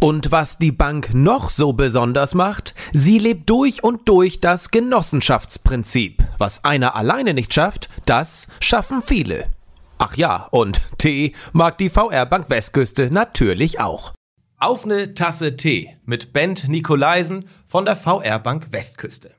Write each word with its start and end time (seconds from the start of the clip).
Und 0.00 0.30
was 0.30 0.58
die 0.58 0.70
Bank 0.70 1.12
noch 1.12 1.50
so 1.50 1.72
besonders 1.72 2.32
macht, 2.32 2.76
sie 2.92 3.18
lebt 3.18 3.50
durch 3.50 3.82
und 3.82 4.08
durch 4.08 4.38
das 4.38 4.70
Genossenschaftsprinzip. 4.70 6.22
Was 6.38 6.64
einer 6.64 6.94
alleine 6.94 7.34
nicht 7.34 7.52
schafft, 7.52 7.88
das 8.06 8.46
schaffen 8.60 9.02
viele. 9.02 9.50
Ach 9.98 10.16
ja, 10.16 10.46
und 10.52 10.80
Tee 10.98 11.34
mag 11.52 11.78
die 11.78 11.90
VR 11.90 12.26
Bank 12.26 12.48
Westküste 12.48 13.10
natürlich 13.10 13.80
auch. 13.80 14.12
Auf 14.60 14.84
eine 14.84 15.14
Tasse 15.14 15.56
Tee 15.56 15.96
mit 16.04 16.32
Bent 16.32 16.68
Nikolaisen 16.68 17.46
von 17.66 17.84
der 17.84 17.96
VR 17.96 18.38
Bank 18.38 18.68
Westküste. 18.70 19.32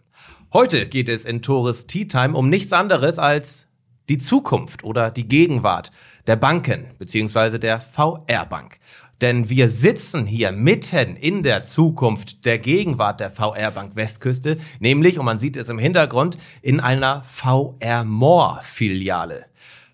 Heute 0.52 0.88
geht 0.88 1.08
es 1.08 1.24
in 1.24 1.42
Tores 1.42 1.88
Tea 1.88 2.06
Time 2.06 2.36
um 2.36 2.50
nichts 2.50 2.74
anderes 2.74 3.18
als 3.18 3.70
die 4.10 4.18
Zukunft 4.18 4.84
oder 4.84 5.10
die 5.10 5.28
Gegenwart 5.28 5.92
der 6.28 6.36
Banken 6.36 6.88
bzw. 6.98 7.60
der 7.60 7.80
VR 7.80 8.46
Bank. 8.46 8.80
Denn 9.22 9.50
wir 9.50 9.68
sitzen 9.68 10.26
hier 10.26 10.52
mitten 10.52 11.16
in 11.18 11.44
der 11.44 11.66
Zukunft 11.66 12.46
der 12.46 12.58
Gegenwart 12.58 13.20
der 13.20 13.32
VR 13.32 13.72
Bank 13.72 13.96
Westküste, 13.96 14.58
nämlich, 14.80 15.20
und 15.20 15.26
man 15.26 15.40
sieht 15.40 15.58
es 15.58 15.70
im 15.70 15.78
Hintergrund, 15.80 16.38
in 16.62 16.80
einer 16.80 17.24
VR 17.26 18.06
More 18.06 18.60
Filiale. 18.62 19.46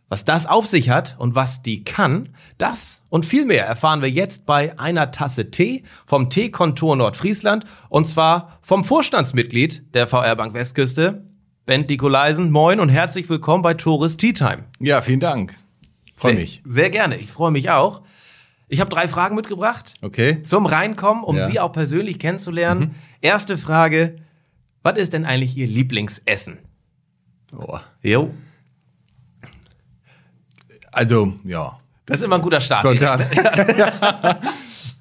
Was 0.08 0.23
das 0.23 0.45
auf 0.45 0.67
sich 0.67 0.92
hat 0.92 1.16
und 1.17 1.34
was 1.34 1.64
die 1.64 1.84
kann, 1.84 2.30
das 2.59 3.02
und 3.09 3.26
viel 3.26 3.45
mehr 3.45 3.66
erfahren 3.66 4.04
wir 4.04 4.09
jetzt 4.09 4.45
bei 4.45 4.78
einer 4.78 5.09
Tasse 5.09 5.50
Tee 5.50 5.84
vom 6.06 6.30
Teekontor 6.30 6.95
Nordfriesland 6.95 7.66
und 7.89 8.08
zwar 8.08 8.60
vom 8.62 8.84
Vorstandsmitglied 8.84 9.95
der 9.95 10.08
VR 10.08 10.36
Bank 10.36 10.54
Westküste, 10.54 11.26
Bent 11.66 11.89
Nikolaisen. 11.89 12.52
Moin 12.52 12.80
und 12.80 12.89
herzlich 12.89 13.28
willkommen 13.28 13.64
bei 13.64 13.73
Tourist 13.73 14.20
Tea 14.20 14.34
Time. 14.34 14.66
Ja, 14.80 15.02
vielen 15.02 15.20
Dank. 15.20 15.56
Freue 16.16 16.34
Sehr- 16.34 16.39
mich. 16.42 16.62
Sehr 16.64 16.89
gerne, 16.92 17.17
ich 17.17 17.32
freue 17.32 17.50
mich 17.52 17.72
auch. 17.72 18.04
Ich 18.76 18.81
habe 18.81 18.90
drei 18.90 19.08
Fragen 19.08 19.36
mitgebracht 19.36 19.94
Okay. 20.02 20.44
zum 20.44 20.66
Reinkommen, 20.66 21.23
um 21.23 21.38
Ja. 21.38 21.48
Sie 21.48 21.62
auch 21.62 21.72
persönlich 21.72 22.20
kennenzulernen. 22.20 22.94
Erste 23.22 23.58
Frage: 23.58 24.17
Was 24.84 24.98
ist 24.98 25.14
denn 25.14 25.23
eigentlich 25.23 25.56
Ihr 25.56 25.66
Lieblingsessen? 25.67 26.58
Oh. 27.58 27.80
Jo. 28.04 28.32
Also, 30.92 31.34
ja. 31.45 31.80
Das 32.06 32.17
ist 32.17 32.23
immer 32.23 32.36
ein 32.36 32.42
guter 32.42 32.59
Start. 32.59 32.82
Spontan. 32.82 33.22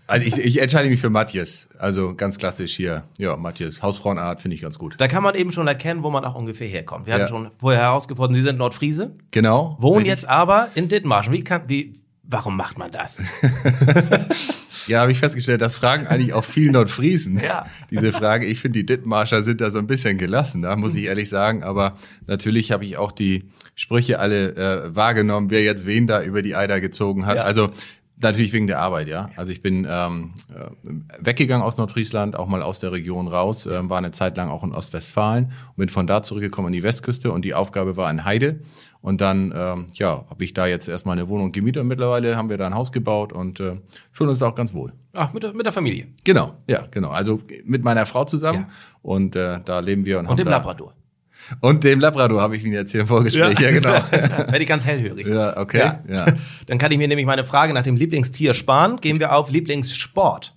also 0.06 0.24
ich, 0.24 0.38
ich 0.38 0.60
entscheide 0.62 0.88
mich 0.88 1.00
für 1.00 1.10
Matthias. 1.10 1.68
Also 1.78 2.14
ganz 2.14 2.38
klassisch 2.38 2.74
hier. 2.76 3.02
Ja, 3.18 3.36
Matthias. 3.36 3.82
Hausfrauenart 3.82 4.40
finde 4.40 4.54
ich 4.54 4.62
ganz 4.62 4.78
gut. 4.78 4.94
Da 4.98 5.08
kann 5.08 5.24
man 5.24 5.34
eben 5.34 5.50
schon 5.50 5.66
erkennen, 5.66 6.04
wo 6.04 6.10
man 6.10 6.24
auch 6.24 6.36
ungefähr 6.36 6.68
herkommt. 6.68 7.06
Wir 7.06 7.14
Ja. 7.14 7.20
hatten 7.24 7.28
schon 7.28 7.50
vorher 7.58 7.82
herausgefunden, 7.82 8.36
Sie 8.36 8.42
sind 8.42 8.56
Nordfriese, 8.58 9.16
Genau. 9.32 9.76
wohnen 9.80 10.06
jetzt 10.06 10.28
aber 10.28 10.68
in 10.76 10.88
Dithmarschen. 10.88 11.32
Wie 11.32 11.42
kann, 11.42 11.62
wie, 11.68 11.98
warum 12.26 12.56
macht 12.56 12.78
man 12.78 12.90
das? 12.90 13.22
Ja, 14.86 15.00
habe 15.00 15.12
ich 15.12 15.18
festgestellt, 15.18 15.62
das 15.62 15.76
fragen 15.76 16.06
eigentlich 16.06 16.32
auch 16.34 16.44
viele 16.44 16.72
Nordfriesen. 16.72 17.40
Ja. 17.42 17.66
Diese 17.90 18.12
Frage. 18.12 18.46
Ich 18.46 18.60
finde, 18.60 18.80
die 18.80 18.86
Dithmarscher 18.86 19.42
sind 19.42 19.60
da 19.60 19.70
so 19.70 19.78
ein 19.78 19.86
bisschen 19.86 20.18
gelassen, 20.18 20.62
da 20.62 20.76
muss 20.76 20.94
ich 20.94 21.04
ehrlich 21.04 21.28
sagen. 21.28 21.62
Aber 21.62 21.96
natürlich 22.26 22.70
habe 22.70 22.84
ich 22.84 22.96
auch 22.96 23.12
die 23.12 23.44
Sprüche 23.74 24.18
alle 24.18 24.54
äh, 24.56 24.94
wahrgenommen, 24.94 25.50
wer 25.50 25.62
jetzt 25.62 25.86
wen 25.86 26.06
da 26.06 26.22
über 26.22 26.42
die 26.42 26.54
Eider 26.54 26.80
gezogen 26.80 27.26
hat. 27.26 27.36
Ja. 27.36 27.42
Also 27.44 27.70
natürlich 28.20 28.52
wegen 28.52 28.66
der 28.66 28.80
Arbeit, 28.80 29.08
ja. 29.08 29.30
Also 29.36 29.52
ich 29.52 29.62
bin 29.62 29.86
ähm, 29.88 30.32
äh, 30.54 30.70
weggegangen 31.18 31.64
aus 31.64 31.78
Nordfriesland, 31.78 32.36
auch 32.36 32.46
mal 32.46 32.62
aus 32.62 32.78
der 32.78 32.92
Region 32.92 33.26
raus, 33.26 33.66
ähm, 33.66 33.90
war 33.90 33.98
eine 33.98 34.12
Zeit 34.12 34.36
lang 34.36 34.50
auch 34.50 34.64
in 34.64 34.72
Ostwestfalen 34.72 35.46
und 35.46 35.76
bin 35.76 35.88
von 35.88 36.06
da 36.06 36.22
zurückgekommen 36.22 36.66
an 36.66 36.72
die 36.72 36.82
Westküste 36.82 37.32
und 37.32 37.44
die 37.44 37.54
Aufgabe 37.54 37.96
war 37.96 38.10
in 38.10 38.24
Heide. 38.24 38.60
Und 39.04 39.20
dann, 39.20 39.52
ähm, 39.54 39.86
ja, 39.96 40.24
habe 40.30 40.42
ich 40.44 40.54
da 40.54 40.64
jetzt 40.66 40.88
erstmal 40.88 41.12
eine 41.18 41.28
Wohnung 41.28 41.52
gemietet 41.52 41.82
und 41.82 41.88
mittlerweile 41.88 42.38
haben 42.38 42.48
wir 42.48 42.56
da 42.56 42.66
ein 42.68 42.74
Haus 42.74 42.90
gebaut 42.90 43.34
und 43.34 43.60
äh, 43.60 43.76
fühlen 44.12 44.30
uns 44.30 44.38
da 44.38 44.46
auch 44.48 44.54
ganz 44.54 44.72
wohl. 44.72 44.94
Ach, 45.14 45.34
mit 45.34 45.42
der, 45.42 45.52
mit 45.52 45.66
der 45.66 45.74
Familie. 45.74 46.06
Genau, 46.24 46.54
ja, 46.66 46.84
genau. 46.90 47.10
Also 47.10 47.38
mit 47.66 47.84
meiner 47.84 48.06
Frau 48.06 48.24
zusammen 48.24 48.60
Ja. 48.60 48.68
und 49.02 49.36
äh, 49.36 49.60
da 49.62 49.80
leben 49.80 50.06
wir 50.06 50.18
und, 50.20 50.24
Und 50.24 50.30
haben 50.30 50.36
dem 50.38 50.46
da, 50.46 50.52
Labrador. 50.52 50.94
Und 51.60 51.84
dem 51.84 52.00
Labrador 52.00 52.40
habe 52.40 52.56
ich 52.56 52.64
Ihnen 52.64 52.72
jetzt 52.72 52.92
hier 52.92 53.02
im 53.02 53.06
Vorgespräch, 53.06 53.60
ja, 53.60 53.72
genau. 53.72 53.90
Werde 54.10 54.58
ich 54.62 54.66
ganz 54.66 54.86
hellhörig. 54.86 55.26
ja, 55.26 55.54
okay. 55.58 55.80
Ja. 55.80 56.00
Ja. 56.08 56.26
Dann 56.66 56.78
kann 56.78 56.90
ich 56.90 56.96
mir 56.96 57.06
nämlich 57.06 57.26
meine 57.26 57.44
Frage 57.44 57.74
nach 57.74 57.82
dem 57.82 57.96
Lieblingstier 57.96 58.54
sparen. 58.54 58.96
Gehen 59.02 59.20
wir 59.20 59.34
auf 59.36 59.50
Lieblingssport. 59.50 60.54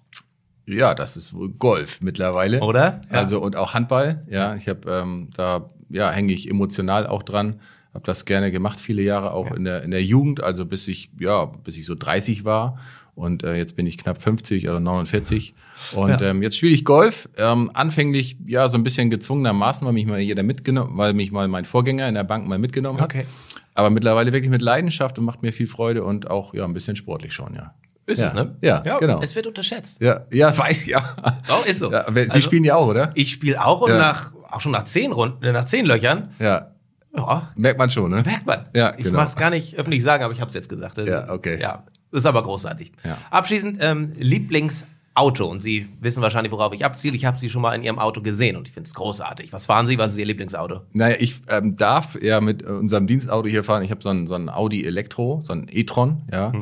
ja, 0.66 0.96
das 0.96 1.18
ist 1.18 1.34
wohl 1.34 1.50
Golf 1.50 2.00
mittlerweile. 2.00 2.62
Oder? 2.62 3.02
Ja. 3.12 3.18
Also 3.20 3.42
und 3.42 3.58
auch 3.58 3.74
Handball. 3.74 4.24
Ja, 4.30 4.56
ich 4.56 4.70
habe 4.70 4.90
ähm, 4.90 5.30
da 5.36 5.70
ja 5.90 6.10
hänge 6.12 6.32
ich 6.32 6.50
emotional 6.50 7.08
auch 7.08 7.24
dran. 7.24 7.60
Habe 7.94 8.06
das 8.06 8.26
gerne 8.26 8.52
gemacht, 8.52 8.80
viele 8.80 9.02
Jahre 9.02 9.32
auch 9.34 9.52
in 9.52 9.64
der 9.64 9.84
in 9.84 9.92
der 9.92 10.04
Jugend, 10.04 10.44
also 10.44 10.66
bis 10.66 10.88
ich 10.88 11.10
ja 11.20 11.46
bis 11.46 11.78
ich 11.78 11.86
so 11.86 11.96
30 11.96 12.46
war. 12.46 12.78
Und 13.16 13.42
äh, 13.44 13.56
jetzt 13.56 13.76
bin 13.76 13.88
ich 13.88 13.98
knapp 13.98 14.22
50 14.22 14.70
oder 14.70 14.80
49. 14.80 15.56
Und 15.96 16.10
Ja. 16.10 16.22
ähm, 16.22 16.44
jetzt 16.44 16.56
spiele 16.58 16.74
ich 16.76 16.86
Golf. 16.86 17.28
Ähm, 17.38 17.72
anfänglich 17.74 18.38
ja 18.46 18.68
so 18.68 18.78
ein 18.78 18.84
bisschen 18.84 19.10
gezwungenermaßen, 19.10 19.86
weil 19.88 19.94
mich 19.94 20.06
mal 20.06 20.20
jeder 20.20 20.44
mitgenommen, 20.44 20.98
weil 20.98 21.14
mich 21.16 21.32
mal 21.32 21.48
mein 21.48 21.66
Vorgänger 21.66 22.08
in 22.08 22.14
der 22.14 22.24
Bank 22.24 22.48
mal 22.48 22.60
mitgenommen 22.60 23.02
hat. 23.02 23.12
Okay. 23.16 23.26
Aber 23.74 23.90
mittlerweile 23.90 24.34
wirklich 24.34 24.52
mit 24.52 24.62
Leidenschaft 24.62 25.18
und 25.18 25.26
macht 25.26 25.42
mir 25.42 25.52
viel 25.52 25.66
Freude 25.68 26.04
und 26.04 26.30
auch 26.30 26.54
ja 26.54 26.64
ein 26.66 26.74
bisschen 26.74 26.96
sportlich 26.96 27.34
schon, 27.34 27.56
ja. 27.56 27.74
Ist 28.06 28.20
ja. 28.20 28.28
es, 28.28 28.34
ne? 28.36 28.56
Ja, 28.62 28.80
genau. 29.00 29.20
Es 29.22 29.36
wird 29.36 29.48
unterschätzt. 29.48 30.00
Ja, 30.02 30.26
ja, 30.32 30.56
weiß 30.58 30.82
ich, 30.82 30.88
ja. 30.88 31.16
Oh, 31.50 31.68
ist 31.68 31.80
so. 31.80 31.92
ja 31.92 32.06
Sie 32.14 32.22
Also- 32.22 32.42
spielen 32.42 32.64
ja 32.64 32.76
auch, 32.76 32.88
oder? 32.88 33.12
Ich 33.16 33.32
spiele 33.32 33.64
auch 33.66 33.82
und 33.82 33.90
Ja. 33.90 33.98
nach, 33.98 34.32
auch 34.50 34.62
schon 34.62 34.72
nach 34.72 34.86
zehn 34.86 35.12
Runden, 35.12 35.52
nach 35.54 35.66
zehn 35.66 35.86
Löchern, 35.88 36.30
Ja, 36.40 36.72
ja, 37.18 37.50
merkt 37.56 37.80
man 37.80 37.90
schon, 37.90 38.12
ne? 38.12 38.24
merkt 38.26 38.46
man. 38.46 38.66
Ja, 38.76 38.94
ich 38.98 39.06
genau. 39.06 39.18
mag 39.18 39.30
es 39.30 39.36
gar 39.36 39.50
nicht 39.50 39.78
öffentlich 39.78 40.04
sagen, 40.04 40.24
aber 40.24 40.34
ich 40.34 40.40
habe 40.40 40.50
es 40.50 40.56
jetzt 40.56 40.70
gesagt. 40.70 41.00
Also, 41.00 41.12
Ja, 41.12 41.30
okay. 41.30 41.60
Ja, 41.60 41.84
ist 42.12 42.26
aber 42.26 42.44
großartig. 42.44 42.92
Ja. 43.04 43.18
Abschließend 43.32 43.78
ähm, 43.82 44.14
Lieblingsauto 44.18 45.46
und 45.46 45.62
Sie 45.62 45.88
wissen 46.00 46.22
wahrscheinlich, 46.22 46.52
worauf 46.52 46.74
ich 46.74 46.86
abziele. 46.86 47.16
Ich 47.16 47.26
habe 47.26 47.40
Sie 47.40 47.50
schon 47.50 47.62
mal 47.62 47.74
in 47.74 47.84
Ihrem 47.84 48.00
Auto 48.00 48.22
gesehen 48.22 48.56
und 48.56 48.68
ich 48.68 48.74
finde 48.74 48.88
es 48.88 48.94
großartig. 48.94 49.52
Was 49.52 49.66
fahren 49.66 49.88
Sie? 49.88 49.98
Was 49.98 50.12
ist 50.12 50.18
Ihr 50.18 50.26
Lieblingsauto? 50.26 50.82
Naja, 50.94 51.16
ich 51.20 51.42
ähm, 51.50 51.76
darf 51.76 52.22
ja 52.22 52.40
mit 52.40 52.64
unserem 52.64 53.08
Dienstauto 53.08 53.48
hier 53.48 53.64
fahren. 53.64 53.84
Ich 53.84 53.92
habe 53.92 54.02
so 54.02 54.10
ein, 54.10 54.28
so 54.28 54.36
ein 54.36 54.50
Audi 54.50 54.86
Elektro, 54.86 55.42
so 55.42 55.54
ein 55.54 55.68
e-tron, 55.70 56.24
ja. 56.32 56.54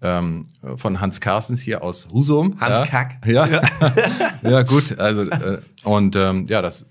Ähm, 0.00 0.46
von 0.76 1.00
Hans 1.00 1.20
Carstens 1.20 1.60
hier 1.60 1.82
aus 1.82 2.06
Husum. 2.12 2.60
Hans 2.60 2.78
ja. 2.78 2.86
Kack. 2.86 3.16
Ja. 3.26 3.48
ja, 4.42 4.62
gut. 4.62 4.96
Also, 4.96 5.22
äh, 5.22 5.58
und 5.82 6.14
ähm, 6.14 6.46
ja, 6.48 6.62
das 6.62 6.86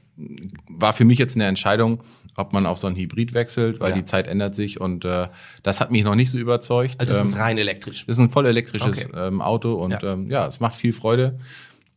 war 0.68 0.94
für 0.94 1.06
mich 1.06 1.18
jetzt 1.18 1.36
eine 1.36 1.46
Entscheidung, 1.46 2.04
ob 2.38 2.54
man 2.54 2.66
auf 2.66 2.78
so 2.78 2.88
ein 2.88 2.96
Hybrid 2.96 3.34
wechselt, 3.34 3.80
weil 3.82 3.90
Ja. 3.90 3.96
die 3.96 4.06
Zeit 4.06 4.28
ändert 4.28 4.56
sich 4.56 4.80
und 4.80 5.04
äh, 5.04 5.28
das 5.64 5.82
hat 5.82 5.92
mich 5.92 6.04
noch 6.04 6.16
nicht 6.16 6.32
so 6.32 6.38
überzeugt. 6.38 6.96
Also 7.00 7.14
das 7.14 7.22
Ähm, 7.22 7.28
ist 7.28 7.38
rein 7.38 7.58
elektrisch. 7.58 8.06
Das 8.06 8.18
ist 8.18 8.24
ein 8.24 8.30
voll 8.30 8.46
elektrisches 8.46 9.06
Okay. 9.06 9.18
ähm, 9.28 9.42
Auto 9.42 9.74
und 9.74 9.92
Ja. 9.92 10.00
ja. 10.02 10.14
Ähm, 10.14 10.30
ja, 10.30 10.48
es 10.48 10.60
macht 10.60 10.76
viel 10.76 10.94
Freude. 10.94 11.38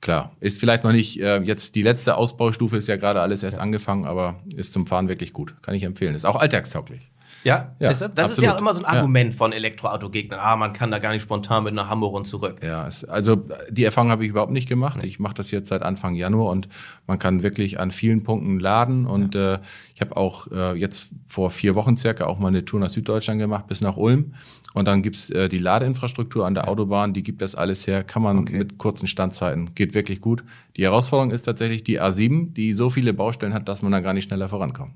Klar, 0.01 0.33
ist 0.41 0.59
vielleicht 0.59 0.83
noch 0.83 0.93
nicht 0.93 1.21
äh, 1.21 1.41
jetzt 1.43 1.75
die 1.75 1.83
letzte 1.83 2.17
Ausbaustufe, 2.17 2.79
ist 2.79 2.87
ja 2.89 2.97
gerade 2.97 3.21
alles 3.21 3.43
erst 3.43 3.59
angefangen, 3.59 4.07
aber 4.07 4.37
ist 4.57 4.73
zum 4.73 4.87
Fahren 4.87 5.09
wirklich 5.09 5.35
gut. 5.35 5.55
Kann 5.63 5.75
ich 5.75 5.83
empfehlen. 5.83 6.15
Ist 6.15 6.25
auch 6.25 6.37
alltagstauglich. 6.37 7.03
Ja, 7.45 7.75
Ja, 7.79 7.89
das 7.89 8.01
ist 8.03 8.17
ja 8.17 8.25
absolut. 8.25 8.51
auch 8.51 8.59
immer 8.59 8.75
so 8.75 8.81
ein 8.81 8.93
Ja. 8.93 8.99
Argument 8.99 9.35
von 9.35 9.53
Elektroautogegnern. 9.53 10.39
Ah, 10.41 10.57
man 10.57 10.73
kann 10.73 10.91
da 10.91 10.99
gar 10.99 11.13
nicht 11.13 11.23
spontan 11.23 11.65
mit 11.65 11.75
nach 11.75 11.89
Hamburg 11.89 12.15
und 12.15 12.27
zurück. 12.27 12.57
Ja, 12.63 12.87
es, 12.87 13.05
also 13.05 13.43
die 13.71 13.85
Erfahrung 13.85 14.11
habe 14.11 14.25
ich 14.25 14.31
überhaupt 14.31 14.53
nicht 14.53 14.69
gemacht. 14.69 15.03
Ich 15.05 15.19
mache 15.19 15.35
das 15.35 15.51
jetzt 15.51 15.69
seit 15.69 15.83
Anfang 15.83 16.15
Januar 16.15 16.51
und 16.51 16.69
man 17.07 17.19
kann 17.19 17.43
wirklich 17.43 17.81
an 17.81 17.91
vielen 17.91 18.23
Punkten 18.23 18.59
laden. 18.61 19.07
Und 19.07 19.35
äh, 19.35 19.59
ich 19.95 20.01
habe 20.01 20.17
auch 20.17 20.51
äh, 20.53 20.75
jetzt 20.75 21.09
vor 21.27 21.51
vier 21.51 21.75
Wochen 21.75 21.97
circa 21.97 22.27
auch 22.27 22.39
mal 22.39 22.49
eine 22.49 22.65
Tour 22.65 22.81
nach 22.81 22.91
Süddeutschland 22.91 23.41
gemacht, 23.41 23.67
bis 23.67 23.81
nach 23.81 23.97
Ulm. 23.97 24.35
Und 24.73 24.87
dann 24.87 25.03
gibt's 25.03 25.31
äh, 25.31 25.49
die 25.49 25.59
Ladeinfrastruktur 25.59 26.47
an 26.47 26.55
der 26.55 26.69
Autobahn, 26.69 27.13
die 27.13 27.25
gibt 27.25 27.43
das 27.43 27.57
alles 27.57 27.87
her, 27.89 28.05
kann 28.05 28.23
man 28.23 28.45
mit 28.45 28.79
kurzen 28.79 29.09
Standzeiten, 29.09 29.75
geht 29.75 29.95
wirklich 29.95 30.21
gut. 30.21 30.45
Die 30.77 30.85
Herausforderung 30.85 31.33
ist 31.33 31.43
tatsächlich 31.43 31.83
die 31.83 32.01
A7, 32.01 32.53
die 32.53 32.73
so 32.73 32.89
viele 32.89 33.13
Baustellen 33.13 33.53
hat, 33.53 33.69
dass 33.69 33.83
man 33.83 33.91
dann 33.91 34.05
gar 34.05 34.15
nicht 34.15 34.25
schneller 34.29 34.49
vorankommt. 34.49 34.93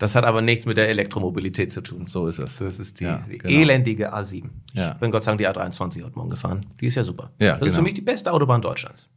Das 0.00 0.14
hat 0.14 0.24
aber 0.24 0.40
nichts 0.42 0.66
mit 0.66 0.76
der 0.76 0.88
Elektromobilität 0.88 1.70
zu 1.70 1.82
tun. 1.82 2.06
So 2.06 2.26
ist 2.26 2.38
es. 2.38 2.58
Das 2.58 2.78
ist 2.80 2.98
die, 3.00 3.04
Ja, 3.04 3.22
genau. 3.28 3.44
elendige 3.48 4.12
A7. 4.14 4.44
Ja. 4.72 4.92
Ich 4.92 4.98
bin 4.98 5.10
Gott 5.10 5.22
sei 5.24 5.30
Dank 5.36 5.38
die 5.38 5.48
A23 5.48 6.02
heute 6.02 6.16
Morgen 6.16 6.30
gefahren. 6.30 6.60
Die 6.80 6.86
ist 6.86 6.94
ja 6.96 7.04
super. 7.04 7.30
Ja, 7.38 7.52
das 7.52 7.60
ist 7.60 7.64
für 7.66 7.70
genau. 7.70 7.82
mich 7.82 7.94
die 7.94 8.00
beste 8.00 8.32
Autobahn 8.32 8.62
Deutschlands. 8.62 9.08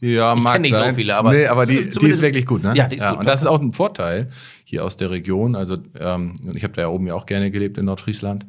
Ja, 0.00 0.34
Ich 0.36 0.42
mag 0.42 0.52
kenn 0.52 0.62
nicht 0.62 0.74
so 0.74 0.80
sein. 0.80 0.94
viele, 0.94 1.16
aber 1.16 1.32
nee, 1.32 1.46
aber 1.46 1.66
die, 1.66 1.88
die 1.88 2.06
ist 2.06 2.22
wirklich 2.22 2.46
gut, 2.46 2.62
ne? 2.62 2.72
Ja, 2.76 2.86
die 2.86 2.96
ist 2.98 3.08
gut. 3.08 3.18
Und 3.18 3.26
das 3.26 3.40
ist 3.40 3.46
auch 3.48 3.60
ein 3.60 3.72
Vorteil 3.72 4.28
hier 4.64 4.84
aus 4.84 4.96
der 4.96 5.10
Region. 5.10 5.56
Also 5.56 5.76
ähm, 5.98 6.36
ich 6.54 6.62
habe 6.62 6.72
da 6.74 6.82
ja 6.82 6.88
oben 6.88 7.06
ja 7.08 7.14
auch 7.14 7.26
gerne 7.26 7.50
gelebt 7.50 7.78
in 7.78 7.86
Nordfriesland. 7.86 8.46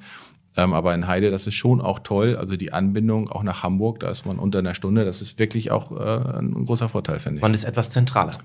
Ähm, 0.57 0.73
aber 0.73 0.93
in 0.93 1.07
Heide, 1.07 1.31
das 1.31 1.47
ist 1.47 1.55
schon 1.55 1.79
auch 1.81 1.99
toll. 1.99 2.35
Also 2.35 2.55
die 2.57 2.73
Anbindung 2.73 3.29
auch 3.31 3.41
nach 3.43 3.63
Hamburg, 3.63 4.01
da 4.01 4.09
ist 4.11 4.25
man 4.25 4.37
unter 4.37 4.59
einer 4.59 4.75
Stunde. 4.75 5.05
Das 5.05 5.21
ist 5.21 5.39
wirklich 5.39 5.71
auch 5.71 5.91
äh, 5.91 6.37
ein 6.39 6.65
großer 6.65 6.89
Vorteil, 6.89 7.19
finde 7.19 7.37
ich. 7.37 7.41
Man 7.41 7.53
ist 7.53 7.63
etwas 7.63 7.89
zentraler. 7.89 8.37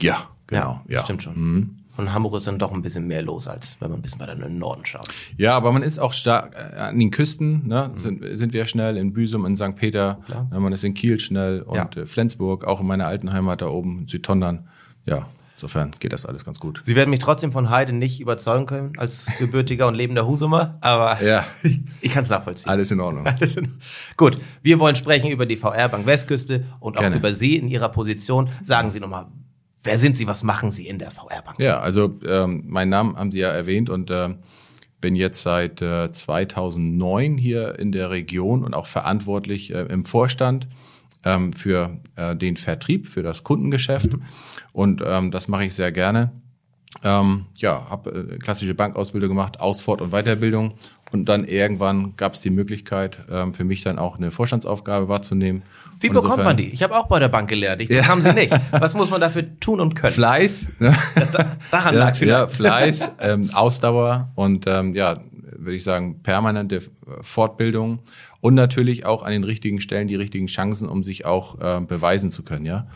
ja, 0.00 0.16
genau. 0.46 0.80
Ja, 0.88 0.94
Ja, 0.96 1.04
stimmt 1.04 1.22
schon. 1.22 1.34
Mhm. 1.38 1.76
Und 1.96 2.12
Hamburg 2.12 2.36
ist 2.36 2.46
dann 2.46 2.58
doch 2.58 2.72
ein 2.72 2.82
bisschen 2.82 3.06
mehr 3.06 3.22
los, 3.22 3.46
als 3.46 3.76
wenn 3.80 3.90
man 3.90 3.98
ein 3.98 4.02
bisschen 4.02 4.20
weiter 4.20 4.32
in 4.32 4.40
den 4.40 4.58
Norden 4.58 4.84
schaut. 4.84 5.08
Ja, 5.36 5.54
aber 5.56 5.72
man 5.72 5.82
ist 5.82 5.98
auch 5.98 6.14
stark 6.14 6.56
äh, 6.56 6.76
an 6.78 6.98
den 6.98 7.10
Küsten, 7.10 7.66
ne? 7.68 7.90
Mhm. 7.92 7.98
sind, 7.98 8.36
sind 8.36 8.52
wir 8.52 8.66
schnell 8.66 8.96
in 8.96 9.12
Büsum, 9.12 9.44
in 9.44 9.56
St. 9.56 9.76
Peter, 9.76 10.18
Klar. 10.26 10.48
man 10.50 10.72
ist 10.72 10.84
in 10.84 10.94
Kiel 10.94 11.18
schnell 11.18 11.62
und 11.62 11.76
ja. 11.76 12.02
Äh, 12.02 12.06
Flensburg, 12.06 12.64
auch 12.64 12.80
in 12.80 12.86
meiner 12.86 13.06
alten 13.06 13.32
Heimat 13.32 13.60
da 13.60 13.68
oben, 13.68 14.06
Südtondern. 14.08 14.68
Ja, 15.04 15.26
Insofern 15.62 15.92
geht 16.00 16.12
das 16.12 16.26
alles 16.26 16.44
ganz 16.44 16.58
gut. 16.58 16.80
Sie 16.82 16.96
werden 16.96 17.10
mich 17.10 17.20
trotzdem 17.20 17.52
von 17.52 17.70
Heide 17.70 17.92
nicht 17.92 18.20
überzeugen 18.20 18.66
können, 18.66 18.94
als 18.96 19.26
gebürtiger 19.38 19.86
und 19.86 19.94
lebender 19.94 20.26
Husumer, 20.26 20.76
aber 20.80 21.22
ja. 21.24 21.44
ich, 21.62 21.80
ich 22.00 22.12
kann 22.12 22.24
es 22.24 22.30
nachvollziehen. 22.30 22.68
Alles 22.68 22.90
in 22.90 22.98
Ordnung. 22.98 23.24
Alles 23.28 23.54
in 23.56 23.68
gut, 24.16 24.38
wir 24.62 24.80
wollen 24.80 24.96
sprechen 24.96 25.30
über 25.30 25.46
die 25.46 25.56
VR 25.56 25.88
Bank 25.88 26.04
Westküste 26.04 26.64
und 26.80 26.96
auch 26.96 27.02
Gerne. 27.02 27.14
über 27.14 27.32
Sie 27.32 27.56
in 27.56 27.68
Ihrer 27.68 27.90
Position. 27.90 28.50
Sagen 28.62 28.90
Sie 28.90 28.98
nochmal, 28.98 29.26
wer 29.82 29.98
sind 29.98 30.16
Sie, 30.16 30.26
was 30.26 30.42
machen 30.42 30.70
Sie 30.70 30.86
in 30.86 30.98
der 30.98 31.10
VR 31.10 31.42
Bank? 31.42 31.60
Ja, 31.60 31.80
also 31.80 32.18
ähm, 32.24 32.64
meinen 32.66 32.90
Namen 32.90 33.16
haben 33.16 33.30
Sie 33.30 33.40
ja 33.40 33.50
erwähnt 33.50 33.90
und 33.90 34.10
äh, 34.10 34.30
bin 35.00 35.16
jetzt 35.16 35.42
seit 35.42 35.82
äh, 35.82 36.10
2009 36.10 37.36
hier 37.36 37.78
in 37.78 37.92
der 37.92 38.10
Region 38.10 38.64
und 38.64 38.74
auch 38.74 38.86
verantwortlich 38.86 39.74
äh, 39.74 39.82
im 39.82 40.04
Vorstand 40.04 40.68
ähm, 41.24 41.52
für 41.52 41.98
äh, 42.16 42.34
den 42.36 42.56
Vertrieb, 42.56 43.08
für 43.08 43.22
das 43.22 43.42
Kundengeschäft. 43.44 44.14
Mhm. 44.14 44.22
Und 44.72 45.02
ähm, 45.04 45.30
das 45.30 45.48
mache 45.48 45.64
ich 45.64 45.74
sehr 45.74 45.92
gerne. 45.92 46.32
Ähm, 47.04 47.46
ja, 47.56 47.86
habe 47.88 48.28
äh, 48.32 48.38
klassische 48.38 48.74
Bankausbildung 48.74 49.30
gemacht, 49.30 49.60
Ausfort- 49.60 50.00
und 50.00 50.10
Weiterbildung. 50.10 50.74
Und 51.10 51.26
dann 51.26 51.44
irgendwann 51.44 52.16
gab 52.16 52.34
es 52.34 52.40
die 52.40 52.50
Möglichkeit, 52.50 53.18
ähm, 53.30 53.52
für 53.52 53.64
mich 53.64 53.82
dann 53.82 53.98
auch 53.98 54.16
eine 54.16 54.30
Vorstandsaufgabe 54.30 55.08
wahrzunehmen. 55.08 55.62
Wie 56.00 56.08
und 56.08 56.14
bekommt 56.14 56.42
man 56.42 56.56
die? 56.56 56.70
Ich 56.70 56.82
habe 56.82 56.96
auch 56.96 57.06
bei 57.06 57.18
der 57.18 57.28
Bank 57.28 57.50
gelernt. 57.50 57.82
Ich 57.82 57.90
ja. 57.90 58.08
haben 58.08 58.22
Sie 58.22 58.32
nicht. 58.32 58.52
Was 58.70 58.94
muss 58.94 59.10
man 59.10 59.20
dafür 59.20 59.58
tun 59.60 59.80
und 59.80 59.94
können? 59.94 60.14
Fleiß. 60.14 60.80
Ne? 60.80 60.96
daran 61.70 61.94
ja, 61.94 62.00
lag 62.00 62.20
Ja, 62.20 62.48
Fleiß, 62.48 63.12
ähm, 63.20 63.50
Ausdauer 63.52 64.30
und 64.36 64.66
ähm, 64.66 64.94
ja, 64.94 65.18
würde 65.58 65.76
ich 65.76 65.84
sagen, 65.84 66.22
permanente 66.22 66.82
Fortbildung 67.20 68.00
und 68.40 68.54
natürlich 68.54 69.04
auch 69.04 69.22
an 69.22 69.32
den 69.32 69.44
richtigen 69.44 69.80
Stellen 69.80 70.08
die 70.08 70.16
richtigen 70.16 70.46
Chancen, 70.46 70.88
um 70.88 71.04
sich 71.04 71.26
auch 71.26 71.60
äh, 71.60 71.80
beweisen 71.80 72.30
zu 72.30 72.42
können, 72.42 72.66
ja. 72.66 72.86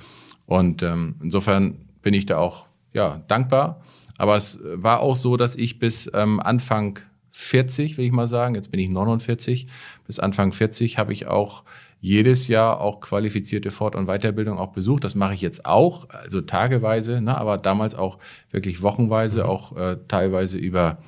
Und 0.46 0.82
ähm, 0.82 1.16
insofern 1.22 1.76
bin 2.02 2.14
ich 2.14 2.26
da 2.26 2.38
auch 2.38 2.66
ja 2.96 3.22
dankbar. 3.28 3.80
Aber 4.18 4.36
es 4.36 4.58
war 4.62 5.00
auch 5.00 5.16
so, 5.16 5.36
dass 5.36 5.56
ich 5.56 5.78
bis 5.78 6.10
ähm, 6.12 6.40
Anfang 6.40 6.98
40, 7.30 7.98
will 7.98 8.06
ich 8.06 8.12
mal 8.12 8.26
sagen, 8.26 8.54
jetzt 8.54 8.70
bin 8.70 8.80
ich 8.80 8.88
49, 8.88 9.66
bis 10.06 10.18
Anfang 10.18 10.52
40 10.52 10.98
habe 10.98 11.12
ich 11.12 11.26
auch 11.26 11.64
jedes 12.00 12.48
Jahr 12.48 12.80
auch 12.80 13.00
qualifizierte 13.00 13.70
Fort- 13.70 13.94
und 13.94 14.06
Weiterbildung 14.06 14.58
auch 14.58 14.72
besucht. 14.72 15.04
Das 15.04 15.14
mache 15.14 15.34
ich 15.34 15.40
jetzt 15.42 15.66
auch, 15.66 16.08
also 16.08 16.40
tageweise, 16.40 17.20
ne, 17.20 17.36
aber 17.36 17.58
damals 17.58 17.94
auch 17.94 18.18
wirklich 18.50 18.82
wochenweise, 18.82 19.44
mhm. 19.44 19.48
auch 19.48 19.76
äh, 19.76 19.98
teilweise 20.08 20.56
über, 20.58 20.98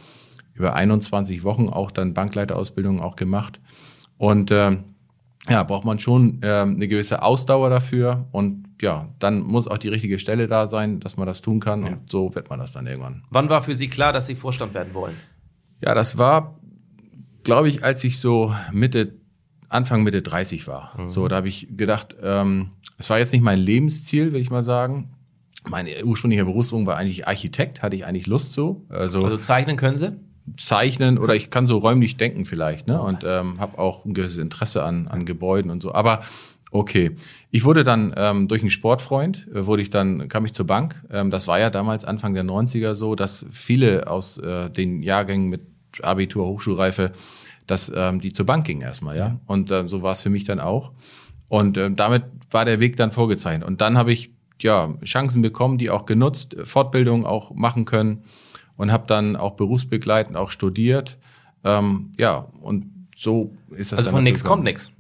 über 0.55 0.75
21 0.75 1.45
Wochen 1.45 1.69
auch 1.69 1.91
dann 1.91 2.15
Bankleiterausbildung 2.15 3.01
auch 3.01 3.17
gemacht. 3.17 3.61
Und 4.19 4.51
äh, 4.51 4.77
ja, 5.49 5.63
braucht 5.63 5.85
man 5.85 5.99
schon 5.99 6.43
äh, 6.43 6.47
eine 6.47 6.89
gewisse 6.89 7.23
Ausdauer 7.23 7.71
dafür 7.71 8.27
und 8.33 8.65
ja, 8.81 9.09
dann 9.19 9.41
muss 9.41 9.67
auch 9.67 9.79
die 9.79 9.89
richtige 9.89 10.19
Stelle 10.19 10.47
da 10.47 10.67
sein, 10.67 11.01
dass 11.01 11.17
man 11.17 11.27
das 11.27 11.43
tun 11.43 11.61
kann 11.61 11.83
ja. 11.83 11.89
und 11.89 12.11
so 12.11 12.35
wird 12.35 12.51
man 12.51 12.59
das 12.59 12.73
dann 12.73 12.87
irgendwann. 12.87 13.25
Wann 13.31 13.49
war 13.49 13.63
für 13.63 13.75
Sie 13.75 13.89
klar, 13.89 14.13
dass 14.13 14.27
Sie 14.27 14.35
Vorstand 14.35 14.75
werden 14.75 14.95
wollen? 14.95 15.17
Ja, 15.81 15.95
das 15.95 16.19
war, 16.19 16.59
glaube 17.45 17.69
ich, 17.69 17.85
als 17.85 18.05
ich 18.05 18.19
so 18.19 18.55
Mitte, 18.73 19.15
Anfang 19.69 20.03
Mitte 20.03 20.23
30 20.23 20.67
war. 20.67 20.93
Mhm. 20.99 21.09
So, 21.09 21.29
da 21.29 21.37
habe 21.37 21.49
ich 21.49 21.69
gedacht, 21.77 22.17
ähm, 22.23 22.71
es 22.99 23.11
war 23.11 23.19
jetzt 23.19 23.33
nicht 23.33 23.43
mein 23.43 23.59
Lebensziel, 23.59 24.33
will 24.33 24.41
ich 24.41 24.51
mal 24.51 24.63
sagen. 24.63 25.11
Meine 25.69 26.05
ursprüngliche 26.05 26.45
Berufswunsch 26.45 26.87
war 26.87 26.97
eigentlich 26.97 27.27
Architekt, 27.27 27.83
hatte 27.83 27.97
ich 27.97 28.07
eigentlich 28.07 28.27
Lust 28.27 28.53
zu. 28.53 28.87
Also, 28.89 29.23
also 29.25 29.37
zeichnen 29.39 29.77
können 29.77 29.99
Sie? 29.99 30.17
Zeichnen 30.57 31.19
oder 31.19 31.35
ich 31.35 31.51
kann 31.51 31.67
so 31.67 31.79
räumlich 31.79 32.17
denken 32.17 32.45
vielleicht 32.45 32.89
ne? 32.89 33.01
und 33.01 33.25
ähm, 33.25 33.61
habe 33.61 33.79
auch 33.79 34.05
ein 34.05 34.15
gewisses 34.15 34.39
Interesse 34.39 34.83
an, 34.83 35.09
an 35.09 35.25
Gebäuden 35.25 35.71
und 35.71 35.83
so. 35.83 35.93
Aber 35.93 36.23
okay, 36.71 37.13
ich 37.51 37.65
wurde 37.65 37.85
dann 37.85 38.15
ähm, 38.17 38.49
durch 38.49 38.63
einen 38.63 38.71
Sportfreund, 38.71 39.49
äh, 39.55 39.67
wurde 39.67 39.83
ich 39.83 39.91
dann, 39.91 40.29
kam 40.29 40.45
ich 40.45 40.53
zur 40.53 40.67
Bank. 40.67 41.03
Ähm, 41.11 41.31
das 41.31 41.47
war 41.47 41.59
ja 41.59 41.71
damals 41.71 42.05
Anfang 42.05 42.35
der 42.35 42.45
90er 42.45 42.95
so, 42.95 43.15
dass 43.15 43.47
viele 43.51 44.07
aus 44.07 44.39
äh, 44.39 44.71
den 44.71 45.03
Jahrgängen 45.03 45.49
mit 45.49 45.63
Abitur, 46.03 46.47
Hochschulreife, 46.47 47.13
dass 47.67 47.93
ähm, 47.95 48.21
die 48.21 48.33
zur 48.33 48.47
Bank 48.47 48.67
gingen 48.67 48.83
erstmal, 48.83 49.17
ja. 49.17 49.39
Und 49.47 49.71
äh, 49.71 49.87
so 49.89 50.03
war 50.03 50.13
es 50.13 50.23
für 50.23 50.31
mich 50.31 50.45
dann 50.45 50.61
auch. 50.61 50.93
Und 51.49 51.77
äh, 51.77 51.91
damit 51.91 52.25
war 52.51 52.65
der 52.65 52.81
Weg 52.81 52.97
dann 52.97 53.11
vorgezeichnet. 53.11 53.67
Und 53.67 53.81
dann 53.81 53.99
habe 53.99 54.13
ich 54.13 54.33
ja 54.61 54.95
Chancen 55.05 55.43
bekommen, 55.43 55.79
die 55.79 55.91
auch 55.91 56.07
genutzt, 56.07 56.57
Fortbildung 56.65 57.25
auch 57.27 57.55
machen 57.55 57.85
können 57.85 58.25
und 58.79 58.91
habe 58.91 59.07
dann 59.07 59.37
auch 59.37 59.57
berufsbegleitend 59.57 60.39
auch 60.39 60.51
studiert. 60.51 61.19
Ähm, 61.65 62.13
ja, 62.19 62.49
und 62.63 63.09
so 63.15 63.55
ist 63.71 63.93
das 63.93 63.99
also 63.99 64.05
dann. 64.05 64.07
Also 64.07 64.11
von 64.13 64.25
nichts 64.25 64.45
kommt 64.45 64.65
nichts. 64.65 64.93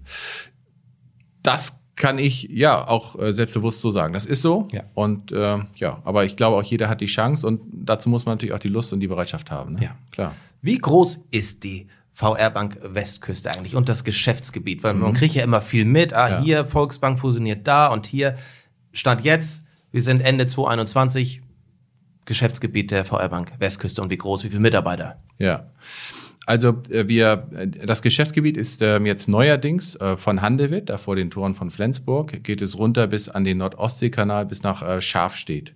Das 1.43 1.79
kann 1.97 2.19
ich 2.19 2.45
ja 2.51 2.87
auch 2.87 3.19
äh, 3.19 3.33
selbstbewusst 3.33 3.81
so 3.81 3.91
sagen. 3.91 4.13
Das 4.13 4.27
ist 4.27 4.43
so. 4.43 4.69
Ja. 4.73 4.83
Und 4.95 5.33
äh, 5.33 5.59
ja, 5.77 6.01
aber 6.05 6.25
ich 6.25 6.37
glaube 6.37 6.57
auch 6.57 6.63
jeder 6.63 6.89
hat 6.89 7.01
die 7.01 7.07
Chance 7.07 7.47
und 7.47 7.63
dazu 7.73 8.11
muss 8.11 8.27
man 8.27 8.35
natürlich 8.35 8.55
auch 8.55 8.61
die 8.61 8.69
Lust 8.69 8.93
und 8.93 9.01
die 9.01 9.09
Bereitschaft 9.09 9.51
haben. 9.51 9.73
Ne? 9.73 9.85
Ja, 9.85 9.97
klar. 10.11 10.35
Wie 10.61 10.77
groß 10.77 11.21
ist 11.31 11.65
die 11.65 11.87
VR 12.13 12.51
Bank 12.51 12.79
Westküste 12.83 13.51
eigentlich 13.51 13.77
und 13.77 13.89
das 13.89 14.03
Geschäftsgebiet? 14.03 14.83
Weil 14.83 14.95
mhm. 14.95 15.01
man 15.01 15.13
kriegt 15.15 15.35
ja 15.35 15.45
immer 15.45 15.63
viel 15.63 15.85
mit. 15.85 16.13
Ah, 16.13 16.29
ja. 16.29 16.41
hier 16.41 16.65
Volksbank 16.65 17.21
fusioniert 17.21 17.67
da 17.67 17.87
und 17.89 18.07
hier 18.07 18.37
Stand 18.93 19.23
jetzt. 19.23 19.65
Wir 19.93 20.03
sind 20.03 20.21
Ende 20.21 20.47
2021. 20.47 21.43
Geschäftsgebiet 22.29 22.91
der 22.91 23.05
VR 23.07 23.31
Bank 23.31 23.53
Westküste 23.59 24.03
und 24.03 24.11
wie 24.11 24.19
groß, 24.19 24.45
wie 24.45 24.51
viele 24.51 24.61
Mitarbeiter? 24.61 25.17
Ja. 25.39 25.71
Also 26.47 26.83
äh, 26.91 27.09
wir, 27.09 27.49
äh, 27.57 27.67
das 27.67 28.03
Geschäftsgebiet 28.03 28.57
ist 28.57 28.83
ähm, 28.83 29.07
jetzt 29.07 29.29
neuerdings 29.29 29.97
äh, 29.97 30.17
von 30.17 30.43
Handewitt, 30.43 30.91
da 30.91 30.99
vor 30.99 31.17
den 31.17 31.31
Toren 31.31 31.55
von 31.55 31.71
Flensburg, 31.71 32.45
geht 32.45 32.61
es 32.63 32.79
runter 32.79 33.07
bis 33.07 33.29
an 33.29 33.45
den 33.45 33.59
Nordostseekanal 33.59 34.47
bis 34.47 34.63
nach 34.63 34.83
äh, 34.83 35.01
Schafstedt. 35.01 35.73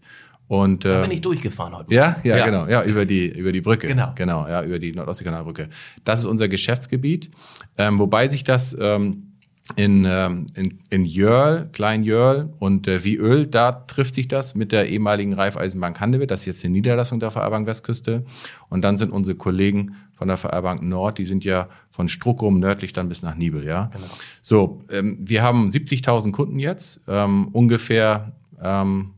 Und, 0.48 0.84
da 0.84 1.00
bin 1.00 1.10
ich 1.10 1.22
durchgefahren 1.22 1.74
heute. 1.74 1.94
Ja, 1.94 2.16
ja, 2.22 2.36
ja, 2.36 2.44
genau, 2.44 2.66
ja, 2.66 2.84
über 2.84 3.06
die, 3.06 3.28
über 3.28 3.52
die 3.52 3.62
Brücke. 3.62 3.86
Genau. 3.86 4.12
Genau, 4.14 4.46
ja, 4.46 4.62
über 4.62 4.78
die 4.78 4.92
Nordostseekanalbrücke. 4.92 5.70
Das 6.04 6.20
ist 6.20 6.26
unser 6.26 6.48
Geschäftsgebiet, 6.48 7.30
ähm, 7.78 7.98
wobei 7.98 8.28
sich 8.28 8.44
das 8.44 8.76
ähm, 8.78 9.31
in, 9.76 10.04
ähm, 10.04 10.46
in, 10.54 10.80
in 10.90 11.04
Jörl, 11.04 11.68
Klein 11.72 12.02
Jörl 12.02 12.52
und 12.58 12.88
äh, 12.88 13.04
wie 13.04 13.16
Öl, 13.16 13.46
da 13.46 13.72
trifft 13.72 14.14
sich 14.16 14.28
das 14.28 14.54
mit 14.54 14.72
der 14.72 14.88
ehemaligen 14.88 15.32
Raiffeisenbank 15.32 16.00
Handewitt, 16.00 16.30
das 16.30 16.40
ist 16.40 16.46
jetzt 16.46 16.64
eine 16.64 16.72
Niederlassung 16.72 17.20
der 17.20 17.30
VR 17.30 17.64
Westküste. 17.64 18.24
Und 18.68 18.82
dann 18.82 18.96
sind 18.96 19.12
unsere 19.12 19.36
Kollegen 19.36 19.94
von 20.14 20.28
der 20.28 20.36
VR 20.36 20.74
Nord, 20.82 21.18
die 21.18 21.26
sind 21.26 21.44
ja 21.44 21.68
von 21.90 22.08
Struckum 22.08 22.58
nördlich 22.58 22.92
dann 22.92 23.08
bis 23.08 23.22
nach 23.22 23.36
Nibel, 23.36 23.64
ja. 23.64 23.90
Genau. 23.92 24.06
So, 24.40 24.84
ähm, 24.90 25.18
wir 25.20 25.42
haben 25.42 25.68
70.000 25.68 26.32
Kunden 26.32 26.58
jetzt, 26.58 27.00
ähm, 27.06 27.48
ungefähr 27.52 28.32
ähm, 28.60 29.12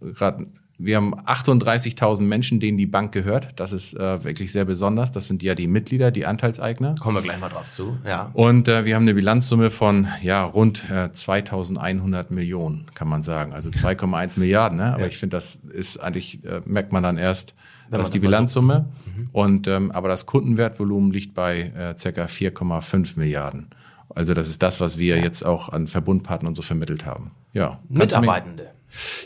gerade 0.00 0.46
wir 0.78 0.96
haben 0.96 1.14
38.000 1.14 2.22
Menschen, 2.22 2.58
denen 2.58 2.76
die 2.76 2.86
Bank 2.86 3.12
gehört. 3.12 3.48
Das 3.56 3.72
ist 3.72 3.94
äh, 3.94 4.24
wirklich 4.24 4.50
sehr 4.50 4.64
besonders. 4.64 5.12
Das 5.12 5.28
sind 5.28 5.42
ja 5.42 5.54
die 5.54 5.68
Mitglieder, 5.68 6.10
die 6.10 6.26
Anteilseigner. 6.26 6.96
Kommen 6.98 7.16
wir 7.16 7.22
gleich 7.22 7.38
mal 7.38 7.48
drauf 7.48 7.70
zu. 7.70 7.96
Ja. 8.04 8.30
Und 8.32 8.66
äh, 8.66 8.84
wir 8.84 8.96
haben 8.96 9.02
eine 9.02 9.14
Bilanzsumme 9.14 9.70
von 9.70 10.08
ja 10.22 10.42
rund 10.42 10.82
äh, 10.90 11.10
2.100 11.12 12.32
Millionen, 12.32 12.86
kann 12.94 13.08
man 13.08 13.22
sagen. 13.22 13.52
Also 13.52 13.68
2,1 13.70 14.38
Milliarden. 14.38 14.78
Ne? 14.78 14.92
Aber 14.92 15.02
ja. 15.02 15.06
ich 15.06 15.16
finde, 15.16 15.36
das 15.36 15.56
ist 15.56 15.98
eigentlich 15.98 16.44
äh, 16.44 16.60
merkt 16.64 16.92
man 16.92 17.04
dann 17.04 17.18
erst, 17.18 17.54
Wenn 17.88 17.98
dass 17.98 18.10
die 18.10 18.18
Bilanzsumme. 18.18 18.86
Mhm. 19.04 19.28
Und 19.32 19.68
ähm, 19.68 19.92
aber 19.92 20.08
das 20.08 20.26
Kundenwertvolumen 20.26 21.12
liegt 21.12 21.34
bei 21.34 21.60
äh, 21.60 21.94
ca. 21.94 22.24
4,5 22.24 23.16
Milliarden. 23.18 23.68
Also 24.12 24.34
das 24.34 24.48
ist 24.48 24.62
das, 24.62 24.80
was 24.80 24.98
wir 24.98 25.16
ja. 25.16 25.22
jetzt 25.22 25.44
auch 25.44 25.68
an 25.68 25.86
Verbundpartnern 25.86 26.48
und 26.48 26.54
so 26.56 26.62
vermittelt 26.62 27.06
haben. 27.06 27.30
Ja. 27.52 27.80
Mitarbeitende. 27.88 28.73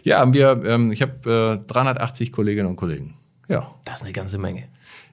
Ja, 0.03 0.33
wir, 0.33 0.63
ähm, 0.65 0.93
ich 0.93 1.03
habe 1.03 1.61
äh, 1.65 1.67
380 1.67 2.33
Kolleginnen 2.33 2.69
und 2.69 2.77
Kollegen. 2.77 3.15
Ja. 3.49 3.75
Das 3.85 4.01
ist 4.01 4.05
eine 4.05 4.13
ganze 4.13 4.39
Menge. 4.39 4.65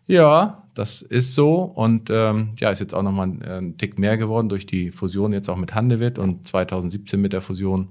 Ja, 0.08 0.64
das 0.74 1.02
ist 1.02 1.34
so 1.34 1.64
und 1.64 2.10
ähm, 2.12 2.50
ja, 2.60 2.70
ist 2.70 2.80
jetzt 2.80 2.94
auch 2.94 3.02
nochmal 3.02 3.28
ein, 3.28 3.42
ein 3.44 3.78
Tick 3.78 3.98
mehr 3.98 4.18
geworden 4.18 4.50
durch 4.50 4.66
die 4.66 4.92
Fusion 4.92 5.34
jetzt 5.34 5.50
auch 5.50 5.56
mit 5.56 5.74
Handewitt 5.74 6.20
und 6.20 6.48
2017 6.48 7.20
mit 7.20 7.34
der 7.34 7.42
Fusion. 7.42 7.90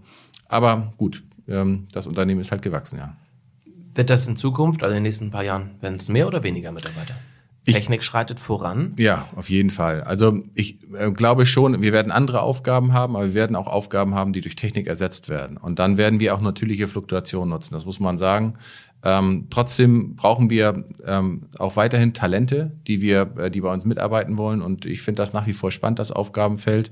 Aber 0.48 0.92
gut, 0.96 1.24
ähm, 1.48 1.88
das 1.92 2.06
Unternehmen 2.06 2.40
ist 2.40 2.52
halt 2.52 2.62
gewachsen, 2.62 2.98
ja. 2.98 3.16
Wird 3.94 4.10
das 4.10 4.26
in 4.26 4.36
Zukunft, 4.36 4.82
also 4.82 4.92
in 4.92 4.96
den 4.96 5.02
nächsten 5.04 5.30
paar 5.30 5.44
Jahren, 5.44 5.70
werden 5.80 5.96
es 5.96 6.08
mehr 6.08 6.26
oder 6.26 6.42
weniger 6.42 6.72
Mitarbeiter? 6.72 7.14
Technik 7.64 8.00
ich, 8.00 8.06
schreitet 8.06 8.40
voran. 8.40 8.92
Ja, 8.98 9.26
auf 9.36 9.48
jeden 9.48 9.70
Fall. 9.70 10.02
Also 10.02 10.38
ich 10.54 10.78
äh, 10.92 11.10
glaube 11.10 11.46
schon, 11.46 11.80
wir 11.80 11.92
werden 11.92 12.12
andere 12.12 12.42
Aufgaben 12.42 12.92
haben, 12.92 13.16
aber 13.16 13.26
wir 13.26 13.34
werden 13.34 13.56
auch 13.56 13.66
Aufgaben 13.66 14.14
haben, 14.14 14.32
die 14.32 14.42
durch 14.42 14.56
Technik 14.56 14.86
ersetzt 14.86 15.28
werden. 15.28 15.56
Und 15.56 15.78
dann 15.78 15.96
werden 15.96 16.20
wir 16.20 16.34
auch 16.34 16.40
natürliche 16.40 16.88
Fluktuationen 16.88 17.48
nutzen. 17.48 17.74
Das 17.74 17.86
muss 17.86 18.00
man 18.00 18.18
sagen. 18.18 18.54
Ähm, 19.02 19.48
trotzdem 19.50 20.16
brauchen 20.16 20.50
wir 20.50 20.84
ähm, 21.06 21.42
auch 21.58 21.76
weiterhin 21.76 22.14
Talente, 22.14 22.72
die 22.86 23.00
wir, 23.00 23.34
äh, 23.36 23.50
die 23.50 23.60
bei 23.60 23.72
uns 23.72 23.84
mitarbeiten 23.84 24.38
wollen. 24.38 24.62
Und 24.62 24.86
ich 24.86 25.02
finde 25.02 25.22
das 25.22 25.32
nach 25.32 25.46
wie 25.46 25.52
vor 25.52 25.70
spannend, 25.70 25.98
das 25.98 26.12
Aufgabenfeld. 26.12 26.90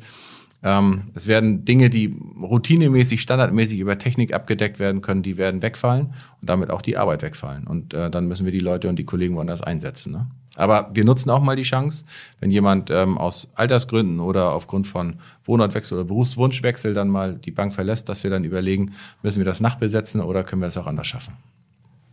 Ähm, 0.65 1.11
es 1.15 1.27
werden 1.27 1.65
Dinge, 1.65 1.91
die 1.91 2.17
routinemäßig, 2.41 3.21
standardmäßig 3.21 3.81
über 3.81 3.99
Technik 3.99 4.33
abgedeckt 4.33 4.79
werden 4.79 5.03
können, 5.03 5.23
die 5.23 5.37
werden 5.37 5.61
wegfallen 5.61 6.15
und 6.41 6.49
damit 6.49 6.71
auch 6.71 6.83
die 6.83 6.97
Arbeit 6.97 7.23
wegfallen. 7.23 7.67
Und 7.67 7.95
äh, 7.95 8.11
dann 8.11 8.29
müssen 8.29 8.45
wir 8.45 8.53
die 8.53 8.61
Leute 8.61 8.89
und 8.89 8.97
die 8.97 9.05
Kollegen 9.05 9.35
woanders 9.35 9.63
einsetzen. 9.63 10.13
Ne? 10.13 10.27
Aber 10.57 10.91
wir 10.93 11.05
nutzen 11.05 11.31
auch 11.31 11.41
mal 11.41 11.57
die 11.57 11.63
Chance, 11.63 12.05
wenn 12.39 12.51
jemand 12.51 12.91
ähm, 12.91 13.19
aus 13.19 13.49
Altersgründen 13.55 14.21
oder 14.21 14.53
aufgrund 14.53 14.87
von 14.87 15.15
Wohnortwechsel 15.45 15.99
oder 15.99 16.07
Berufswunschwechsel 16.07 16.95
dann 16.95 17.09
mal 17.09 17.35
die 17.35 17.51
Bank 17.51 17.75
verlässt, 17.75 18.09
dass 18.09 18.23
wir 18.23 18.31
dann 18.31 18.45
überlegen, 18.45 18.93
müssen 19.23 19.41
wir 19.41 19.47
das 19.47 19.61
nachbesetzen 19.61 20.21
oder 20.21 20.45
können 20.45 20.63
wir 20.63 20.69
es 20.69 20.77
auch 20.77 20.87
anders 20.87 21.09
schaffen. 21.09 21.35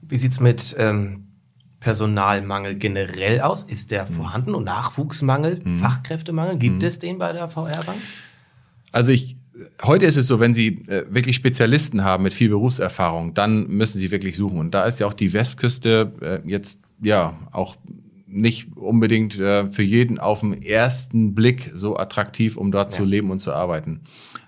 Wie 0.02 0.18
sieht's 0.18 0.40
mit 0.40 0.76
ähm, 0.80 1.28
Personalmangel 1.82 2.76
generell 2.76 3.42
aus? 3.42 3.64
Ist 3.64 3.92
der 3.92 4.10
mhm. 4.10 4.14
vorhanden? 4.14 4.56
Und 4.56 4.64
Nachwuchsmangel, 4.64 5.62
mhm. 5.64 5.78
Fachkräftemangel, 5.78 6.58
gibt 6.58 6.82
mhm. 6.82 6.88
es 6.88 6.98
den 6.98 7.20
bei 7.20 7.34
der 7.34 7.50
VR-Bank? 7.50 8.00
Also 8.92 9.12
ich 9.12 9.40
heute 9.84 10.06
ist 10.06 10.16
es 10.16 10.28
so, 10.28 10.40
wenn 10.40 10.54
Sie 10.54 10.84
äh, 10.88 11.06
wirklich 11.10 11.36
Spezialisten 11.36 12.04
haben 12.04 12.24
mit 12.24 12.34
viel 12.34 12.50
Berufserfahrung, 12.50 13.34
dann 13.34 13.68
müssen 13.68 14.00
Sie 14.00 14.12
wirklich 14.12 14.38
suchen. 14.38 14.60
Und 14.60 14.74
da 14.74 14.86
ist 14.86 15.00
ja 15.00 15.08
auch 15.08 15.14
die 15.14 15.34
Westküste 15.34 16.14
äh, 16.22 16.50
jetzt 16.50 16.80
ja 17.02 17.38
auch 17.52 17.78
nicht 18.28 18.78
unbedingt 18.78 19.40
äh, 19.40 19.68
für 19.68 19.82
jeden 19.82 20.20
auf 20.20 20.42
den 20.42 20.62
ersten 20.62 21.34
Blick 21.34 21.72
so 21.74 21.98
attraktiv, 21.98 22.58
um 22.58 22.72
dort 22.72 22.92
ja. 22.92 22.98
zu 22.98 23.06
leben 23.06 23.32
und 23.32 23.40
zu 23.40 23.54
arbeiten. 23.54 24.02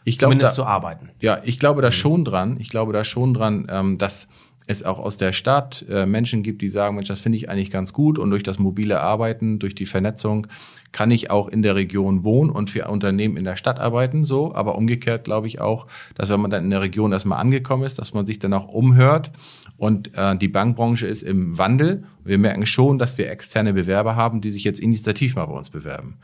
Ich 0.03 0.17
glaub, 0.17 0.31
Zumindest 0.31 0.53
da, 0.53 0.63
zu 0.63 0.65
arbeiten. 0.65 1.09
Ja, 1.19 1.41
ich 1.43 1.59
glaube 1.59 1.81
da 1.81 1.89
mhm. 1.89 1.93
schon 1.93 2.25
dran. 2.25 2.57
Ich 2.59 2.69
glaube 2.69 2.93
da 2.93 3.03
schon 3.03 3.33
dran, 3.33 3.67
ähm, 3.69 3.97
dass 3.97 4.27
es 4.67 4.83
auch 4.83 4.99
aus 4.99 5.17
der 5.17 5.33
Stadt 5.33 5.85
äh, 5.89 6.05
Menschen 6.05 6.43
gibt, 6.43 6.61
die 6.61 6.69
sagen, 6.69 6.95
Mensch, 6.95 7.07
das 7.07 7.19
finde 7.19 7.37
ich 7.37 7.49
eigentlich 7.49 7.71
ganz 7.71 7.93
gut 7.93 8.19
und 8.19 8.29
durch 8.29 8.43
das 8.43 8.59
mobile 8.59 9.01
Arbeiten, 9.01 9.59
durch 9.59 9.75
die 9.75 9.85
Vernetzung 9.85 10.47
kann 10.91 11.11
ich 11.11 11.31
auch 11.31 11.47
in 11.47 11.61
der 11.61 11.75
Region 11.75 12.23
wohnen 12.23 12.49
und 12.49 12.69
für 12.69 12.87
Unternehmen 12.89 13.37
in 13.37 13.45
der 13.45 13.55
Stadt 13.55 13.79
arbeiten, 13.79 14.25
so. 14.25 14.53
Aber 14.53 14.75
umgekehrt 14.75 15.23
glaube 15.23 15.47
ich 15.47 15.61
auch, 15.61 15.87
dass 16.15 16.29
wenn 16.29 16.41
man 16.41 16.51
dann 16.51 16.65
in 16.65 16.69
der 16.69 16.81
Region 16.81 17.11
erstmal 17.11 17.39
angekommen 17.39 17.83
ist, 17.83 17.97
dass 17.97 18.13
man 18.13 18.25
sich 18.25 18.39
dann 18.39 18.53
auch 18.53 18.67
umhört 18.67 19.31
und 19.77 20.15
äh, 20.15 20.35
die 20.37 20.47
Bankbranche 20.47 21.07
ist 21.07 21.23
im 21.23 21.57
Wandel. 21.57 22.03
Wir 22.23 22.37
merken 22.37 22.65
schon, 22.65 22.97
dass 22.97 23.17
wir 23.17 23.29
externe 23.29 23.73
Bewerber 23.73 24.15
haben, 24.15 24.41
die 24.41 24.51
sich 24.51 24.63
jetzt 24.63 24.79
initiativ 24.79 25.35
mal 25.35 25.45
bei 25.45 25.53
uns 25.53 25.69
bewerben. 25.69 26.17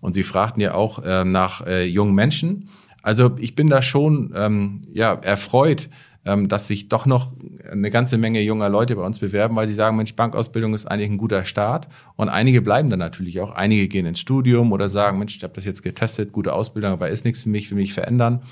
Und 0.00 0.14
Sie 0.14 0.22
fragten 0.22 0.60
ja 0.60 0.74
auch 0.74 1.02
äh, 1.02 1.24
nach 1.24 1.66
äh, 1.66 1.84
jungen 1.84 2.14
Menschen. 2.14 2.68
Also 3.02 3.32
ich 3.38 3.54
bin 3.54 3.68
da 3.68 3.82
schon 3.82 4.32
ähm, 4.34 4.82
ja, 4.92 5.12
erfreut, 5.12 5.90
dass 6.24 6.66
sich 6.66 6.88
doch 6.88 7.04
noch 7.06 7.32
eine 7.70 7.90
ganze 7.90 8.16
Menge 8.16 8.40
junger 8.40 8.68
Leute 8.68 8.96
bei 8.96 9.02
uns 9.02 9.18
bewerben, 9.18 9.56
weil 9.56 9.68
sie 9.68 9.74
sagen, 9.74 9.96
Mensch, 9.96 10.14
Bankausbildung 10.16 10.72
ist 10.72 10.86
eigentlich 10.86 11.10
ein 11.10 11.18
guter 11.18 11.44
Start. 11.44 11.88
Und 12.16 12.28
einige 12.30 12.62
bleiben 12.62 12.88
dann 12.88 12.98
natürlich 12.98 13.40
auch. 13.40 13.50
Einige 13.50 13.88
gehen 13.88 14.06
ins 14.06 14.20
Studium 14.20 14.72
oder 14.72 14.88
sagen, 14.88 15.18
Mensch, 15.18 15.36
ich 15.36 15.42
habe 15.42 15.54
das 15.54 15.64
jetzt 15.64 15.82
getestet, 15.82 16.32
gute 16.32 16.52
Ausbildung, 16.54 16.92
aber 16.92 17.08
ist 17.08 17.24
nichts 17.24 17.42
für 17.42 17.50
mich, 17.50 17.70
will 17.70 17.76
mich 17.76 17.92
verändern 17.92 18.42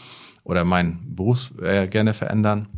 oder 0.44 0.64
meinen 0.64 1.14
Beruf 1.14 1.52
äh, 1.62 1.86
gerne 1.86 2.14
verändern. 2.14 2.68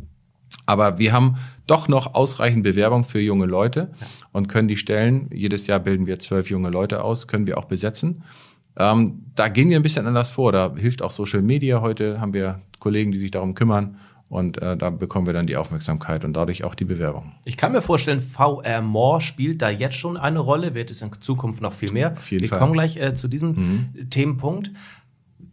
Aber 0.65 0.97
wir 0.97 1.11
haben 1.11 1.35
doch 1.67 1.87
noch 1.87 2.13
ausreichend 2.13 2.63
Bewerbung 2.63 3.03
für 3.03 3.19
junge 3.19 3.45
Leute 3.45 3.91
und 4.31 4.47
können 4.47 4.67
die 4.67 4.77
Stellen, 4.77 5.29
jedes 5.31 5.67
Jahr 5.67 5.79
bilden 5.79 6.07
wir 6.07 6.19
zwölf 6.19 6.49
junge 6.49 6.69
Leute 6.69 7.03
aus, 7.03 7.27
können 7.27 7.47
wir 7.47 7.57
auch 7.57 7.65
besetzen. 7.65 8.23
Ähm, 8.77 9.23
da 9.35 9.47
gehen 9.47 9.69
wir 9.69 9.79
ein 9.79 9.83
bisschen 9.83 10.07
anders 10.07 10.31
vor. 10.31 10.51
Da 10.51 10.73
hilft 10.75 11.01
auch 11.01 11.11
Social 11.11 11.41
Media. 11.41 11.81
Heute 11.81 12.19
haben 12.19 12.33
wir 12.33 12.61
Kollegen, 12.79 13.11
die 13.11 13.19
sich 13.19 13.31
darum 13.31 13.53
kümmern. 13.53 13.97
Und 14.27 14.61
äh, 14.61 14.75
da 14.75 14.89
bekommen 14.89 15.27
wir 15.27 15.33
dann 15.33 15.45
die 15.45 15.55
Aufmerksamkeit 15.55 16.25
und 16.25 16.33
dadurch 16.33 16.63
auch 16.63 16.73
die 16.73 16.85
Bewerbung. 16.85 17.33
Ich 17.45 17.57
kann 17.57 17.71
mir 17.71 17.81
vorstellen, 17.81 18.21
VR 18.21 18.81
More 18.81 19.21
spielt 19.21 19.61
da 19.61 19.69
jetzt 19.69 19.95
schon 19.95 20.17
eine 20.17 20.39
Rolle, 20.39 20.73
wird 20.73 20.89
es 20.89 21.01
in 21.01 21.11
Zukunft 21.19 21.61
noch 21.61 21.73
viel 21.73 21.91
mehr. 21.91 22.13
Auf 22.17 22.31
jeden 22.31 22.41
wir 22.41 22.49
Fall. 22.49 22.59
kommen 22.59 22.73
gleich 22.73 22.97
äh, 22.97 23.13
zu 23.13 23.27
diesem 23.27 23.49
mhm. 23.49 24.09
Themenpunkt. 24.09 24.71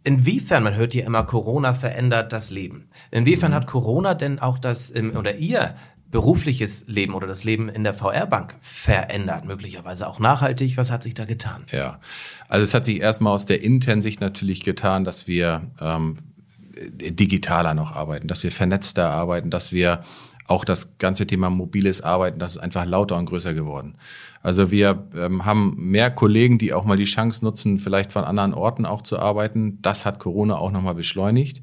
Inwiefern, 0.03 0.63
man 0.63 0.75
hört 0.75 0.93
hier 0.93 1.05
immer, 1.05 1.23
Corona 1.23 1.75
verändert 1.75 2.33
das 2.33 2.49
Leben. 2.49 2.89
Inwiefern 3.11 3.51
mhm. 3.51 3.55
hat 3.55 3.67
Corona 3.67 4.15
denn 4.15 4.39
auch 4.39 4.57
das, 4.57 4.93
ähm, 4.93 5.15
oder 5.15 5.35
ihr 5.35 5.75
berufliches 6.13 6.85
Leben 6.87 7.15
oder 7.15 7.25
das 7.25 7.43
Leben 7.43 7.69
in 7.69 7.83
der 7.83 7.93
VR-Bank 7.93 8.55
verändert, 8.61 9.45
möglicherweise 9.45 10.07
auch 10.07 10.19
nachhaltig? 10.19 10.77
Was 10.77 10.91
hat 10.91 11.03
sich 11.03 11.15
da 11.15 11.25
getan? 11.25 11.65
Ja, 11.71 11.99
also 12.47 12.63
es 12.63 12.73
hat 12.73 12.85
sich 12.85 13.01
erstmal 13.01 13.33
aus 13.33 13.45
der 13.45 13.63
internen 13.63 14.01
Sicht 14.01 14.21
natürlich 14.21 14.63
getan, 14.63 15.05
dass 15.05 15.27
wir 15.27 15.71
ähm, 15.81 16.15
digitaler 16.75 17.73
noch 17.73 17.95
arbeiten, 17.95 18.27
dass 18.27 18.43
wir 18.43 18.51
vernetzter 18.51 19.09
arbeiten, 19.09 19.49
dass 19.49 19.71
wir 19.71 20.03
auch 20.47 20.65
das 20.65 20.97
ganze 20.97 21.25
Thema 21.25 21.49
mobiles 21.49 22.01
Arbeiten, 22.01 22.39
das 22.39 22.55
ist 22.55 22.61
einfach 22.61 22.85
lauter 22.85 23.17
und 23.17 23.25
größer 23.25 23.53
geworden. 23.53 23.95
Also 24.41 24.71
wir 24.71 25.07
ähm, 25.15 25.45
haben 25.45 25.75
mehr 25.77 26.11
Kollegen, 26.11 26.57
die 26.57 26.73
auch 26.73 26.83
mal 26.83 26.97
die 26.97 27.05
Chance 27.05 27.45
nutzen, 27.45 27.79
vielleicht 27.79 28.11
von 28.11 28.25
anderen 28.25 28.53
Orten 28.53 28.85
auch 28.85 29.01
zu 29.01 29.19
arbeiten. 29.19 29.81
Das 29.81 30.05
hat 30.05 30.19
Corona 30.19 30.57
auch 30.57 30.71
nochmal 30.71 30.95
beschleunigt. 30.95 31.61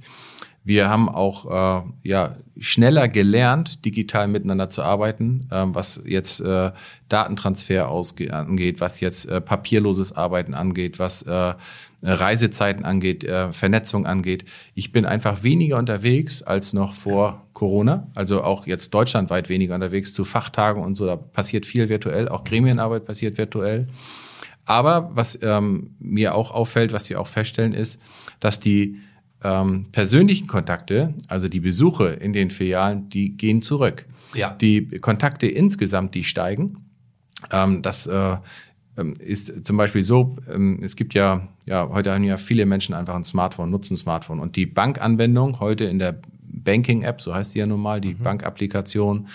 Wir 0.62 0.90
haben 0.90 1.08
auch 1.08 1.82
äh, 1.82 1.82
ja, 2.02 2.36
schneller 2.58 3.08
gelernt, 3.08 3.84
digital 3.84 4.28
miteinander 4.28 4.68
zu 4.68 4.82
arbeiten, 4.82 5.48
äh, 5.50 5.64
was 5.68 6.00
jetzt 6.04 6.40
äh, 6.40 6.72
Datentransfer 7.08 7.88
angeht, 7.88 8.80
was 8.80 9.00
jetzt 9.00 9.24
äh, 9.26 9.40
papierloses 9.40 10.12
Arbeiten 10.12 10.52
angeht, 10.52 10.98
was 10.98 11.22
äh, 11.22 11.54
Reisezeiten 12.02 12.84
angeht, 12.84 13.24
äh, 13.24 13.52
Vernetzung 13.52 14.06
angeht. 14.06 14.44
Ich 14.74 14.92
bin 14.92 15.04
einfach 15.06 15.42
weniger 15.42 15.78
unterwegs 15.78 16.42
als 16.42 16.72
noch 16.72 16.94
vor 16.94 17.46
Corona, 17.52 18.08
also 18.14 18.42
auch 18.42 18.66
jetzt 18.66 18.92
deutschlandweit 18.92 19.48
weniger 19.48 19.74
unterwegs 19.74 20.14
zu 20.14 20.24
Fachtagen 20.24 20.82
und 20.82 20.94
so. 20.94 21.06
Da 21.06 21.16
passiert 21.16 21.66
viel 21.66 21.88
virtuell, 21.88 22.28
auch 22.28 22.44
Gremienarbeit 22.44 23.04
passiert 23.04 23.38
virtuell. 23.38 23.88
Aber 24.66 25.10
was 25.14 25.38
ähm, 25.42 25.96
mir 25.98 26.34
auch 26.34 26.52
auffällt, 26.52 26.92
was 26.92 27.10
wir 27.10 27.20
auch 27.20 27.26
feststellen, 27.26 27.74
ist, 27.74 28.00
dass 28.38 28.60
die 28.60 29.00
ähm, 29.42 29.86
persönlichen 29.92 30.46
Kontakte, 30.46 31.14
also 31.28 31.48
die 31.48 31.60
Besuche 31.60 32.08
in 32.08 32.32
den 32.32 32.50
Filialen, 32.50 33.08
die 33.08 33.36
gehen 33.36 33.62
zurück. 33.62 34.06
Ja. 34.34 34.50
Die 34.50 34.86
Kontakte 34.98 35.46
insgesamt, 35.46 36.14
die 36.14 36.24
steigen. 36.24 36.84
Ähm, 37.50 37.82
das 37.82 38.06
äh, 38.06 38.36
ähm, 38.96 39.14
ist 39.18 39.64
zum 39.64 39.76
Beispiel 39.76 40.02
so, 40.02 40.36
ähm, 40.48 40.80
es 40.82 40.96
gibt 40.96 41.14
ja, 41.14 41.48
ja, 41.66 41.88
heute 41.88 42.12
haben 42.12 42.24
ja 42.24 42.36
viele 42.36 42.66
Menschen 42.66 42.94
einfach 42.94 43.14
ein 43.14 43.24
Smartphone, 43.24 43.70
nutzen 43.70 43.94
ein 43.94 43.98
Smartphone. 43.98 44.40
Und 44.40 44.56
die 44.56 44.66
Bankanwendung 44.66 45.58
heute 45.60 45.84
in 45.84 45.98
der 45.98 46.20
Banking-App, 46.42 47.20
so 47.20 47.34
heißt 47.34 47.52
sie 47.52 47.60
ja 47.60 47.66
nun 47.66 47.80
mal, 47.80 48.00
die 48.00 48.14
mhm. 48.14 48.22
Bankapplikation, 48.22 49.28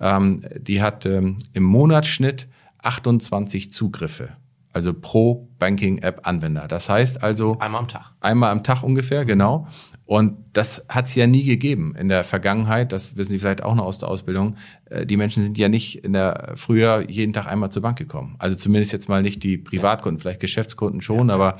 ähm, 0.00 0.42
die 0.58 0.80
hat 0.80 1.06
ähm, 1.06 1.36
im 1.52 1.64
Monatsschnitt 1.64 2.48
28 2.82 3.72
Zugriffe 3.72 4.30
also 4.72 4.94
pro 4.94 5.48
Banking-App-Anwender. 5.58 6.68
Das 6.68 6.88
heißt 6.88 7.22
also. 7.22 7.58
Einmal 7.58 7.80
am 7.80 7.88
Tag. 7.88 8.12
Einmal 8.20 8.50
am 8.50 8.62
Tag 8.62 8.82
ungefähr, 8.82 9.24
genau. 9.24 9.66
Und 10.06 10.38
das 10.54 10.84
hat 10.88 11.06
es 11.06 11.14
ja 11.14 11.26
nie 11.26 11.44
gegeben 11.44 11.94
in 11.96 12.08
der 12.08 12.24
Vergangenheit. 12.24 12.92
Das 12.92 13.16
wissen 13.16 13.30
Sie 13.30 13.38
vielleicht 13.38 13.62
auch 13.62 13.74
noch 13.74 13.84
aus 13.84 13.98
der 13.98 14.08
Ausbildung. 14.08 14.56
Äh, 14.86 15.06
die 15.06 15.16
Menschen 15.16 15.42
sind 15.42 15.56
ja 15.56 15.68
nicht 15.68 16.04
in 16.04 16.12
der 16.12 16.52
früher 16.56 17.08
jeden 17.08 17.32
Tag 17.32 17.46
einmal 17.46 17.70
zur 17.70 17.82
Bank 17.82 17.98
gekommen. 17.98 18.34
Also 18.38 18.56
zumindest 18.56 18.92
jetzt 18.92 19.08
mal 19.08 19.22
nicht 19.22 19.42
die 19.42 19.56
Privatkunden, 19.56 20.20
vielleicht 20.20 20.40
Geschäftskunden 20.40 21.00
schon, 21.00 21.28
ja. 21.28 21.34
aber 21.34 21.58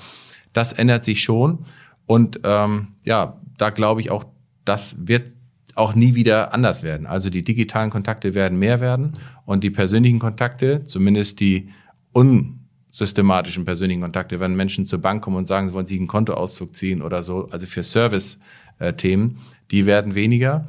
das 0.52 0.73
ändert 0.73 1.05
sich 1.05 1.23
schon. 1.23 1.64
Und 2.07 2.40
ähm, 2.43 2.88
ja, 3.05 3.40
da 3.57 3.71
glaube 3.71 4.00
ich 4.00 4.11
auch, 4.11 4.25
das 4.64 4.97
wird 4.99 5.31
auch 5.76 5.95
nie 5.95 6.17
wieder 6.17 6.52
anders 6.52 6.83
werden. 6.83 7.07
Also 7.07 7.31
die 7.31 7.45
digitalen 7.45 7.90
Kontakte 7.90 8.35
werden 8.35 8.59
mehr 8.59 8.81
werden 8.81 9.12
und 9.45 9.62
die 9.62 9.71
persönlichen 9.71 10.19
Kontakte, 10.19 10.85
zumindest 10.85 11.40
die 11.40 11.71
un 12.12 12.60
systematischen 12.90 13.64
persönlichen 13.64 14.02
Kontakte, 14.02 14.40
wenn 14.40 14.54
Menschen 14.54 14.87
zur 14.87 15.00
Bank 15.00 15.23
kommen 15.23 15.37
und 15.37 15.47
sagen, 15.47 15.68
sie 15.68 15.75
wollen 15.75 15.87
sich 15.87 15.99
einen 15.99 16.09
Kontoauszug 16.09 16.75
ziehen 16.75 17.02
oder 17.02 17.23
so, 17.23 17.47
also 17.50 17.66
für 17.66 17.82
Service-Themen, 17.82 19.38
die 19.70 19.87
werden 19.87 20.14
weniger. 20.14 20.66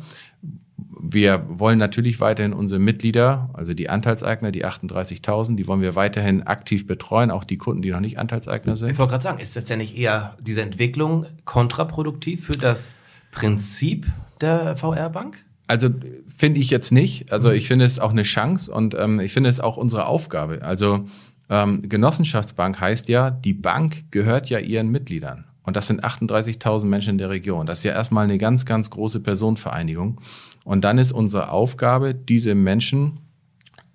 Wir 1.04 1.44
wollen 1.48 1.80
natürlich 1.80 2.20
weiterhin 2.20 2.54
unsere 2.54 2.80
Mitglieder, 2.80 3.50
also 3.54 3.74
die 3.74 3.90
Anteilseigner, 3.90 4.52
die 4.52 4.66
38.000, 4.66 5.56
die 5.56 5.68
wollen 5.68 5.82
wir 5.82 5.96
weiterhin 5.96 6.44
aktiv 6.44 6.86
betreuen, 6.86 7.32
auch 7.32 7.44
die 7.44 7.58
Kunden, 7.58 7.82
die 7.82 7.90
noch 7.90 8.00
nicht 8.00 8.20
Anteilseigner 8.20 8.76
sind. 8.76 8.92
Ich 8.92 9.00
wollte 9.00 9.12
gerade 9.12 9.24
sagen, 9.24 9.40
ist 9.40 9.56
das 9.56 9.68
ja 9.68 9.76
nicht 9.76 9.98
eher 9.98 10.38
diese 10.40 10.62
Entwicklung 10.62 11.26
kontraproduktiv 11.46 12.46
für 12.46 12.58
das 12.58 12.94
Prinzip 13.32 14.08
der 14.42 14.78
VR-Bank? 14.78 15.44
Also 15.68 15.90
finde 16.38 16.60
ich 16.60 16.70
jetzt 16.70 16.92
nicht. 16.92 17.32
Also 17.32 17.50
ich 17.50 17.68
finde 17.68 17.86
es 17.86 17.98
auch 17.98 18.12
eine 18.12 18.24
Chance 18.24 18.72
und 18.72 18.94
ähm, 18.94 19.22
ich 19.22 19.32
finde 19.32 19.50
es 19.50 19.62
auch 19.62 19.78
unsere 19.78 20.06
Aufgabe. 20.06 20.64
Also 20.64 21.08
ähm, 21.52 21.82
Genossenschaftsbank 21.88 22.80
heißt 22.80 23.10
ja, 23.10 23.30
die 23.30 23.54
Bank 23.54 24.10
gehört 24.10 24.50
ja 24.50 24.58
ihren 24.58 24.90
Mitgliedern. 24.90 25.44
Und 25.64 25.76
das 25.76 25.88
sind 25.88 26.04
38.000 26.04 26.86
Menschen 26.86 27.10
in 27.12 27.18
der 27.18 27.30
Region. 27.30 27.66
Das 27.66 27.80
ist 27.80 27.84
ja 27.84 27.92
erstmal 27.92 28.24
eine 28.24 28.38
ganz, 28.38 28.66
ganz 28.66 28.90
große 28.90 29.20
Personenvereinigung. 29.20 30.22
Und 30.64 30.84
dann 30.84 30.98
ist 30.98 31.12
unsere 31.12 31.50
Aufgabe, 31.50 32.16
diese 32.16 32.56
Menschen, 32.56 33.20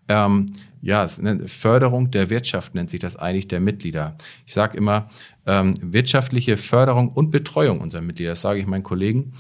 ähm, 0.08 0.52
ja, 0.82 1.02
es 1.02 1.18
eine 1.18 1.48
Förderung 1.48 2.10
der 2.10 2.28
Wirtschaft 2.28 2.75
nennt 2.75 2.90
sich 2.90 3.00
das 3.00 3.16
eigentlich 3.16 3.48
der 3.48 3.60
Mitglieder. 3.60 4.16
Ich 4.44 4.52
sage 4.52 4.76
immer, 4.76 5.08
ähm, 5.46 5.75
wirtschaftliche 5.80 6.58
Förderung 6.58 7.08
und 7.08 7.30
Betreuung 7.30 7.80
unserer 7.80 8.02
Mitglieder, 8.02 8.32
das 8.32 8.42
sage 8.42 8.60
ich 8.60 8.66
meinen 8.66 8.84
Kollegen. 8.84 9.32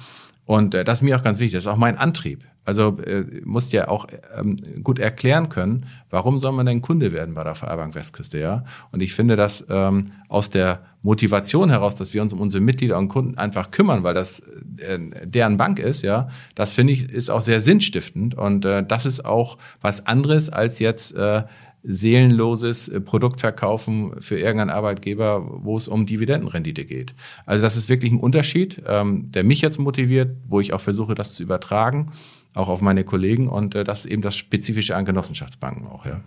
Und 0.46 0.74
äh, 0.74 0.84
das 0.84 1.00
ist 1.00 1.02
mir 1.02 1.16
auch 1.16 1.24
ganz 1.24 1.38
wichtig, 1.40 1.54
das 1.54 1.64
ist 1.64 1.70
auch 1.70 1.76
mein 1.76 1.98
Antrieb. 1.98 2.44
Also 2.64 2.98
äh, 3.00 3.24
musst 3.44 3.72
ja 3.72 3.88
auch 3.88 4.06
ähm, 4.36 4.56
gut 4.82 4.98
erklären 4.98 5.48
können, 5.48 5.86
warum 6.10 6.38
soll 6.40 6.52
man 6.52 6.66
denn 6.66 6.82
Kunde 6.82 7.12
werden 7.12 7.34
bei 7.34 7.44
der 7.44 7.54
VR 7.54 7.94
Westküste, 7.94 8.38
ja? 8.38 8.64
Und 8.90 9.02
ich 9.02 9.14
finde, 9.14 9.36
dass 9.36 9.64
ähm, 9.68 10.06
aus 10.28 10.50
der 10.50 10.80
Motivation 11.02 11.70
heraus, 11.70 11.94
dass 11.94 12.12
wir 12.12 12.22
uns 12.22 12.32
um 12.32 12.40
unsere 12.40 12.60
Mitglieder 12.60 12.98
und 12.98 13.08
Kunden 13.08 13.38
einfach 13.38 13.70
kümmern, 13.70 14.02
weil 14.02 14.14
das 14.14 14.40
äh, 14.78 14.98
deren 15.24 15.56
Bank 15.56 15.78
ist, 15.78 16.02
ja, 16.02 16.28
das 16.56 16.72
finde 16.72 16.94
ich 16.94 17.08
ist 17.08 17.30
auch 17.30 17.40
sehr 17.40 17.60
sinnstiftend 17.60 18.34
und 18.34 18.64
äh, 18.64 18.84
das 18.84 19.06
ist 19.06 19.24
auch 19.24 19.58
was 19.80 20.06
anderes 20.06 20.50
als 20.50 20.80
jetzt 20.80 21.14
äh, 21.14 21.44
seelenloses 21.86 22.88
äh, 22.88 23.00
Produkt 23.00 23.40
verkaufen 23.40 24.12
für 24.20 24.38
irgendeinen 24.38 24.70
Arbeitgeber, 24.70 25.46
wo 25.64 25.76
es 25.76 25.88
um 25.88 26.06
Dividendenrendite 26.06 26.84
geht. 26.84 27.14
Also 27.46 27.62
das 27.62 27.76
ist 27.76 27.88
wirklich 27.88 28.12
ein 28.12 28.20
Unterschied, 28.20 28.82
ähm, 28.86 29.30
der 29.30 29.44
mich 29.44 29.60
jetzt 29.60 29.78
motiviert, 29.78 30.36
wo 30.48 30.60
ich 30.60 30.72
auch 30.72 30.80
versuche, 30.80 31.14
das 31.14 31.34
zu 31.34 31.42
übertragen 31.42 32.12
auch 32.56 32.68
auf 32.68 32.80
meine 32.80 33.04
Kollegen 33.04 33.48
und 33.48 33.74
äh, 33.74 33.84
das 33.84 34.00
ist 34.00 34.10
eben 34.10 34.22
das 34.22 34.34
Spezifische 34.34 34.96
an 34.96 35.04
Genossenschaftsbanken 35.04 35.86
auch, 35.86 36.06
ja. 36.06 36.20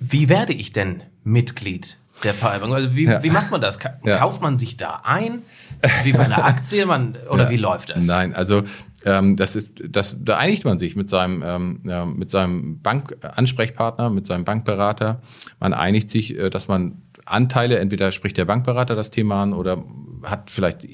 Wie 0.00 0.28
werde 0.28 0.52
ich 0.52 0.72
denn 0.72 1.02
Mitglied 1.24 1.98
der 2.22 2.34
Vereinigung? 2.34 2.72
Also 2.72 2.94
wie, 2.94 3.04
ja. 3.06 3.22
wie 3.22 3.30
macht 3.30 3.50
man 3.50 3.60
das? 3.60 3.80
Ka 3.80 3.96
ja. 4.04 4.18
Kauft 4.18 4.40
man 4.40 4.58
sich 4.58 4.76
da 4.76 5.00
ein? 5.02 5.42
Wie 6.04 6.12
bei 6.12 6.24
einer 6.24 6.44
Aktie? 6.44 6.86
Man, 6.86 7.16
oder 7.30 7.44
ja. 7.44 7.50
wie 7.50 7.56
läuft 7.56 7.90
das? 7.90 8.06
Nein, 8.06 8.32
also 8.32 8.62
ähm, 9.04 9.36
das 9.36 9.56
ist, 9.56 9.72
das, 9.88 10.16
da 10.20 10.36
einigt 10.36 10.64
man 10.64 10.78
sich 10.78 10.96
mit 10.96 11.08
seinem, 11.10 11.42
ähm, 11.44 11.80
ja, 11.84 12.04
mit 12.04 12.30
seinem 12.30 12.80
Bankansprechpartner, 12.80 14.10
mit 14.10 14.26
seinem 14.26 14.44
Bankberater. 14.44 15.20
Man 15.60 15.72
einigt 15.72 16.10
sich, 16.10 16.36
äh, 16.36 16.50
dass 16.50 16.68
man 16.68 17.02
Anteile, 17.24 17.78
entweder 17.78 18.10
spricht 18.12 18.36
der 18.36 18.44
Bankberater 18.44 18.96
das 18.96 19.10
Thema 19.10 19.42
an 19.42 19.52
oder 19.52 19.84
hat 20.24 20.50
vielleicht 20.50 20.86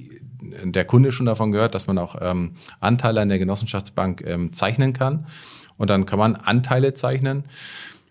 der 0.62 0.84
Kunde 0.84 1.12
schon 1.12 1.26
davon 1.26 1.52
gehört, 1.52 1.74
dass 1.74 1.86
man 1.86 1.98
auch 1.98 2.16
ähm, 2.20 2.52
Anteile 2.80 3.20
an 3.20 3.28
der 3.28 3.38
Genossenschaftsbank 3.38 4.22
ähm, 4.26 4.52
zeichnen 4.52 4.92
kann. 4.92 5.26
Und 5.76 5.90
dann 5.90 6.06
kann 6.06 6.18
man 6.18 6.36
Anteile 6.36 6.94
zeichnen. 6.94 7.44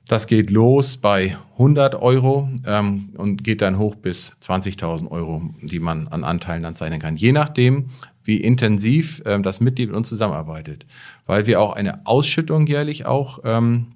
Das 0.08 0.28
geht 0.28 0.50
los 0.50 0.98
bei 0.98 1.38
100 1.54 1.96
Euro 1.96 2.50
ähm, 2.66 3.14
und 3.16 3.44
geht 3.44 3.62
dann 3.62 3.78
hoch 3.78 3.96
bis 3.96 4.34
20.000 4.42 5.10
Euro, 5.10 5.44
die 5.62 5.80
man 5.80 6.10
an 6.10 6.26
Anteilen 6.26 6.64
dann 6.64 6.76
zeichnen 6.76 7.00
kann. 7.00 7.16
Je 7.16 7.32
nachdem, 7.32 7.90
wie 8.24 8.38
intensiv 8.38 9.22
ähm, 9.26 9.44
das 9.44 9.60
Mitglied 9.60 9.90
mit 9.90 9.98
uns 9.98 10.10
zusammenarbeitet. 10.10 10.86
Weil 11.26 11.48
wir 11.48 11.62
auch 11.62 11.74
eine 11.74 12.06
Ausschüttung 12.06 12.68
jährlich 12.68 13.06
auch 13.06 13.40
ähm, 13.44 13.88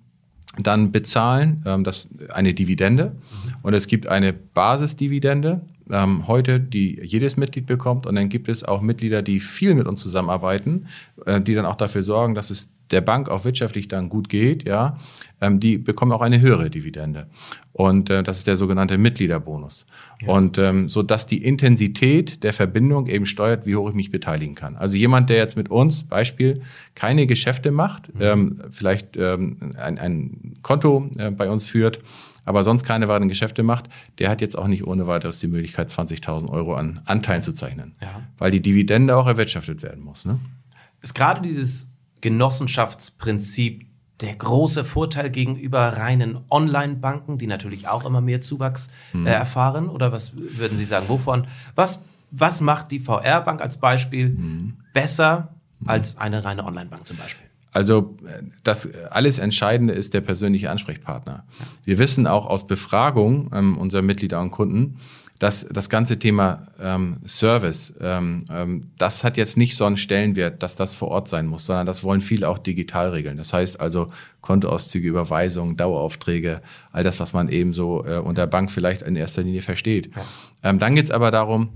dann 0.59 0.91
bezahlen, 0.91 1.63
ähm, 1.65 1.83
das 1.83 2.09
eine 2.29 2.53
Dividende. 2.53 3.15
Und 3.63 3.73
es 3.73 3.87
gibt 3.87 4.07
eine 4.07 4.33
Basisdividende, 4.33 5.61
ähm, 5.91 6.27
heute, 6.27 6.59
die 6.59 6.99
jedes 7.01 7.37
Mitglied 7.37 7.65
bekommt. 7.65 8.05
Und 8.05 8.15
dann 8.15 8.29
gibt 8.29 8.49
es 8.49 8.63
auch 8.63 8.81
Mitglieder, 8.81 9.21
die 9.21 9.39
viel 9.39 9.75
mit 9.75 9.87
uns 9.87 10.01
zusammenarbeiten, 10.01 10.87
äh, 11.25 11.41
die 11.41 11.53
dann 11.53 11.65
auch 11.65 11.75
dafür 11.75 12.03
sorgen, 12.03 12.35
dass 12.35 12.49
es 12.49 12.69
der 12.91 13.01
Bank 13.01 13.29
auch 13.29 13.45
wirtschaftlich 13.45 13.87
dann 13.87 14.09
gut 14.09 14.29
geht, 14.29 14.67
ja, 14.67 14.97
ähm, 15.41 15.59
die 15.59 15.77
bekommen 15.77 16.11
auch 16.11 16.21
eine 16.21 16.39
höhere 16.39 16.69
Dividende. 16.69 17.27
Und 17.73 18.09
äh, 18.09 18.23
das 18.23 18.39
ist 18.39 18.47
der 18.47 18.57
sogenannte 18.57 18.97
Mitgliederbonus. 18.97 19.85
Ja. 20.21 20.29
Und 20.29 20.57
ähm, 20.57 20.89
so 20.89 21.03
dass 21.03 21.27
die 21.27 21.43
Intensität 21.43 22.43
der 22.43 22.53
Verbindung 22.53 23.07
eben 23.07 23.25
steuert, 23.25 23.65
wie 23.65 23.75
hoch 23.75 23.89
ich 23.89 23.95
mich 23.95 24.11
beteiligen 24.11 24.55
kann. 24.55 24.75
Also 24.75 24.97
jemand, 24.97 25.29
der 25.29 25.37
jetzt 25.37 25.57
mit 25.57 25.69
uns, 25.69 26.03
Beispiel, 26.03 26.61
keine 26.95 27.27
Geschäfte 27.27 27.71
macht, 27.71 28.13
mhm. 28.15 28.21
ähm, 28.21 28.61
vielleicht 28.71 29.15
ähm, 29.17 29.73
ein, 29.77 29.99
ein 29.99 30.57
Konto 30.63 31.09
äh, 31.17 31.29
bei 31.29 31.49
uns 31.49 31.67
führt, 31.67 31.99
aber 32.45 32.63
sonst 32.63 32.85
keine 32.85 33.09
weiteren 33.09 33.27
Geschäfte 33.27 33.61
macht, 33.61 33.89
der 34.19 34.29
hat 34.29 34.39
jetzt 34.41 34.57
auch 34.57 34.67
nicht 34.67 34.87
ohne 34.87 35.05
weiteres 35.05 35.39
die 35.39 35.47
Möglichkeit, 35.47 35.89
20.000 35.89 36.49
Euro 36.49 36.75
an 36.75 37.01
Anteilen 37.05 37.41
zu 37.41 37.51
zeichnen. 37.51 37.95
Ja. 38.01 38.21
Weil 38.37 38.51
die 38.51 38.61
Dividende 38.61 39.15
auch 39.17 39.27
erwirtschaftet 39.27 39.83
werden 39.83 40.01
muss. 40.03 40.25
Ne? 40.25 40.39
Ist 41.01 41.13
gerade 41.13 41.41
dieses 41.41 41.89
Genossenschaftsprinzip 42.21 43.85
der 44.21 44.35
große 44.35 44.83
Vorteil 44.83 45.29
gegenüber 45.29 45.79
reinen 45.97 46.39
Online-Banken, 46.49 47.37
die 47.37 47.47
natürlich 47.47 47.87
auch 47.87 48.05
immer 48.05 48.21
mehr 48.21 48.41
Zuwachs 48.41 48.87
mhm. 49.13 49.27
äh, 49.27 49.31
erfahren? 49.31 49.89
Oder 49.89 50.11
was 50.11 50.33
würden 50.35 50.77
Sie 50.77 50.85
sagen? 50.85 51.07
Wovon? 51.07 51.47
Was, 51.75 51.99
was 52.31 52.61
macht 52.61 52.91
die 52.91 52.99
VR-Bank 52.99 53.61
als 53.61 53.77
Beispiel 53.77 54.29
mhm. 54.29 54.77
besser 54.93 55.55
mhm. 55.79 55.89
als 55.89 56.17
eine 56.17 56.43
reine 56.43 56.65
Online-Bank 56.65 57.05
zum 57.05 57.17
Beispiel? 57.17 57.45
Also 57.73 58.17
das 58.63 58.89
alles 59.11 59.37
Entscheidende 59.37 59.93
ist 59.93 60.15
der 60.15 60.21
persönliche 60.21 60.71
Ansprechpartner. 60.71 61.45
Wir 61.83 61.99
wissen 61.99 62.25
auch 62.25 62.47
aus 62.47 62.65
Befragung 62.65 63.51
ähm, 63.53 63.77
unserer 63.77 64.01
Mitglieder 64.01 64.41
und 64.41 64.49
Kunden, 64.49 64.97
dass 65.39 65.67
das 65.69 65.89
ganze 65.89 66.17
Thema 66.17 66.67
ähm, 66.81 67.17
Service, 67.27 67.93
ähm, 68.01 68.39
ähm, 68.49 68.91
das 68.97 69.23
hat 69.23 69.37
jetzt 69.37 69.55
nicht 69.57 69.75
so 69.75 69.85
einen 69.85 69.97
Stellenwert, 69.97 70.63
dass 70.63 70.75
das 70.75 70.95
vor 70.95 71.09
Ort 71.09 71.27
sein 71.27 71.45
muss, 71.45 71.65
sondern 71.65 71.85
das 71.85 72.03
wollen 72.03 72.21
viele 72.21 72.49
auch 72.49 72.57
digital 72.57 73.09
regeln. 73.09 73.37
Das 73.37 73.53
heißt 73.53 73.79
also 73.79 74.07
Kontoauszüge, 74.41 75.07
Überweisungen, 75.07 75.77
Daueraufträge, 75.77 76.61
all 76.91 77.03
das, 77.03 77.19
was 77.19 77.33
man 77.33 77.49
eben 77.49 77.73
so 77.73 78.03
äh, 78.05 78.17
unter 78.17 78.47
Bank 78.47 78.71
vielleicht 78.71 79.03
in 79.03 79.15
erster 79.15 79.43
Linie 79.43 79.61
versteht. 79.61 80.09
Ja. 80.15 80.69
Ähm, 80.69 80.79
dann 80.79 80.95
geht's 80.95 81.11
aber 81.11 81.29
darum, 81.29 81.69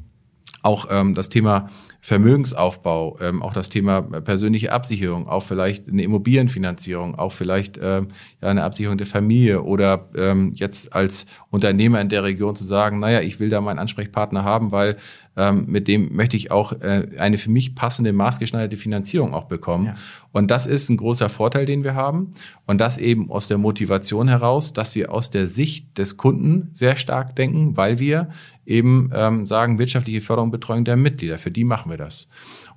auch 0.63 0.88
ähm, 0.89 1.15
das 1.15 1.30
Thema 1.30 1.69
Vermögensaufbau, 2.04 3.20
ähm, 3.22 3.44
auch 3.44 3.54
das 3.54 3.70
Thema 3.70 4.02
persönliche 4.02 4.72
Absicherung, 4.72 5.28
auch 5.28 5.44
vielleicht 5.44 5.88
eine 5.88 6.02
Immobilienfinanzierung, 6.02 7.14
auch 7.14 7.32
vielleicht 7.32 7.78
ähm, 7.82 8.08
ja, 8.42 8.50
eine 8.50 8.64
Absicherung 8.64 8.98
der 8.98 9.06
Familie 9.06 9.62
oder 9.62 10.10
ähm, 10.18 10.52
jetzt 10.56 10.94
als 10.94 11.28
Unternehmer 11.52 12.02
in 12.02 12.10
der 12.10 12.24
Region 12.24 12.56
zu 12.56 12.66
sagen, 12.66 13.00
naja, 13.00 13.22
ich 13.22 13.40
will 13.40 13.50
da 13.50 13.62
meinen 13.62 13.78
Ansprechpartner 13.78 14.44
haben, 14.44 14.72
weil 14.72 14.98
ähm, 15.38 15.65
mit 15.67 15.88
dem 15.88 16.13
möchte 16.13 16.36
ich 16.36 16.52
auch 16.52 16.74
äh, 16.82 17.08
eine 17.17 17.38
für 17.38 17.50
mich 17.50 17.74
passende, 17.76 18.12
maßgeschneiderte 18.12 18.76
Finanzierung 18.76 19.34
auch 19.34 19.46
bekommen. 19.46 19.88
Ja. 19.88 19.96
Und 20.34 20.52
das 20.52 20.67
ist 20.67 20.89
ein 20.89 20.98
großer 20.98 21.30
Vorteil, 21.30 21.65
den 21.65 21.84
wir 21.84 21.96
haben. 21.96 22.32
Und 22.65 22.80
das 22.80 22.98
eben 22.98 23.32
aus 23.32 23.48
der 23.48 23.58
Motivation 23.58 24.28
heraus, 24.28 24.74
dass 24.74 24.94
wir 24.96 25.12
aus 25.12 25.30
der 25.30 25.48
Sicht 25.48 25.98
des 25.98 26.17
Kunden 26.17 26.70
sehr 26.74 26.98
stark 26.98 27.36
denken, 27.36 27.78
weil 27.78 28.00
wir 28.00 28.30
eben 28.65 29.10
ähm, 29.13 29.48
sagen, 29.48 29.80
wirtschaftliche 29.80 30.22
Förderung, 30.22 30.52
Betreuung 30.52 30.86
der 30.86 30.98
Mitglieder, 30.98 31.38
für 31.38 31.52
die 31.52 31.63
machen 31.63 31.89
wir 31.89 31.98
das. 31.98 32.28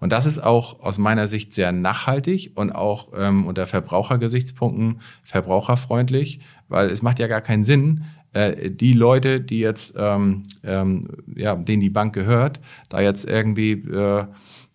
Und 0.01 0.13
das 0.13 0.27
ist 0.27 0.39
auch 0.39 0.81
aus 0.81 0.99
meiner 0.99 1.27
Sicht 1.27 1.55
sehr 1.55 1.73
nachhaltig 1.73 2.53
und 2.55 2.73
auch 2.73 3.09
ähm, 3.17 3.47
unter 3.47 3.67
Verbrauchergesichtspunkten 3.67 5.01
verbraucherfreundlich, 5.23 6.41
weil 6.69 6.91
es 6.91 7.03
macht 7.03 7.19
ja 7.19 7.27
gar 7.27 7.41
keinen 7.41 7.65
Sinn, 7.65 8.05
äh, 8.35 8.71
die 8.71 8.93
Leute, 8.93 9.41
die 9.41 9.61
jetzt, 9.61 9.95
ähm, 9.97 10.43
ähm, 10.63 11.09
ja, 11.37 11.55
denen 11.57 11.81
die 11.81 11.91
Bank 11.91 12.15
gehört, 12.15 12.61
da 12.89 13.01
jetzt 13.01 13.29
irgendwie 13.29 13.73
äh, 13.73 14.27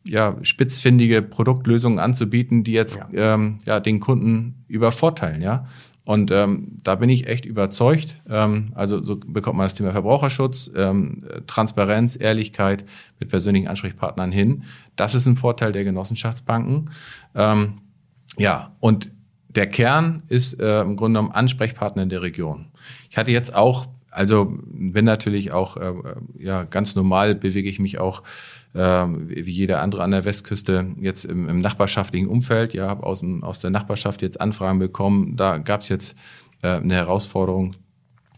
ja, 0.05 0.37
spitzfindige 0.41 1.21
Produktlösungen 1.21 1.99
anzubieten, 1.99 2.63
die 2.63 2.71
jetzt 2.71 2.99
ja. 3.11 3.35
Ähm, 3.35 3.57
ja, 3.65 3.79
den 3.79 3.99
Kunden 3.99 4.63
übervorteilen, 4.67 5.41
ja. 5.41 5.65
Und 6.05 6.31
ähm, 6.31 6.77
da 6.83 6.95
bin 6.95 7.09
ich 7.09 7.27
echt 7.27 7.45
überzeugt. 7.45 8.19
Ähm, 8.27 8.71
also 8.73 9.03
so 9.03 9.17
bekommt 9.17 9.57
man 9.57 9.65
das 9.65 9.75
Thema 9.75 9.91
Verbraucherschutz, 9.91 10.71
ähm, 10.75 11.23
Transparenz, 11.45 12.17
Ehrlichkeit 12.19 12.83
mit 13.19 13.29
persönlichen 13.29 13.67
Ansprechpartnern 13.67 14.31
hin. 14.31 14.63
Das 14.95 15.13
ist 15.13 15.27
ein 15.27 15.35
Vorteil 15.35 15.71
der 15.71 15.83
Genossenschaftsbanken. 15.83 16.89
Ähm, 17.35 17.81
ja, 18.37 18.75
und 18.79 19.11
der 19.49 19.67
Kern 19.67 20.23
ist 20.29 20.59
äh, 20.59 20.81
im 20.81 20.95
Grunde 20.95 21.19
genommen 21.19 21.31
Ansprechpartner 21.31 22.03
in 22.03 22.09
der 22.09 22.21
Region. 22.21 22.67
Ich 23.09 23.17
hatte 23.17 23.31
jetzt 23.31 23.53
auch, 23.55 23.87
also 24.11 24.57
bin 24.71 25.05
natürlich 25.05 25.51
auch, 25.51 25.77
äh, 25.77 25.93
ja, 26.37 26.63
ganz 26.63 26.95
normal 26.95 27.35
bewege 27.35 27.69
ich 27.69 27.79
mich 27.79 27.99
auch 27.99 28.23
äh, 28.73 28.79
wie 28.79 29.51
jeder 29.51 29.81
andere 29.81 30.03
an 30.03 30.11
der 30.11 30.25
Westküste 30.25 30.87
jetzt 30.99 31.25
im, 31.25 31.49
im 31.49 31.59
nachbarschaftlichen 31.59 32.27
Umfeld. 32.27 32.73
Ja, 32.73 32.87
habe 32.87 33.05
aus, 33.05 33.23
aus 33.41 33.59
der 33.59 33.69
Nachbarschaft 33.71 34.21
jetzt 34.21 34.39
Anfragen 34.39 34.79
bekommen. 34.79 35.35
Da 35.35 35.57
gab 35.57 35.81
es 35.81 35.89
jetzt 35.89 36.15
äh, 36.61 36.75
eine 36.75 36.95
Herausforderung, 36.95 37.75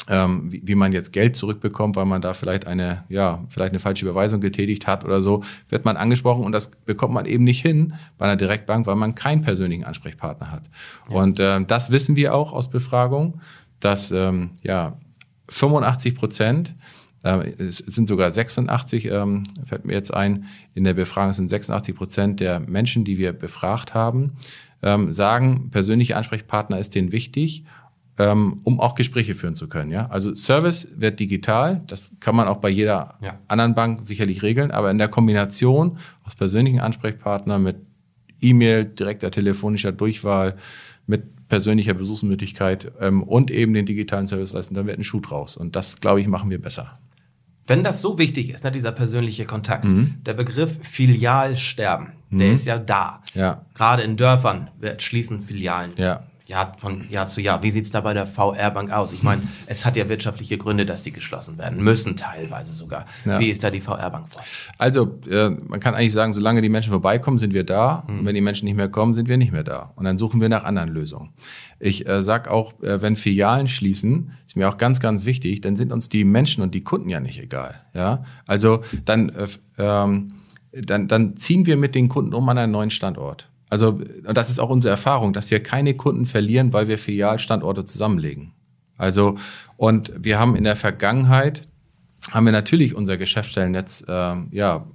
ähm, 0.10 0.52
wie, 0.52 0.62
wie 0.66 0.76
man 0.76 0.94
jetzt 0.94 1.14
Geld 1.14 1.36
zurückbekommt, 1.36 1.96
weil 1.96 2.06
man 2.06 2.22
da 2.22 2.34
vielleicht 2.34 2.66
eine, 2.66 3.04
ja, 3.10 3.44
vielleicht 3.50 3.72
eine 3.72 3.80
falsche 3.80 4.06
Überweisung 4.06 4.42
getätigt 4.42 4.88
hat 4.88 5.06
oder 5.06 5.22
so, 5.22 5.44
wird 5.70 5.86
man 5.86 5.98
angesprochen 5.98 6.44
und 6.44 6.54
das 6.54 6.72
bekommt 6.86 7.14
man 7.14 7.26
eben 7.26 7.44
nicht 7.44 7.62
hin 7.62 7.94
bei 8.18 8.26
einer 8.26 8.36
Direktbank, 8.36 8.88
weil 8.88 8.96
man 8.96 9.16
keinen 9.16 9.42
persönlichen 9.42 9.84
Ansprechpartner 9.84 10.52
hat. 10.52 10.64
Ja. 11.10 11.16
Und 11.16 11.40
äh, 11.40 11.64
das 11.66 11.92
wissen 11.92 12.16
wir 12.16 12.34
auch 12.34 12.52
aus 12.54 12.70
Befragung, 12.70 13.42
dass 13.82 14.12
ähm, 14.12 14.52
ja 14.64 14.98
85 15.50 16.16
Prozent 16.16 16.76
äh, 17.24 17.52
es 17.60 17.78
sind 17.78 18.08
sogar 18.08 18.32
86, 18.32 19.06
ähm, 19.06 19.44
fällt 19.64 19.86
mir 19.86 19.94
jetzt 19.94 20.14
ein, 20.14 20.46
in 20.74 20.84
der 20.84 20.94
Befragung 20.94 21.34
sind 21.34 21.50
86 21.50 21.96
Prozent 21.96 22.40
der 22.40 22.60
Menschen, 22.60 23.04
die 23.04 23.18
wir 23.18 23.34
befragt 23.34 23.94
haben, 23.94 24.38
ähm, 24.82 25.12
sagen, 25.12 25.70
persönliche 25.70 26.16
Ansprechpartner 26.18 26.80
ist 26.80 26.96
denen 26.96 27.12
wichtig 27.12 27.66
ähm, 28.22 28.60
um 28.64 28.80
auch 28.80 28.96
Gespräche 28.96 29.36
führen 29.36 29.56
zu 29.56 29.68
können. 29.68 29.92
Ja? 29.92 30.08
Also 30.08 30.36
Service 30.36 30.88
wird 30.96 31.20
digital, 31.20 31.82
das 31.88 32.12
kann 32.20 32.36
man 32.36 32.48
auch 32.48 32.58
bei 32.58 32.70
jeder 32.70 33.16
ja. 33.22 33.40
anderen 33.48 33.74
Bank 33.74 34.04
sicherlich 34.04 34.44
regeln, 34.44 34.72
aber 34.72 34.92
in 34.92 34.98
der 34.98 35.08
Kombination 35.08 35.98
aus 36.24 36.36
persönlichen 36.36 36.80
Ansprechpartner 36.80 37.58
mit 37.58 37.78
E-Mail, 38.42 38.86
direkter 38.86 39.32
telefonischer 39.32 39.92
Durchwahl, 39.92 40.58
mit 41.08 41.41
persönlicher 41.52 41.94
Besuchsmöglichkeit 41.94 42.94
ähm, 43.02 43.22
und 43.24 43.52
eben 43.52 43.74
den 43.74 43.86
digitalen 43.86 44.26
Service 44.26 44.54
leisten, 44.54 44.74
dann 44.74 44.88
wird 44.88 44.98
ein 44.98 45.04
Schuh 45.04 45.20
draus. 45.20 45.58
Und 45.58 45.76
das, 45.76 46.00
glaube 46.00 46.22
ich, 46.22 46.28
machen 46.28 46.50
wir 46.50 46.62
besser. 46.62 46.98
Wenn 47.68 47.84
das 47.84 48.00
so 48.00 48.18
wichtig 48.18 48.52
ist, 48.52 48.64
ne, 48.64 48.72
dieser 48.72 48.94
persönliche 48.94 49.44
Kontakt, 49.44 49.84
mhm. 49.84 50.16
der 50.26 50.34
Begriff 50.34 50.80
Filialsterben, 50.82 52.14
mhm. 52.30 52.38
der 52.38 52.52
ist 52.54 52.66
ja 52.66 52.78
da. 52.78 53.22
Ja. 53.36 53.66
Gerade 53.76 54.04
in 54.04 54.16
Dörfern 54.16 54.70
wird 54.80 55.04
schließen 55.04 55.42
Filialen. 55.42 55.92
Ja. 55.98 56.24
Jahr, 56.46 56.74
von 56.78 57.10
Jahr 57.10 57.28
zu 57.28 57.42
Jahr. 57.42 57.64
Wie 57.64 57.72
sieht 57.72 57.86
es 57.86 57.92
da 57.92 58.02
bei 58.02 58.14
der 58.14 58.28
VR-Bank 58.28 58.92
aus? 58.92 59.14
Ich 59.14 59.24
meine, 59.24 59.44
es 59.68 59.86
hat 59.86 59.98
ja 59.98 60.10
wirtschaftliche 60.10 60.58
Gründe, 60.58 60.86
dass 60.86 61.04
die 61.04 61.12
geschlossen 61.12 61.58
werden 61.58 61.84
müssen, 61.84 62.18
teilweise 62.18 62.74
sogar. 62.74 63.06
Ja. 63.26 63.40
Wie 63.40 63.50
ist 63.50 63.64
da 63.64 63.72
die 63.72 63.82
VR-Bank 63.82 64.30
vor? 64.30 64.44
Also, 64.78 65.20
äh, 65.30 65.50
man 65.50 65.80
kann 65.80 65.96
eigentlich 65.96 66.14
sagen, 66.14 66.34
solange 66.34 66.62
die 66.62 66.70
Menschen 66.70 66.92
vorbeikommen, 66.92 67.38
sind 67.38 67.54
wir 67.54 67.64
da. 67.64 68.04
Mhm. 68.08 68.20
Und 68.20 68.26
wenn 68.26 68.36
die 68.36 68.42
Menschen 68.42 68.66
nicht 68.66 68.78
mehr 68.78 68.90
kommen, 68.90 69.14
sind 69.14 69.30
wir 69.30 69.38
nicht 69.38 69.52
mehr 69.52 69.64
da. 69.64 69.92
Und 69.96 70.06
dann 70.06 70.18
suchen 70.18 70.42
wir 70.42 70.50
nach 70.50 70.64
anderen 70.64 70.90
Lösungen. 70.90 71.30
Ich 71.80 72.08
äh, 72.08 72.22
sage 72.22 72.52
auch, 72.52 72.82
äh, 72.82 73.02
wenn 73.02 73.16
Filialen 73.16 73.68
schließen, 73.68 74.32
ist 74.48 74.56
mir 74.56 74.68
auch 74.70 74.78
ganz, 74.78 75.00
ganz 75.00 75.26
wichtig, 75.26 75.62
dann 75.62 75.76
sind 75.76 75.92
uns 75.92 76.10
die 76.10 76.24
Menschen 76.24 76.62
und 76.62 76.76
die 76.76 76.84
Kunden 76.84 77.10
ja 77.10 77.20
nicht 77.20 77.42
egal. 77.42 77.82
Ja, 77.94 78.24
also 78.48 78.84
dann, 79.06 79.30
äh, 79.30 79.48
ähm, 79.78 80.34
dann, 80.72 81.08
dann 81.08 81.36
ziehen 81.38 81.66
wir 81.66 81.78
mit 81.78 81.96
den 81.96 82.10
Kunden 82.10 82.34
um 82.34 82.48
an 82.50 82.58
einen 82.58 82.72
neuen 82.72 82.92
Standort. 82.92 83.51
Also, 83.72 84.02
und 84.28 84.36
das 84.36 84.50
ist 84.50 84.60
auch 84.60 84.70
unsere 84.70 84.92
Erfahrung, 84.92 85.32
dass 85.32 85.50
wir 85.50 85.64
keine 85.64 85.94
Kunden 85.94 86.26
verlieren, 86.26 86.74
weil 86.74 86.90
wir 86.90 87.00
Filialstandorte 87.00 87.86
zusammenlegen. 87.86 88.52
Also, 88.98 89.38
und 89.78 90.12
wir 90.18 90.40
haben 90.40 90.58
in 90.58 90.66
der 90.66 90.76
Vergangenheit, 90.76 91.64
haben 92.30 92.46
wir 92.46 92.52
natürlich 92.52 92.94
unser 92.94 93.16
Geschäftsstellennetz, 93.16 94.04
äh, 94.10 94.36
ja, 94.52 94.86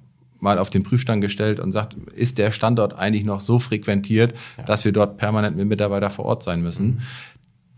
mal 0.40 0.58
auf 0.58 0.68
den 0.68 0.82
Prüfstand 0.82 1.22
gestellt 1.22 1.58
und 1.58 1.72
sagt, 1.72 1.94
ist 1.94 2.36
der 2.36 2.52
Standort 2.52 2.92
eigentlich 2.98 3.24
noch 3.24 3.40
so 3.40 3.58
frequentiert, 3.58 4.34
ja. 4.58 4.64
dass 4.64 4.84
wir 4.84 4.92
dort 4.92 5.16
permanent 5.16 5.56
mit 5.56 5.66
Mitarbeiter 5.66 6.10
vor 6.10 6.26
Ort 6.26 6.42
sein 6.42 6.60
müssen? 6.60 6.86
Mhm. 6.86 7.00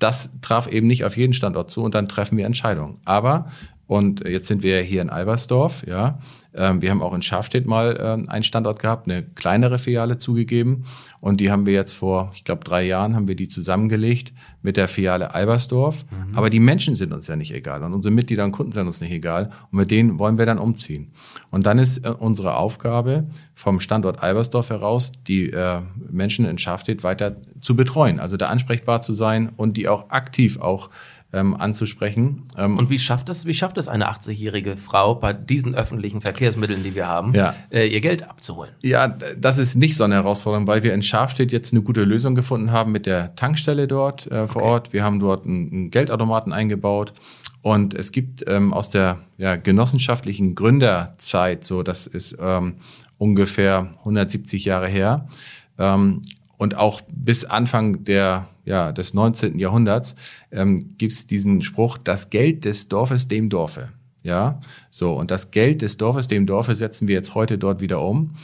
Das 0.00 0.30
traf 0.42 0.66
eben 0.66 0.88
nicht 0.88 1.04
auf 1.04 1.16
jeden 1.16 1.32
Standort 1.32 1.70
zu 1.70 1.82
und 1.82 1.94
dann 1.94 2.08
treffen 2.08 2.36
wir 2.36 2.44
Entscheidungen. 2.44 2.98
Aber 3.04 3.46
und 3.86 4.26
jetzt 4.28 4.48
sind 4.48 4.62
wir 4.62 4.82
hier 4.82 5.00
in 5.00 5.10
Albersdorf, 5.10 5.86
ja. 5.86 6.18
Ähm, 6.54 6.82
wir 6.82 6.90
haben 6.90 7.02
auch 7.02 7.14
in 7.14 7.22
Schafstedt 7.22 7.66
mal 7.66 7.98
ähm, 8.00 8.28
einen 8.28 8.42
Standort 8.42 8.80
gehabt, 8.80 9.08
eine 9.08 9.22
kleinere 9.22 9.78
Filiale 9.78 10.18
zugegeben. 10.18 10.84
Und 11.20 11.40
die 11.40 11.50
haben 11.50 11.66
wir 11.66 11.74
jetzt 11.74 11.92
vor, 11.92 12.32
ich 12.34 12.44
glaube, 12.44 12.64
drei 12.64 12.84
Jahren 12.84 13.14
haben 13.14 13.28
wir 13.28 13.36
die 13.36 13.48
zusammengelegt 13.48 14.32
mit 14.62 14.76
der 14.76 14.88
Filiale 14.88 15.34
Albersdorf. 15.34 16.04
Mhm. 16.10 16.36
Aber 16.36 16.50
die 16.50 16.60
Menschen 16.60 16.94
sind 16.94 17.12
uns 17.12 17.26
ja 17.26 17.36
nicht 17.36 17.52
egal 17.52 17.82
und 17.82 17.92
unsere 17.92 18.14
Mitglieder 18.14 18.44
und 18.44 18.52
Kunden 18.52 18.72
sind 18.72 18.86
uns 18.86 19.00
nicht 19.00 19.12
egal. 19.12 19.50
Und 19.70 19.78
mit 19.78 19.90
denen 19.90 20.18
wollen 20.18 20.38
wir 20.38 20.46
dann 20.46 20.58
umziehen. 20.58 21.12
Und 21.50 21.66
dann 21.66 21.78
ist 21.78 21.98
äh, 21.98 22.10
unsere 22.10 22.56
Aufgabe 22.56 23.26
vom 23.54 23.80
Standort 23.80 24.22
Albersdorf 24.22 24.70
heraus, 24.70 25.12
die 25.26 25.50
äh, 25.50 25.80
Menschen 26.10 26.46
in 26.46 26.58
Schafstedt 26.58 27.02
weiter 27.02 27.36
zu 27.60 27.74
betreuen, 27.76 28.20
also 28.20 28.36
da 28.36 28.48
ansprechbar 28.48 29.00
zu 29.00 29.12
sein 29.12 29.50
und 29.56 29.76
die 29.76 29.88
auch 29.88 30.10
aktiv 30.10 30.60
auch 30.60 30.90
ähm, 31.32 31.54
anzusprechen. 31.54 32.44
Ähm, 32.56 32.78
und 32.78 32.90
wie 32.90 32.98
schafft 32.98 33.28
es, 33.28 33.44
wie 33.44 33.54
schafft 33.54 33.76
es 33.76 33.88
eine 33.88 34.10
80-jährige 34.10 34.76
Frau 34.76 35.14
bei 35.14 35.32
diesen 35.32 35.74
öffentlichen 35.74 36.20
Verkehrsmitteln, 36.20 36.82
die 36.82 36.94
wir 36.94 37.06
haben, 37.06 37.34
ja. 37.34 37.54
äh, 37.70 37.86
ihr 37.86 38.00
Geld 38.00 38.28
abzuholen? 38.28 38.72
Ja, 38.82 39.08
das 39.08 39.58
ist 39.58 39.74
nicht 39.74 39.96
so 39.96 40.04
eine 40.04 40.14
Herausforderung, 40.14 40.66
weil 40.66 40.82
wir 40.82 40.94
in 40.94 41.02
Schafstedt 41.02 41.52
jetzt 41.52 41.72
eine 41.72 41.82
gute 41.82 42.04
Lösung 42.04 42.34
gefunden 42.34 42.72
haben 42.72 42.92
mit 42.92 43.06
der 43.06 43.34
Tankstelle 43.34 43.86
dort 43.86 44.26
äh, 44.28 44.46
vor 44.46 44.62
okay. 44.62 44.70
Ort. 44.70 44.92
Wir 44.92 45.04
haben 45.04 45.20
dort 45.20 45.44
einen, 45.44 45.70
einen 45.70 45.90
Geldautomaten 45.90 46.52
eingebaut. 46.52 47.12
Und 47.60 47.92
es 47.92 48.12
gibt 48.12 48.44
ähm, 48.46 48.72
aus 48.72 48.90
der 48.90 49.18
ja, 49.36 49.56
genossenschaftlichen 49.56 50.54
Gründerzeit, 50.54 51.64
so 51.64 51.82
das 51.82 52.06
ist 52.06 52.36
ähm, 52.40 52.76
ungefähr 53.18 53.90
170 53.98 54.64
Jahre 54.64 54.86
her, 54.86 55.28
ähm, 55.76 56.22
und 56.58 56.76
auch 56.76 57.00
bis 57.08 57.44
Anfang 57.44 58.04
der, 58.04 58.48
ja, 58.64 58.92
des 58.92 59.14
19. 59.14 59.58
Jahrhunderts 59.58 60.14
ähm, 60.50 60.96
gibt 60.98 61.12
es 61.12 61.26
diesen 61.26 61.62
Spruch, 61.62 61.98
das 61.98 62.30
Geld 62.30 62.64
des 62.64 62.88
Dorfes 62.88 63.28
dem 63.28 63.48
Dorfe. 63.48 63.90
Ja, 64.22 64.60
so, 64.90 65.12
und 65.12 65.30
das 65.30 65.50
Geld 65.50 65.80
des 65.80 65.96
Dorfes 65.96 66.28
dem 66.28 66.46
Dorfe 66.46 66.74
setzen 66.74 67.08
wir 67.08 67.14
jetzt 67.14 67.34
heute 67.34 67.56
dort 67.56 67.80
wieder 67.80 68.02
um, 68.02 68.34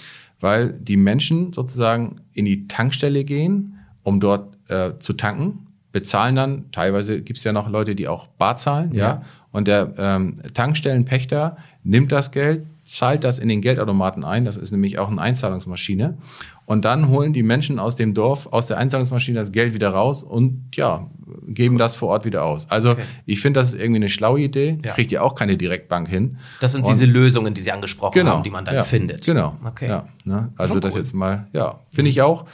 weil 0.41 0.73
die 0.73 0.97
Menschen 0.97 1.53
sozusagen 1.53 2.17
in 2.33 2.45
die 2.45 2.69
Tankstelle 2.69 3.25
gehen, 3.25 3.79
um 4.03 4.21
dort 4.21 4.57
äh, 4.69 4.93
zu 4.99 5.15
tanken, 5.15 5.67
bezahlen 5.93 6.37
dann, 6.37 6.71
teilweise 6.73 7.23
gibt 7.23 7.39
es 7.39 7.45
ja 7.45 7.53
noch 7.53 7.69
Leute, 7.69 7.95
die 7.95 8.09
auch 8.09 8.27
bar 8.27 8.57
zahlen, 8.57 8.93
ja, 8.95 9.01
ja. 9.01 9.23
Und 9.53 9.69
der 9.69 9.93
ähm, 9.97 10.35
Tankstellenpächter 10.53 11.57
nimmt 11.85 12.11
das 12.11 12.33
Geld, 12.33 12.67
zahlt 12.85 13.25
das 13.25 13.39
in 13.39 13.49
den 13.49 13.61
Geldautomaten 13.61 14.25
ein, 14.25 14.45
das 14.45 14.57
ist 14.57 14.71
nämlich 14.71 14.99
auch 14.99 15.09
eine 15.09 15.21
Einzahlungsmaschine. 15.21 16.19
Und 16.67 16.85
dann 16.85 17.09
holen 17.09 17.33
die 17.33 17.43
Menschen 17.43 17.79
aus 17.79 17.97
dem 17.97 18.15
Dorf, 18.15 18.49
aus 18.51 18.67
der 18.67 18.79
Einzahlungsmaschine 18.79 19.39
das 19.39 19.53
Geld 19.53 19.75
wieder 19.75 19.91
raus 19.91 20.23
und 20.23 20.75
ja, 20.75 21.11
geben 21.47 21.77
das 21.79 21.95
vor 21.97 22.09
Ort 22.09 22.25
wieder 22.25 22.45
aus. 22.45 22.71
Also 22.71 22.93
okay. 22.93 23.03
ich 23.27 23.41
finde, 23.41 23.61
das 23.61 23.75
ist 23.75 23.81
irgendwie 23.81 23.97
eine 23.97 24.09
schlaue 24.09 24.41
Idee. 24.41 24.79
Ja. 24.83 24.93
Kriegt 24.93 25.13
ihr 25.13 25.23
auch 25.23 25.35
keine 25.35 25.57
Direktbank 25.57 26.09
hin. 26.09 26.39
Das 26.61 26.73
sind 26.73 26.87
und 26.87 26.93
diese 26.93 27.07
Lösungen, 27.07 27.53
die 27.55 27.63
Sie 27.63 27.73
angesprochen 27.73 28.15
genau, 28.15 28.33
haben, 28.33 28.43
die 28.43 28.51
man 28.51 28.65
dann 28.65 28.77
ja, 28.77 28.85
findet. 28.85 29.25
Genau. 29.27 29.57
Okay. 29.65 29.89
Ja, 29.89 30.09
ne? 30.25 30.53
Also 30.57 30.75
Schon 30.75 30.81
das 30.83 30.93
cool. 30.93 31.01
jetzt 31.01 31.15
mal, 31.15 31.49
ja, 31.53 31.81
finde 31.91 32.11
ich 32.11 32.23
auch. 32.23 32.47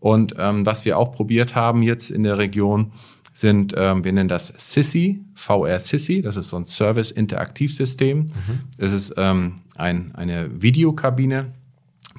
Und 0.00 0.34
ähm, 0.38 0.66
was 0.66 0.84
wir 0.84 0.98
auch 0.98 1.12
probiert 1.12 1.54
haben 1.54 1.82
jetzt 1.82 2.10
in 2.10 2.24
der 2.24 2.38
Region, 2.38 2.92
sind, 3.34 3.74
ähm, 3.76 4.04
wir 4.04 4.12
nennen 4.12 4.28
das 4.28 4.52
SISI, 4.56 5.20
VR 5.34 5.80
SISI, 5.80 6.22
das 6.22 6.36
ist 6.36 6.48
so 6.48 6.56
ein 6.56 6.64
Service-Interaktivsystem. 6.64 8.18
Mhm. 8.18 8.30
Es 8.78 8.92
ist 8.92 9.14
ähm, 9.16 9.56
ein, 9.76 10.14
eine 10.14 10.62
Videokabine, 10.62 11.46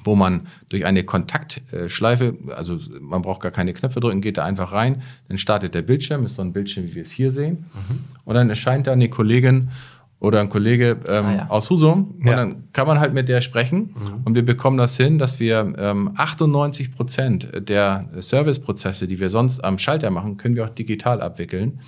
wo 0.04 0.14
man 0.14 0.46
durch 0.68 0.84
eine 0.84 1.04
Kontaktschleife, 1.04 2.36
also 2.54 2.78
man 3.00 3.22
braucht 3.22 3.40
gar 3.40 3.50
keine 3.50 3.72
Knöpfe 3.72 3.98
drücken, 3.98 4.20
geht 4.20 4.38
da 4.38 4.44
einfach 4.44 4.72
rein, 4.72 5.02
dann 5.28 5.38
startet 5.38 5.74
der 5.74 5.82
Bildschirm, 5.82 6.24
ist 6.26 6.36
so 6.36 6.42
ein 6.42 6.52
Bildschirm, 6.52 6.84
wie 6.84 6.94
wir 6.94 7.02
es 7.02 7.10
hier 7.10 7.30
sehen. 7.30 7.64
Mhm. 7.72 8.04
Und 8.24 8.34
dann 8.34 8.50
erscheint 8.50 8.86
da 8.86 8.92
eine 8.92 9.08
Kollegin 9.08 9.70
oder 10.18 10.40
ein 10.40 10.48
Kollege 10.48 10.98
ähm, 11.08 11.24
ah, 11.26 11.34
ja. 11.34 11.46
aus 11.50 11.68
Husum 11.68 12.14
und 12.20 12.26
ja. 12.26 12.36
dann 12.36 12.72
kann 12.72 12.86
man 12.86 12.98
halt 12.98 13.12
mit 13.12 13.28
der 13.28 13.40
sprechen 13.40 13.94
mhm. 13.94 14.22
und 14.24 14.34
wir 14.34 14.44
bekommen 14.44 14.78
das 14.78 14.96
hin, 14.96 15.18
dass 15.18 15.40
wir 15.40 15.74
ähm, 15.78 16.12
98 16.16 16.92
Prozent 16.92 17.48
der 17.54 18.08
Serviceprozesse, 18.18 19.06
die 19.06 19.18
wir 19.18 19.28
sonst 19.28 19.62
am 19.62 19.78
Schalter 19.78 20.10
machen, 20.10 20.36
können 20.36 20.56
wir 20.56 20.64
auch 20.64 20.70
digital 20.70 21.20
abwickeln. 21.20 21.80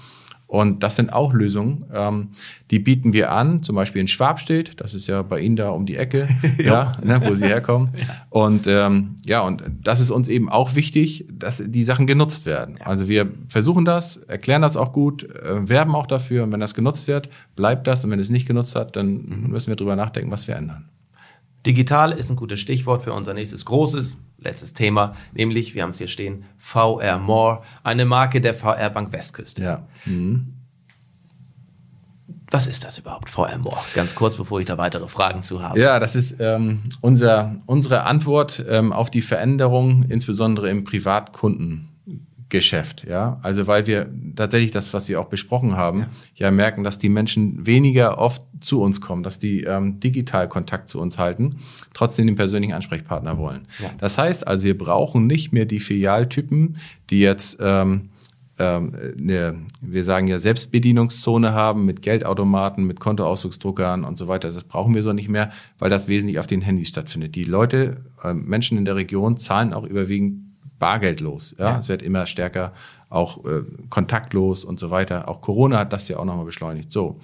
Und 0.48 0.82
das 0.82 0.96
sind 0.96 1.12
auch 1.12 1.34
Lösungen, 1.34 1.84
ähm, 1.92 2.30
die 2.70 2.78
bieten 2.78 3.12
wir 3.12 3.32
an, 3.32 3.62
zum 3.62 3.76
Beispiel 3.76 4.00
in 4.00 4.08
Schwabstedt, 4.08 4.80
das 4.80 4.94
ist 4.94 5.06
ja 5.06 5.20
bei 5.20 5.40
Ihnen 5.40 5.56
da 5.56 5.68
um 5.68 5.84
die 5.84 5.96
Ecke, 5.96 6.26
ja, 6.58 6.92
ne, 7.04 7.20
wo 7.22 7.34
Sie 7.34 7.44
herkommen. 7.44 7.90
ja. 7.96 8.06
Und 8.30 8.66
ähm, 8.66 9.16
ja, 9.26 9.42
und 9.42 9.62
das 9.82 10.00
ist 10.00 10.10
uns 10.10 10.26
eben 10.28 10.48
auch 10.48 10.74
wichtig, 10.74 11.26
dass 11.30 11.62
die 11.64 11.84
Sachen 11.84 12.06
genutzt 12.06 12.46
werden. 12.46 12.78
Also 12.82 13.08
wir 13.08 13.30
versuchen 13.48 13.84
das, 13.84 14.16
erklären 14.16 14.62
das 14.62 14.78
auch 14.78 14.94
gut, 14.94 15.24
äh, 15.24 15.68
werben 15.68 15.94
auch 15.94 16.06
dafür. 16.06 16.44
Und 16.44 16.52
wenn 16.52 16.60
das 16.60 16.74
genutzt 16.74 17.08
wird, 17.08 17.28
bleibt 17.54 17.86
das. 17.86 18.02
Und 18.06 18.10
wenn 18.10 18.18
es 18.18 18.30
nicht 18.30 18.48
genutzt 18.48 18.74
hat, 18.74 18.96
dann 18.96 19.08
mhm. 19.08 19.50
müssen 19.50 19.68
wir 19.68 19.76
drüber 19.76 19.96
nachdenken, 19.96 20.30
was 20.30 20.48
wir 20.48 20.56
ändern. 20.56 20.88
Digital 21.66 22.12
ist 22.12 22.30
ein 22.30 22.36
gutes 22.36 22.58
Stichwort 22.58 23.02
für 23.02 23.12
unser 23.12 23.34
nächstes 23.34 23.66
großes, 23.66 24.16
letztes 24.38 24.72
Thema, 24.72 25.14
nämlich, 25.32 25.74
wir 25.74 25.82
haben 25.82 25.90
es 25.90 25.98
hier 25.98 26.08
stehen, 26.08 26.44
VR 26.56 27.18
More, 27.18 27.62
eine 27.82 28.04
Marke 28.04 28.40
der 28.40 28.54
VR 28.54 28.90
Bank 28.90 29.12
Westküste. 29.12 29.62
Ja. 29.62 29.86
Mhm. 30.04 30.54
Was 32.50 32.66
ist 32.66 32.84
das 32.84 32.96
überhaupt, 32.98 33.28
VR 33.28 33.58
More? 33.58 33.76
Ganz 33.94 34.14
kurz, 34.14 34.36
bevor 34.36 34.60
ich 34.60 34.66
da 34.66 34.78
weitere 34.78 35.06
Fragen 35.06 35.42
zu 35.42 35.62
habe. 35.62 35.78
Ja, 35.78 36.00
das 36.00 36.16
ist 36.16 36.36
ähm, 36.40 36.84
unser, 37.02 37.56
unsere 37.66 38.04
Antwort 38.04 38.64
ähm, 38.68 38.92
auf 38.92 39.10
die 39.10 39.20
Veränderung, 39.20 40.04
insbesondere 40.04 40.70
im 40.70 40.84
Privatkunden. 40.84 41.88
Geschäft, 42.50 43.04
ja. 43.06 43.38
Also 43.42 43.66
weil 43.66 43.86
wir 43.86 44.08
tatsächlich 44.34 44.70
das, 44.70 44.94
was 44.94 45.08
wir 45.08 45.20
auch 45.20 45.26
besprochen 45.26 45.76
haben, 45.76 46.00
ja, 46.34 46.46
ja 46.46 46.50
merken, 46.50 46.82
dass 46.82 46.98
die 46.98 47.10
Menschen 47.10 47.66
weniger 47.66 48.18
oft 48.18 48.42
zu 48.60 48.80
uns 48.80 49.00
kommen, 49.00 49.22
dass 49.22 49.38
die 49.38 49.64
ähm, 49.64 50.00
digital 50.00 50.48
Kontakt 50.48 50.88
zu 50.88 50.98
uns 50.98 51.18
halten, 51.18 51.56
trotzdem 51.92 52.26
den 52.26 52.36
persönlichen 52.36 52.72
Ansprechpartner 52.72 53.36
wollen. 53.36 53.66
Ja. 53.80 53.90
Das 53.98 54.16
heißt 54.16 54.46
also, 54.46 54.64
wir 54.64 54.78
brauchen 54.78 55.26
nicht 55.26 55.52
mehr 55.52 55.66
die 55.66 55.80
Filialtypen, 55.80 56.78
die 57.10 57.20
jetzt 57.20 57.58
ähm, 57.60 58.08
ähm, 58.58 58.92
eine, 59.16 59.58
wir 59.80 60.04
sagen 60.04 60.26
ja 60.26 60.38
Selbstbedienungszone 60.38 61.52
haben 61.52 61.84
mit 61.84 62.02
Geldautomaten, 62.02 62.84
mit 62.84 62.98
Kontoauszugsdruckern 62.98 64.04
und 64.04 64.18
so 64.18 64.26
weiter. 64.26 64.50
Das 64.52 64.64
brauchen 64.64 64.94
wir 64.94 65.02
so 65.02 65.12
nicht 65.12 65.28
mehr, 65.28 65.52
weil 65.78 65.90
das 65.90 66.08
wesentlich 66.08 66.38
auf 66.38 66.46
den 66.46 66.62
Handys 66.62 66.88
stattfindet. 66.88 67.34
Die 67.34 67.44
Leute, 67.44 68.04
äh, 68.24 68.32
Menschen 68.34 68.78
in 68.78 68.84
der 68.84 68.96
Region 68.96 69.36
zahlen 69.36 69.72
auch 69.72 69.84
überwiegend 69.84 70.47
bargeldlos. 70.78 71.54
Ja? 71.58 71.70
ja. 71.70 71.78
Es 71.78 71.88
wird 71.88 72.02
immer 72.02 72.26
stärker 72.26 72.72
auch 73.10 73.44
äh, 73.44 73.62
kontaktlos 73.88 74.64
und 74.64 74.78
so 74.78 74.90
weiter. 74.90 75.28
Auch 75.28 75.40
Corona 75.40 75.78
hat 75.78 75.92
das 75.92 76.08
ja 76.08 76.18
auch 76.18 76.24
nochmal 76.24 76.44
beschleunigt. 76.44 76.92
So. 76.92 77.20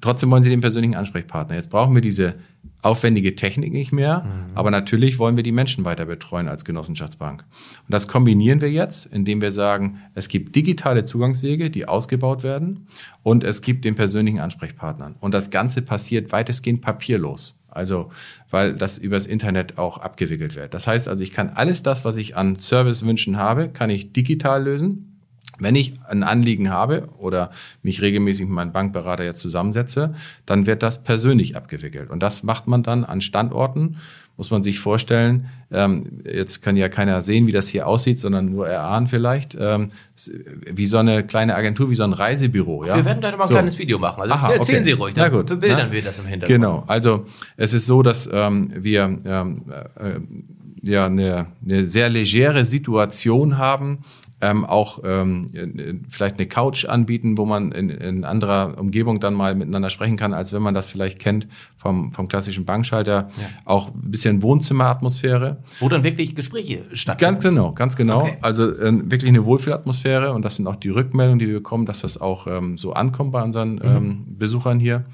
Trotzdem 0.00 0.30
wollen 0.30 0.42
sie 0.42 0.50
den 0.50 0.60
persönlichen 0.60 0.94
Ansprechpartner. 0.94 1.56
Jetzt 1.56 1.70
brauchen 1.70 1.94
wir 1.94 2.02
diese 2.02 2.36
aufwendige 2.82 3.34
Technik 3.34 3.72
nicht 3.72 3.92
mehr, 3.92 4.22
mhm. 4.22 4.56
aber 4.56 4.70
natürlich 4.70 5.18
wollen 5.18 5.34
wir 5.36 5.42
die 5.42 5.52
Menschen 5.52 5.84
weiter 5.84 6.06
betreuen 6.06 6.46
als 6.46 6.64
Genossenschaftsbank. 6.64 7.42
Und 7.42 7.92
das 7.92 8.06
kombinieren 8.06 8.60
wir 8.60 8.70
jetzt, 8.70 9.06
indem 9.06 9.40
wir 9.40 9.50
sagen, 9.50 9.98
es 10.14 10.28
gibt 10.28 10.54
digitale 10.54 11.04
Zugangswege, 11.04 11.70
die 11.70 11.88
ausgebaut 11.88 12.44
werden 12.44 12.86
und 13.24 13.42
es 13.42 13.62
gibt 13.62 13.84
den 13.84 13.96
persönlichen 13.96 14.38
Ansprechpartner. 14.38 15.14
Und 15.18 15.34
das 15.34 15.50
Ganze 15.50 15.82
passiert 15.82 16.30
weitestgehend 16.30 16.80
papierlos. 16.80 17.58
Also, 17.78 18.10
weil 18.50 18.74
das 18.74 18.98
übers 18.98 19.24
Internet 19.24 19.78
auch 19.78 19.98
abgewickelt 19.98 20.56
wird. 20.56 20.74
Das 20.74 20.86
heißt 20.88 21.06
also, 21.06 21.22
ich 21.22 21.32
kann 21.32 21.50
alles 21.50 21.84
das, 21.84 22.04
was 22.04 22.16
ich 22.16 22.36
an 22.36 22.56
Servicewünschen 22.56 23.36
habe, 23.36 23.68
kann 23.68 23.88
ich 23.88 24.12
digital 24.12 24.64
lösen. 24.64 25.07
Wenn 25.58 25.74
ich 25.74 25.94
ein 26.08 26.22
Anliegen 26.22 26.70
habe 26.70 27.08
oder 27.18 27.50
mich 27.82 28.00
regelmäßig 28.00 28.46
mit 28.46 28.54
meinem 28.54 28.72
Bankberater 28.72 29.24
jetzt 29.24 29.40
zusammensetze, 29.40 30.14
dann 30.46 30.66
wird 30.66 30.82
das 30.82 31.02
persönlich 31.02 31.56
abgewickelt. 31.56 32.10
Und 32.10 32.22
das 32.22 32.42
macht 32.42 32.66
man 32.66 32.82
dann 32.82 33.04
an 33.04 33.20
Standorten, 33.20 33.96
muss 34.36 34.52
man 34.52 34.62
sich 34.62 34.78
vorstellen. 34.78 35.48
Ähm, 35.72 36.20
jetzt 36.32 36.62
kann 36.62 36.76
ja 36.76 36.88
keiner 36.88 37.22
sehen, 37.22 37.48
wie 37.48 37.52
das 37.52 37.68
hier 37.68 37.88
aussieht, 37.88 38.20
sondern 38.20 38.46
nur 38.50 38.68
erahnen 38.68 39.08
vielleicht. 39.08 39.56
Ähm, 39.58 39.88
wie 40.64 40.86
so 40.86 40.98
eine 40.98 41.24
kleine 41.24 41.56
Agentur, 41.56 41.90
wie 41.90 41.96
so 41.96 42.04
ein 42.04 42.12
Reisebüro. 42.12 42.84
Ja? 42.84 42.96
Wir 42.96 43.04
werden 43.04 43.20
da 43.20 43.32
mal 43.32 43.42
ein 43.42 43.48
so. 43.48 43.54
kleines 43.54 43.78
Video 43.80 43.98
machen. 43.98 44.22
Also 44.22 44.34
Aha, 44.34 44.52
erzählen 44.52 44.82
okay. 44.82 44.90
Sie 44.90 44.92
ruhig, 44.92 45.14
dann 45.14 45.32
gut. 45.32 45.46
bebildern 45.48 45.88
Na? 45.88 45.92
wir 45.92 46.02
das 46.02 46.20
im 46.20 46.26
Hintergrund. 46.26 46.54
Genau, 46.54 46.84
also 46.86 47.26
es 47.56 47.74
ist 47.74 47.86
so, 47.86 48.02
dass 48.02 48.28
ähm, 48.32 48.68
wir 48.76 49.18
ähm, 49.24 49.64
äh, 49.96 50.20
ja 50.82 51.06
eine, 51.06 51.46
eine 51.64 51.86
sehr 51.86 52.08
legere 52.08 52.64
Situation 52.64 53.58
haben, 53.58 54.04
ähm, 54.40 54.64
auch 54.64 55.00
ähm, 55.04 55.46
vielleicht 56.08 56.36
eine 56.38 56.46
Couch 56.46 56.84
anbieten, 56.84 57.36
wo 57.38 57.44
man 57.44 57.72
in, 57.72 57.90
in 57.90 58.24
anderer 58.24 58.78
Umgebung 58.78 59.18
dann 59.18 59.34
mal 59.34 59.54
miteinander 59.54 59.90
sprechen 59.90 60.16
kann, 60.16 60.32
als 60.32 60.52
wenn 60.52 60.62
man 60.62 60.74
das 60.74 60.88
vielleicht 60.88 61.18
kennt 61.18 61.48
vom, 61.76 62.12
vom 62.12 62.28
klassischen 62.28 62.64
Bankschalter. 62.64 63.28
Ja. 63.40 63.48
Auch 63.64 63.88
ein 63.88 64.10
bisschen 64.10 64.42
Wohnzimmeratmosphäre. 64.42 65.58
Wo 65.80 65.88
dann 65.88 66.04
wirklich 66.04 66.36
Gespräche 66.36 66.84
stattfinden. 66.92 67.34
Ganz 67.34 67.44
genau, 67.44 67.72
ganz 67.72 67.96
genau. 67.96 68.22
Okay. 68.22 68.38
Also 68.40 68.72
äh, 68.72 69.10
wirklich 69.10 69.28
eine 69.28 69.44
Wohlfühlatmosphäre 69.44 70.32
und 70.32 70.44
das 70.44 70.56
sind 70.56 70.66
auch 70.66 70.76
die 70.76 70.90
Rückmeldungen, 70.90 71.38
die 71.40 71.48
wir 71.48 71.54
bekommen, 71.54 71.86
dass 71.86 72.00
das 72.00 72.20
auch 72.20 72.46
ähm, 72.46 72.78
so 72.78 72.92
ankommt 72.92 73.32
bei 73.32 73.42
unseren 73.42 73.74
mhm. 73.74 73.82
ähm, 73.84 74.24
Besuchern 74.38 74.78
hier. 74.78 75.04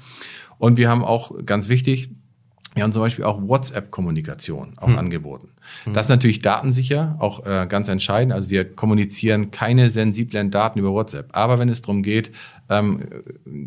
Und 0.57 0.77
wir 0.77 0.89
haben 0.89 1.03
auch 1.03 1.31
ganz 1.45 1.67
wichtig, 1.67 2.09
wir 2.75 2.83
haben 2.83 2.91
zum 2.91 3.01
Beispiel 3.01 3.25
auch 3.25 3.41
WhatsApp-Kommunikation 3.41 4.73
auch 4.77 4.87
hm. 4.87 4.97
angeboten. 4.97 5.49
Das 5.93 6.05
ist 6.05 6.09
natürlich 6.09 6.41
datensicher, 6.41 7.15
auch 7.19 7.45
äh, 7.45 7.65
ganz 7.67 7.87
entscheidend. 7.87 8.33
Also 8.33 8.49
wir 8.49 8.65
kommunizieren 8.65 9.49
keine 9.49 9.89
sensiblen 9.89 10.51
Daten 10.51 10.79
über 10.79 10.91
WhatsApp. 10.91 11.29
Aber 11.31 11.57
wenn 11.57 11.69
es 11.69 11.81
darum 11.81 12.03
geht, 12.03 12.31
ähm, 12.69 12.99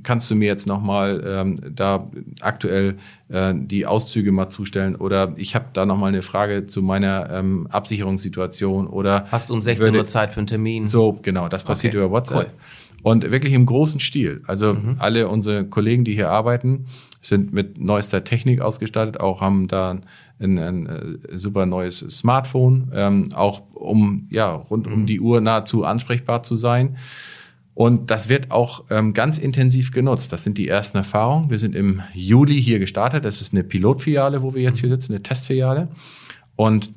kannst 0.02 0.30
du 0.30 0.34
mir 0.34 0.46
jetzt 0.46 0.66
nochmal 0.66 1.22
ähm, 1.26 1.60
da 1.74 2.08
aktuell 2.40 2.98
äh, 3.28 3.54
die 3.54 3.86
Auszüge 3.86 4.30
mal 4.30 4.48
zustellen 4.48 4.96
oder 4.96 5.32
ich 5.36 5.54
habe 5.54 5.66
da 5.72 5.86
nochmal 5.86 6.08
eine 6.08 6.22
Frage 6.22 6.66
zu 6.66 6.82
meiner 6.82 7.30
ähm, 7.30 7.66
Absicherungssituation 7.70 8.86
oder 8.86 9.26
hast 9.30 9.50
du 9.50 9.54
um 9.54 9.62
16 9.62 9.86
würde, 9.86 9.98
Uhr 9.98 10.04
Zeit 10.04 10.32
für 10.32 10.40
einen 10.40 10.48
Termin? 10.48 10.86
So, 10.86 11.18
genau, 11.22 11.48
das 11.48 11.64
passiert 11.64 11.94
okay. 11.94 12.04
über 12.04 12.10
WhatsApp. 12.10 12.48
Cool. 12.48 12.52
Und 13.02 13.30
wirklich 13.30 13.52
im 13.52 13.64
großen 13.64 14.00
Stil. 14.00 14.42
Also 14.46 14.74
mhm. 14.74 14.96
alle 14.98 15.28
unsere 15.28 15.64
Kollegen, 15.64 16.04
die 16.04 16.14
hier 16.14 16.30
arbeiten, 16.30 16.86
sind 17.20 17.52
mit 17.52 17.78
neuester 17.80 18.24
Technik 18.24 18.60
ausgestattet, 18.60 19.20
auch 19.20 19.40
haben 19.40 19.68
da 19.68 19.98
ein, 20.38 20.58
ein, 20.58 20.86
äh, 20.86 21.36
super 21.36 21.66
neues 21.66 21.98
Smartphone, 21.98 22.90
ähm, 22.94 23.24
auch 23.34 23.62
um 23.74 24.26
ja 24.30 24.52
rund 24.52 24.86
mhm. 24.86 24.92
um 24.92 25.06
die 25.06 25.20
Uhr 25.20 25.40
nahezu 25.40 25.84
ansprechbar 25.84 26.42
zu 26.42 26.54
sein. 26.54 26.96
Und 27.74 28.10
das 28.10 28.28
wird 28.28 28.50
auch 28.50 28.84
ähm, 28.90 29.12
ganz 29.12 29.38
intensiv 29.38 29.92
genutzt. 29.92 30.32
Das 30.32 30.42
sind 30.42 30.58
die 30.58 30.66
ersten 30.66 30.98
Erfahrungen. 30.98 31.48
Wir 31.48 31.60
sind 31.60 31.76
im 31.76 32.02
Juli 32.12 32.60
hier 32.60 32.80
gestartet. 32.80 33.24
Das 33.24 33.40
ist 33.40 33.52
eine 33.52 33.62
Pilotfiliale, 33.62 34.42
wo 34.42 34.52
wir 34.52 34.62
jetzt 34.62 34.80
hier 34.80 34.88
sitzen, 34.88 35.12
eine 35.12 35.22
Testfiliale. 35.22 35.86
Und 36.56 36.90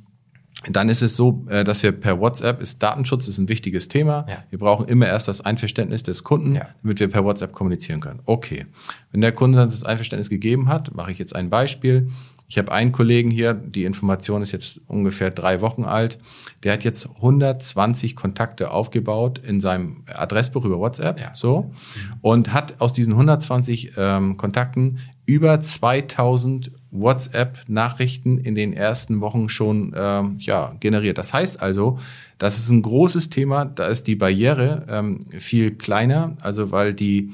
dann 0.70 0.90
ist 0.90 1.02
es 1.02 1.16
so, 1.16 1.46
äh, 1.50 1.64
dass 1.64 1.82
wir 1.82 1.92
per 1.92 2.20
WhatsApp 2.20 2.62
ist 2.62 2.84
Datenschutz 2.84 3.28
ist 3.28 3.40
ein 3.40 3.50
wichtiges 3.50 3.88
Thema. 3.88 4.26
Ja. 4.30 4.44
Wir 4.50 4.60
brauchen 4.60 4.88
immer 4.88 5.08
erst 5.08 5.28
das 5.28 5.42
Einverständnis 5.42 6.04
des 6.04 6.24
Kunden, 6.24 6.54
ja. 6.54 6.68
damit 6.84 7.00
wir 7.00 7.10
per 7.10 7.24
WhatsApp 7.24 7.52
kommunizieren 7.52 8.00
können. 8.00 8.20
Okay. 8.26 8.68
Wenn 9.12 9.22
der 9.22 9.32
Kunde 9.32 9.58
dann 9.58 9.70
das 9.70 9.84
Einverständnis 9.84 10.30
gegeben 10.30 10.70
hat, 10.70 10.94
mache 10.94 11.12
ich 11.12 11.20
jetzt 11.20 11.36
ein 11.36 11.50
Beispiel. 11.50 12.10
Ich 12.52 12.58
habe 12.58 12.70
einen 12.74 12.92
Kollegen 12.92 13.32
hier, 13.32 13.54
die 13.54 13.86
Information 13.86 14.42
ist 14.42 14.52
jetzt 14.52 14.82
ungefähr 14.88 15.30
drei 15.30 15.62
Wochen 15.62 15.86
alt. 15.86 16.18
Der 16.64 16.74
hat 16.74 16.84
jetzt 16.84 17.08
120 17.08 18.14
Kontakte 18.18 18.72
aufgebaut 18.72 19.40
in 19.40 19.62
seinem 19.62 20.04
Adressbuch 20.14 20.66
über 20.66 20.78
WhatsApp, 20.78 21.18
ja. 21.18 21.32
so 21.34 21.72
und 22.20 22.52
hat 22.52 22.82
aus 22.82 22.92
diesen 22.92 23.14
120 23.14 23.94
ähm, 23.96 24.36
Kontakten 24.36 25.00
über 25.26 25.62
2000 25.62 26.72
WhatsApp-Nachrichten 26.92 28.38
in 28.38 28.54
den 28.54 28.74
ersten 28.74 29.22
Wochen 29.22 29.48
schon 29.48 29.94
ähm, 29.96 30.36
ja, 30.40 30.76
generiert. 30.82 31.18
Das 31.18 31.34
heißt 31.34 31.62
also, 31.62 32.00
das 32.38 32.58
ist 32.58 32.70
ein 32.70 32.82
großes 32.82 33.30
Thema. 33.30 33.64
Da 33.64 33.86
ist 33.86 34.08
die 34.08 34.16
Barriere 34.16 34.86
ähm, 34.90 35.22
viel 35.40 35.72
kleiner, 35.72 36.36
also 36.42 36.72
weil 36.74 36.94
die 36.94 37.32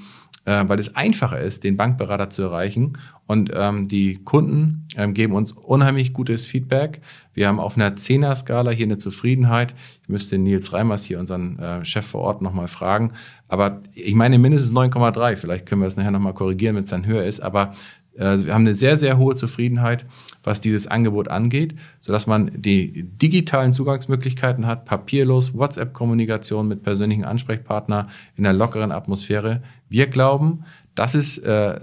äh, 0.48 0.64
weil 0.68 0.80
es 0.80 0.96
einfacher 0.96 1.40
ist, 1.42 1.66
den 1.66 1.76
Bankberater 1.76 2.30
zu 2.30 2.44
erreichen. 2.44 2.94
Und 3.28 3.52
ähm, 3.54 3.90
die 3.90 4.16
Kunden 4.24 4.88
ähm, 4.96 5.14
geben 5.14 5.34
uns 5.34 5.52
unheimlich 5.52 6.14
gutes 6.14 6.46
Feedback. 6.46 7.02
Wir 7.34 7.50
haben 7.50 7.60
auf 7.60 7.76
einer 7.76 7.98
Zehner-Skala 7.98 8.72
hier 8.72 8.86
eine 8.86 8.98
Zufriedenheit. 8.98 9.76
Ich 10.04 10.10
müsste 10.10 10.38
Nils 10.38 10.72
Reimers 10.72 11.04
hier, 11.04 11.20
unseren 11.20 11.60
äh, 11.60 11.84
Chef 11.84 12.08
vor 12.08 12.22
Ort, 12.22 12.42
nochmal 12.42 12.70
fragen. 12.70 13.12
Aber 13.50 13.82
ich 13.94 14.16
meine 14.16 14.40
mindestens 14.40 14.72
9,3. 14.72 15.36
Vielleicht 15.36 15.66
können 15.66 15.82
wir 15.82 15.88
es 15.88 15.98
nachher 15.98 16.12
nochmal 16.12 16.34
korrigieren, 16.34 16.78
wenn 16.78 16.86
es 16.86 16.90
dann 16.90 17.06
höher 17.06 17.26
ist. 17.26 17.42
Aber 17.42 17.74
wir 18.18 18.54
haben 18.54 18.62
eine 18.62 18.74
sehr, 18.74 18.98
sehr 18.98 19.18
hohe 19.18 19.36
Zufriedenheit, 19.36 20.06
was 20.44 20.62
dieses 20.62 20.88
Angebot 20.88 21.28
angeht, 21.28 21.76
sodass 22.00 22.26
man 22.26 22.52
die 22.56 23.04
digitalen 23.04 23.74
Zugangsmöglichkeiten 23.74 24.66
hat, 24.66 24.86
papierlos, 24.86 25.54
WhatsApp-Kommunikation 25.54 26.68
mit 26.68 26.84
persönlichen 26.84 27.26
Ansprechpartner 27.26 28.08
in 28.36 28.46
einer 28.46 28.58
lockeren 28.58 28.92
Atmosphäre. 28.92 29.62
Wir 29.90 30.08
glauben, 30.08 30.64
das 30.96 31.16
ist 31.16 31.38
äh, 31.40 31.80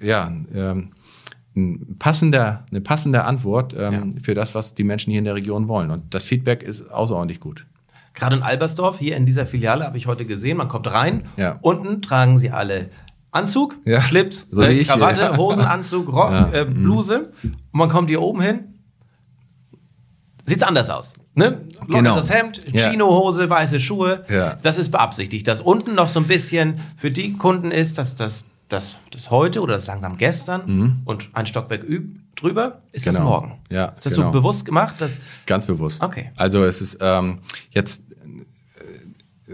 ja, 0.00 0.32
äh, 0.54 0.74
ein 1.54 1.96
passender, 1.98 2.64
eine 2.70 2.80
passende 2.80 3.24
Antwort 3.24 3.74
ähm, 3.76 3.92
ja. 4.14 4.20
für 4.22 4.34
das, 4.34 4.54
was 4.54 4.74
die 4.74 4.84
Menschen 4.84 5.10
hier 5.10 5.18
in 5.18 5.24
der 5.24 5.34
Region 5.34 5.68
wollen. 5.68 5.90
Und 5.90 6.14
das 6.14 6.24
Feedback 6.24 6.62
ist 6.62 6.90
außerordentlich 6.90 7.40
gut. 7.40 7.66
Gerade 8.14 8.36
in 8.36 8.42
Albersdorf, 8.42 8.98
hier 8.98 9.16
in 9.16 9.26
dieser 9.26 9.46
Filiale, 9.46 9.84
habe 9.84 9.96
ich 9.96 10.06
heute 10.06 10.26
gesehen, 10.26 10.58
man 10.58 10.68
kommt 10.68 10.90
rein, 10.92 11.24
ja. 11.36 11.58
unten 11.62 12.02
tragen 12.02 12.38
sie 12.38 12.50
alle 12.50 12.90
Anzug, 13.32 13.76
ja, 13.84 14.00
Schlips, 14.02 14.46
so 14.50 14.62
äh, 14.62 14.84
Krawatte, 14.84 15.22
ja. 15.22 15.36
Hosenanzug, 15.36 16.12
Rock, 16.12 16.30
ja. 16.30 16.48
äh, 16.52 16.64
mhm. 16.64 16.82
Bluse. 16.82 17.32
Und 17.42 17.56
man 17.72 17.88
kommt 17.88 18.10
hier 18.10 18.20
oben 18.20 18.42
hin, 18.42 18.74
sieht's 20.46 20.62
anders 20.62 20.90
aus. 20.90 21.14
Ne? 21.34 21.62
Genau. 21.88 22.16
Das 22.16 22.30
Hemd, 22.30 22.60
Chinohose, 22.72 23.48
weiße 23.48 23.80
Schuhe. 23.80 24.24
Das 24.62 24.76
ist 24.76 24.90
beabsichtigt. 24.90 25.48
Dass 25.48 25.60
unten 25.60 25.94
noch 25.94 26.08
so 26.08 26.20
ein 26.20 26.26
bisschen 26.26 26.80
für 26.96 27.10
die 27.10 27.32
Kunden 27.32 27.70
ist, 27.70 27.96
dass 27.96 28.14
das, 28.14 28.44
das, 28.68 28.96
das 29.10 29.30
heute 29.30 29.62
oder 29.62 29.74
das 29.74 29.86
langsam 29.86 30.18
gestern 30.18 30.62
mhm. 30.66 31.02
und 31.06 31.30
ein 31.32 31.46
Stockwerk 31.46 31.84
üb, 31.84 32.18
drüber 32.36 32.82
ist 32.92 33.04
genau. 33.04 33.18
das 33.18 33.24
morgen. 33.24 33.58
Ja, 33.70 33.86
ist 33.86 34.04
das 34.04 34.14
genau. 34.14 34.26
so 34.26 34.32
bewusst 34.32 34.64
gemacht? 34.66 34.96
Dass 34.98 35.20
Ganz 35.46 35.64
bewusst. 35.64 36.02
Okay. 36.02 36.32
Also 36.36 36.64
es 36.64 36.82
ist 36.82 36.98
ähm, 37.00 37.38
jetzt 37.70 38.04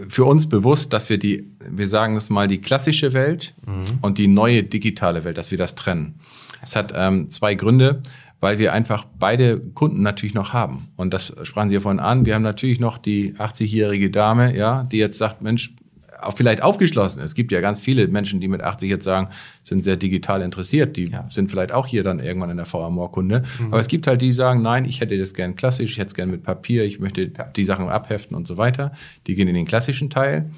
für 0.07 0.25
uns 0.25 0.47
bewusst, 0.47 0.93
dass 0.93 1.09
wir 1.09 1.17
die, 1.17 1.45
wir 1.69 1.87
sagen 1.87 2.15
das 2.15 2.29
mal, 2.29 2.47
die 2.47 2.61
klassische 2.61 3.13
Welt 3.13 3.53
mhm. 3.65 3.99
und 4.01 4.17
die 4.17 4.27
neue 4.27 4.63
digitale 4.63 5.23
Welt, 5.23 5.37
dass 5.37 5.51
wir 5.51 5.57
das 5.57 5.75
trennen. 5.75 6.15
Es 6.61 6.75
hat 6.75 6.93
ähm, 6.95 7.29
zwei 7.29 7.55
Gründe, 7.55 8.01
weil 8.39 8.57
wir 8.57 8.73
einfach 8.73 9.05
beide 9.17 9.59
Kunden 9.59 10.01
natürlich 10.01 10.33
noch 10.33 10.53
haben. 10.53 10.87
Und 10.95 11.13
das 11.13 11.33
sprachen 11.43 11.69
Sie 11.69 11.75
ja 11.75 11.81
vorhin 11.81 11.99
an. 11.99 12.25
Wir 12.25 12.35
haben 12.35 12.41
natürlich 12.41 12.79
noch 12.79 12.97
die 12.97 13.33
80-jährige 13.33 14.09
Dame, 14.09 14.55
ja, 14.55 14.83
die 14.83 14.97
jetzt 14.97 15.17
sagt, 15.17 15.41
Mensch, 15.41 15.73
auch 16.21 16.37
vielleicht 16.37 16.63
aufgeschlossen. 16.63 17.21
Es 17.21 17.35
gibt 17.35 17.51
ja 17.51 17.59
ganz 17.59 17.81
viele 17.81 18.07
Menschen, 18.07 18.39
die 18.39 18.47
mit 18.47 18.61
80 18.61 18.89
jetzt 18.89 19.03
sagen, 19.03 19.29
sind 19.63 19.83
sehr 19.83 19.97
digital 19.97 20.41
interessiert. 20.41 20.95
Die 20.95 21.09
ja. 21.09 21.25
sind 21.29 21.51
vielleicht 21.51 21.73
auch 21.73 21.87
hier 21.87 22.03
dann 22.03 22.19
irgendwann 22.19 22.51
in 22.51 22.57
der 22.57 22.65
VMO-Kunde. 22.65 23.43
Mhm. 23.59 23.65
Aber 23.67 23.81
es 23.81 23.87
gibt 23.87 24.07
halt 24.07 24.21
die, 24.21 24.29
die 24.29 24.33
sagen, 24.33 24.61
nein, 24.61 24.85
ich 24.85 25.01
hätte 25.01 25.17
das 25.17 25.33
gern 25.33 25.55
klassisch, 25.55 25.91
ich 25.91 25.97
hätte 25.97 26.07
es 26.07 26.13
gern 26.13 26.29
mit 26.29 26.43
Papier, 26.43 26.83
ich 26.83 26.99
möchte 26.99 27.31
ja. 27.35 27.45
die 27.45 27.65
Sachen 27.65 27.89
abheften 27.89 28.37
und 28.37 28.45
so 28.45 28.57
weiter. 28.57 28.91
Die 29.25 29.33
gehen 29.33 29.47
in 29.47 29.55
den 29.55 29.65
klassischen 29.65 30.11
Teil. 30.11 30.51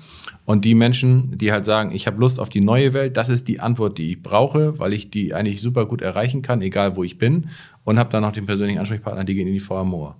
Und 0.43 0.65
die 0.65 0.75
Menschen, 0.75 1.37
die 1.37 1.53
halt 1.53 1.63
sagen, 1.63 1.93
ich 1.93 2.07
habe 2.07 2.19
Lust 2.19 2.37
auf 2.37 2.49
die 2.49 2.59
neue 2.59 2.91
Welt, 2.93 3.15
das 3.15 3.29
ist 3.29 3.47
die 3.47 3.61
Antwort, 3.61 3.97
die 3.97 4.09
ich 4.09 4.21
brauche, 4.21 4.77
weil 4.77 4.91
ich 4.91 5.09
die 5.09 5.33
eigentlich 5.33 5.61
super 5.61 5.85
gut 5.85 6.01
erreichen 6.01 6.41
kann, 6.41 6.61
egal 6.61 6.97
wo 6.97 7.03
ich 7.05 7.17
bin. 7.17 7.49
Und 7.83 7.97
habe 7.97 8.09
dann 8.09 8.21
noch 8.21 8.31
den 8.31 8.45
persönlichen 8.45 8.79
Ansprechpartner, 8.79 9.23
die 9.23 9.33
gehen 9.33 9.47
in 9.47 9.53
die 9.53 9.59
VMO. 9.59 10.15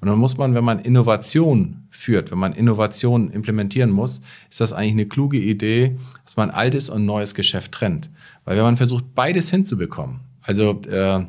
Und 0.00 0.08
dann 0.08 0.18
muss 0.18 0.36
man, 0.36 0.54
wenn 0.54 0.64
man 0.64 0.78
Innovation 0.78 1.86
führt, 1.90 2.30
wenn 2.30 2.38
man 2.38 2.52
Innovation 2.52 3.30
implementieren 3.30 3.90
muss, 3.90 4.20
ist 4.48 4.60
das 4.60 4.72
eigentlich 4.72 4.92
eine 4.92 5.06
kluge 5.06 5.38
Idee, 5.38 5.96
dass 6.24 6.36
man 6.36 6.50
altes 6.50 6.88
und 6.88 7.04
neues 7.04 7.34
Geschäft 7.34 7.72
trennt. 7.72 8.10
Weil 8.44 8.56
wenn 8.56 8.64
man 8.64 8.76
versucht, 8.76 9.14
beides 9.14 9.50
hinzubekommen, 9.50 10.20
also 10.42 10.80
äh, 10.88 11.24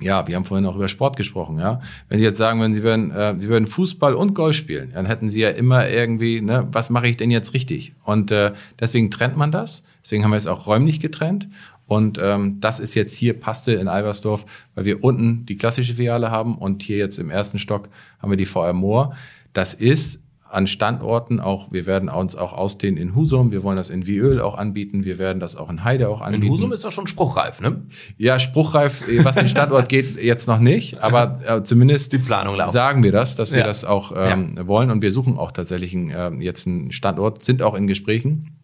ja, 0.00 0.28
wir 0.28 0.36
haben 0.36 0.44
vorhin 0.44 0.66
auch 0.66 0.76
über 0.76 0.86
Sport 0.86 1.16
gesprochen, 1.16 1.58
ja. 1.58 1.80
Wenn 2.08 2.18
Sie 2.18 2.24
jetzt 2.24 2.38
sagen, 2.38 2.60
wenn 2.60 2.72
Sie 2.72 2.84
würden, 2.84 3.10
äh, 3.10 3.34
Sie 3.40 3.48
würden 3.48 3.66
Fußball 3.66 4.14
und 4.14 4.34
Golf 4.34 4.54
spielen, 4.54 4.92
dann 4.92 5.06
hätten 5.06 5.28
Sie 5.28 5.40
ja 5.40 5.48
immer 5.48 5.88
irgendwie, 5.88 6.40
ne, 6.40 6.68
was 6.70 6.88
mache 6.88 7.08
ich 7.08 7.16
denn 7.16 7.32
jetzt 7.32 7.52
richtig? 7.52 7.94
Und 8.04 8.30
äh, 8.30 8.52
deswegen 8.78 9.10
trennt 9.10 9.36
man 9.36 9.50
das. 9.50 9.82
Deswegen 10.04 10.22
haben 10.22 10.30
wir 10.30 10.36
es 10.36 10.46
auch 10.46 10.66
räumlich 10.66 11.00
getrennt. 11.00 11.48
Und 11.88 12.18
ähm, 12.22 12.58
das 12.60 12.78
ist 12.78 12.94
jetzt 12.94 13.16
hier, 13.16 13.32
passte 13.40 13.72
in 13.72 13.88
Albersdorf, 13.88 14.44
weil 14.76 14.84
wir 14.84 15.02
unten 15.02 15.44
die 15.46 15.56
klassische 15.56 15.94
Filiale 15.94 16.30
haben 16.30 16.56
und 16.56 16.82
hier 16.82 16.98
jetzt 16.98 17.18
im 17.18 17.30
ersten 17.30 17.58
Stock 17.58 17.88
haben 18.20 18.30
wir 18.30 18.36
die 18.36 18.46
VR 18.46 18.74
Moor. 18.74 19.14
Das 19.54 19.74
ist 19.74 20.20
an 20.50 20.66
Standorten 20.66 21.40
auch, 21.40 21.72
wir 21.72 21.84
werden 21.86 22.08
uns 22.08 22.34
auch 22.34 22.52
ausdehnen 22.54 22.96
in 22.98 23.14
Husum, 23.14 23.52
wir 23.52 23.62
wollen 23.62 23.76
das 23.76 23.90
in 23.90 24.06
Wieöl 24.06 24.40
auch 24.40 24.56
anbieten, 24.56 25.04
wir 25.04 25.18
werden 25.18 25.40
das 25.40 25.56
auch 25.56 25.68
in 25.68 25.84
Heide 25.84 26.08
auch 26.08 26.20
anbieten. 26.22 26.44
In 26.46 26.52
Husum 26.52 26.72
ist 26.72 26.84
doch 26.84 26.92
schon 26.92 27.06
spruchreif, 27.06 27.60
ne? 27.60 27.82
Ja, 28.16 28.38
spruchreif, 28.38 29.06
äh, 29.08 29.22
was 29.26 29.36
den 29.36 29.48
Standort 29.48 29.88
geht, 29.90 30.22
jetzt 30.22 30.46
noch 30.48 30.58
nicht, 30.58 31.02
aber 31.02 31.40
äh, 31.46 31.62
zumindest 31.64 32.14
Die 32.14 32.18
Planung 32.18 32.54
laufen. 32.56 32.70
sagen 32.72 33.02
wir 33.02 33.12
das, 33.12 33.36
dass 33.36 33.50
wir 33.52 33.58
Ja. 33.60 33.66
das 33.66 33.84
auch 33.84 34.12
ähm, 34.16 34.46
wollen 34.66 34.90
und 34.90 35.02
wir 35.02 35.12
suchen 35.12 35.36
auch 35.36 35.52
tatsächlich 35.52 35.94
einen, 35.94 36.12
ähm, 36.14 36.40
jetzt 36.40 36.66
einen 36.66 36.92
Standort, 36.92 37.42
sind 37.44 37.60
auch 37.62 37.74
in 37.74 37.86
Gesprächen. 37.86 38.57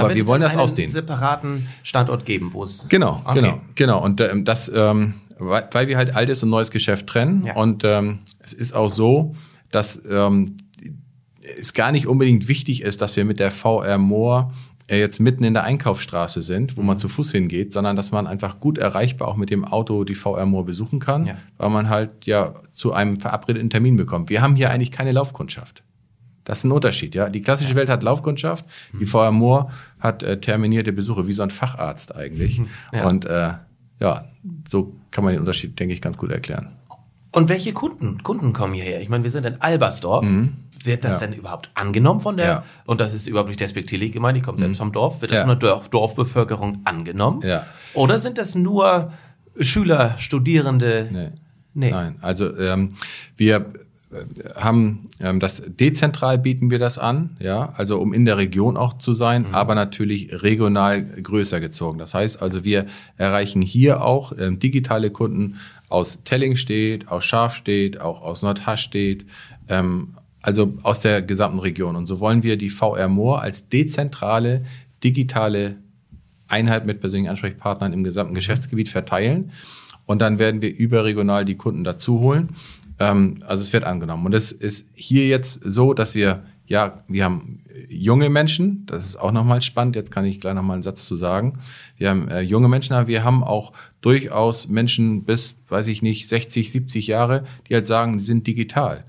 Aber 0.00 0.14
wir 0.14 0.26
wollen 0.26 0.40
das 0.42 0.52
einen 0.54 0.62
ausdehnen. 0.62 0.90
separaten 0.90 1.68
Standort 1.82 2.24
geben, 2.26 2.52
wo 2.52 2.64
es. 2.64 2.86
Genau, 2.88 3.20
Okay. 3.24 3.40
genau, 3.40 3.60
genau. 3.74 4.02
Und 4.04 4.20
ähm, 4.20 4.44
das, 4.44 4.70
ähm, 4.74 5.14
weil, 5.38 5.68
weil 5.72 5.88
wir 5.88 5.96
halt 5.96 6.14
altes 6.14 6.42
und 6.42 6.50
neues 6.50 6.70
Geschäft 6.70 7.06
trennen. 7.06 7.44
Ja. 7.44 7.54
Und 7.56 7.82
ähm, 7.84 8.20
es 8.40 8.52
ist 8.52 8.74
auch 8.74 8.88
so, 8.88 9.34
dass 9.70 10.00
ähm, 10.08 10.56
es 11.58 11.74
gar 11.74 11.92
nicht 11.92 12.06
unbedingt 12.06 12.48
wichtig 12.48 12.82
ist, 12.82 13.00
dass 13.02 13.16
wir 13.16 13.24
mit 13.24 13.38
der 13.40 13.50
VR 13.50 13.98
Moor 13.98 14.52
äh, 14.88 14.98
jetzt 14.98 15.18
mitten 15.20 15.44
in 15.44 15.54
der 15.54 15.64
Einkaufsstraße 15.64 16.42
sind, 16.42 16.76
wo 16.76 16.80
Mhm. 16.82 16.86
man 16.88 16.98
zu 16.98 17.08
Fuß 17.08 17.32
hingeht, 17.32 17.72
sondern 17.72 17.96
dass 17.96 18.10
man 18.12 18.26
einfach 18.26 18.60
gut 18.60 18.78
erreichbar 18.78 19.28
auch 19.28 19.36
mit 19.36 19.50
dem 19.50 19.64
Auto 19.64 20.04
die 20.04 20.14
VR 20.14 20.46
Moor 20.46 20.64
besuchen 20.64 21.00
kann, 21.00 21.26
Ja. 21.26 21.36
weil 21.58 21.70
man 21.70 21.88
halt 21.88 22.26
ja 22.26 22.54
zu 22.70 22.92
einem 22.92 23.18
verabredeten 23.18 23.70
Termin 23.70 23.96
bekommt. 23.96 24.30
Wir 24.30 24.40
haben 24.42 24.56
hier 24.56 24.70
eigentlich 24.70 24.90
keine 24.90 25.12
Laufkundschaft. 25.12 25.82
Das 26.44 26.58
ist 26.58 26.64
ein 26.64 26.72
Unterschied, 26.72 27.14
ja. 27.14 27.28
Die 27.30 27.40
klassische 27.42 27.74
Welt 27.74 27.88
hat 27.88 28.02
Laufkundschaft, 28.02 28.64
Mhm. 28.92 28.98
die 29.00 29.06
VR 29.06 29.30
Moor 29.32 29.70
hat 29.98 30.22
äh, 30.22 30.38
terminierte 30.40 30.92
Besuche, 30.92 31.26
wie 31.26 31.32
so 31.32 31.42
ein 31.42 31.50
Facharzt 31.50 32.14
eigentlich. 32.14 32.60
Ja. 32.92 33.06
Und 33.06 33.24
äh, 33.26 33.52
ja, 34.00 34.24
so 34.68 34.94
kann 35.10 35.24
man 35.24 35.32
den 35.32 35.40
Unterschied, 35.40 35.78
denke 35.78 35.94
ich, 35.94 36.00
ganz 36.02 36.16
gut 36.18 36.30
erklären. 36.30 36.72
Und 37.32 37.48
welche 37.48 37.72
Kunden, 37.72 38.22
Kunden 38.22 38.52
kommen 38.52 38.74
hierher? 38.74 39.00
Ich 39.00 39.08
meine, 39.08 39.24
wir 39.24 39.30
sind 39.30 39.44
in 39.46 39.60
Albersdorf. 39.60 40.24
Wird 40.84 41.02
das 41.04 41.12
Mhm. 41.16 41.20
Ja. 41.20 41.26
denn 41.28 41.32
überhaupt 41.38 41.70
angenommen 41.74 42.20
von 42.20 42.36
der, 42.36 42.46
Ja. 42.46 42.58
Mhm. 42.60 42.62
und 42.86 43.00
das 43.00 43.14
ist 43.14 43.26
überhaupt 43.26 43.48
nicht 43.48 43.60
despektierlich 43.60 44.12
gemeint, 44.12 44.36
ich 44.36 44.44
komme 44.44 44.58
selbst 44.58 44.78
vom 44.78 44.92
Dorf, 44.92 45.22
wird 45.22 45.32
das 45.32 45.40
von 45.46 45.58
der 45.58 45.70
Dorf, 45.70 45.88
Dorfbevölkerung 45.88 46.82
angenommen? 46.84 47.42
Oder 47.94 48.20
sind 48.20 48.36
das 48.38 48.54
nur 48.54 49.12
Schüler, 49.60 50.16
Studierende? 50.18 51.08
Nee. 51.10 51.28
Nee. 51.76 51.90
Nein, 51.90 52.16
also 52.20 52.56
ähm, 52.58 52.94
wir 53.36 53.72
haben 54.56 55.08
ähm, 55.20 55.40
das 55.40 55.62
dezentral 55.66 56.38
bieten 56.38 56.70
wir 56.70 56.78
das 56.78 56.98
an, 56.98 57.36
ja, 57.40 57.72
also 57.76 57.98
um 57.98 58.12
in 58.12 58.24
der 58.24 58.36
Region 58.36 58.76
auch 58.76 58.98
zu 58.98 59.12
sein, 59.12 59.46
aber 59.52 59.74
natürlich 59.74 60.42
regional 60.42 61.04
größer 61.04 61.60
gezogen. 61.60 61.98
Das 61.98 62.14
heißt 62.14 62.40
also, 62.40 62.64
wir 62.64 62.86
erreichen 63.16 63.62
hier 63.62 64.02
auch 64.02 64.32
ähm, 64.38 64.58
digitale 64.58 65.10
Kunden 65.10 65.56
aus 65.88 66.22
Tellingstedt, 66.24 67.08
aus 67.08 67.24
Scharfstedt, 67.24 68.00
auch 68.00 68.22
aus 68.22 68.42
Nordhastedt, 68.42 69.26
ähm, 69.68 70.14
also 70.42 70.74
aus 70.82 71.00
der 71.00 71.22
gesamten 71.22 71.58
Region. 71.58 71.96
Und 71.96 72.06
so 72.06 72.20
wollen 72.20 72.42
wir 72.42 72.56
die 72.56 72.70
VR 72.70 73.08
Moor 73.08 73.42
als 73.42 73.68
dezentrale 73.68 74.62
digitale 75.04 75.76
Einheit 76.48 76.86
mit 76.86 77.00
persönlichen 77.00 77.30
Ansprechpartnern 77.30 77.92
im 77.92 78.04
gesamten 78.04 78.34
Geschäftsgebiet 78.34 78.88
verteilen. 78.88 79.52
Und 80.06 80.20
dann 80.20 80.38
werden 80.38 80.60
wir 80.62 80.74
überregional 80.76 81.44
die 81.44 81.56
Kunden 81.56 81.84
dazu 81.84 82.20
holen. 82.20 82.50
Ähm, 83.04 83.38
also 83.46 83.62
es 83.62 83.72
wird 83.72 83.84
angenommen. 83.84 84.26
Und 84.26 84.34
es 84.34 84.52
ist 84.52 84.88
hier 84.94 85.26
jetzt 85.26 85.60
so, 85.62 85.94
dass 85.94 86.14
wir, 86.14 86.44
ja, 86.66 87.04
wir 87.08 87.24
haben 87.24 87.60
junge 87.88 88.30
Menschen, 88.30 88.86
das 88.86 89.04
ist 89.04 89.16
auch 89.16 89.32
nochmal 89.32 89.62
spannend, 89.62 89.96
jetzt 89.96 90.10
kann 90.10 90.24
ich 90.24 90.40
gleich 90.40 90.54
nochmal 90.54 90.74
einen 90.74 90.82
Satz 90.82 91.06
zu 91.06 91.16
sagen. 91.16 91.58
Wir 91.96 92.10
haben 92.10 92.28
äh, 92.28 92.40
junge 92.40 92.68
Menschen, 92.68 92.94
aber 92.94 93.08
wir 93.08 93.24
haben 93.24 93.44
auch 93.44 93.72
durchaus 94.00 94.68
Menschen 94.68 95.24
bis, 95.24 95.56
weiß 95.68 95.86
ich 95.88 96.02
nicht, 96.02 96.26
60, 96.26 96.70
70 96.70 97.06
Jahre, 97.06 97.44
die 97.68 97.74
halt 97.74 97.86
sagen, 97.86 98.18
sie 98.18 98.26
sind 98.26 98.46
digital. 98.46 99.04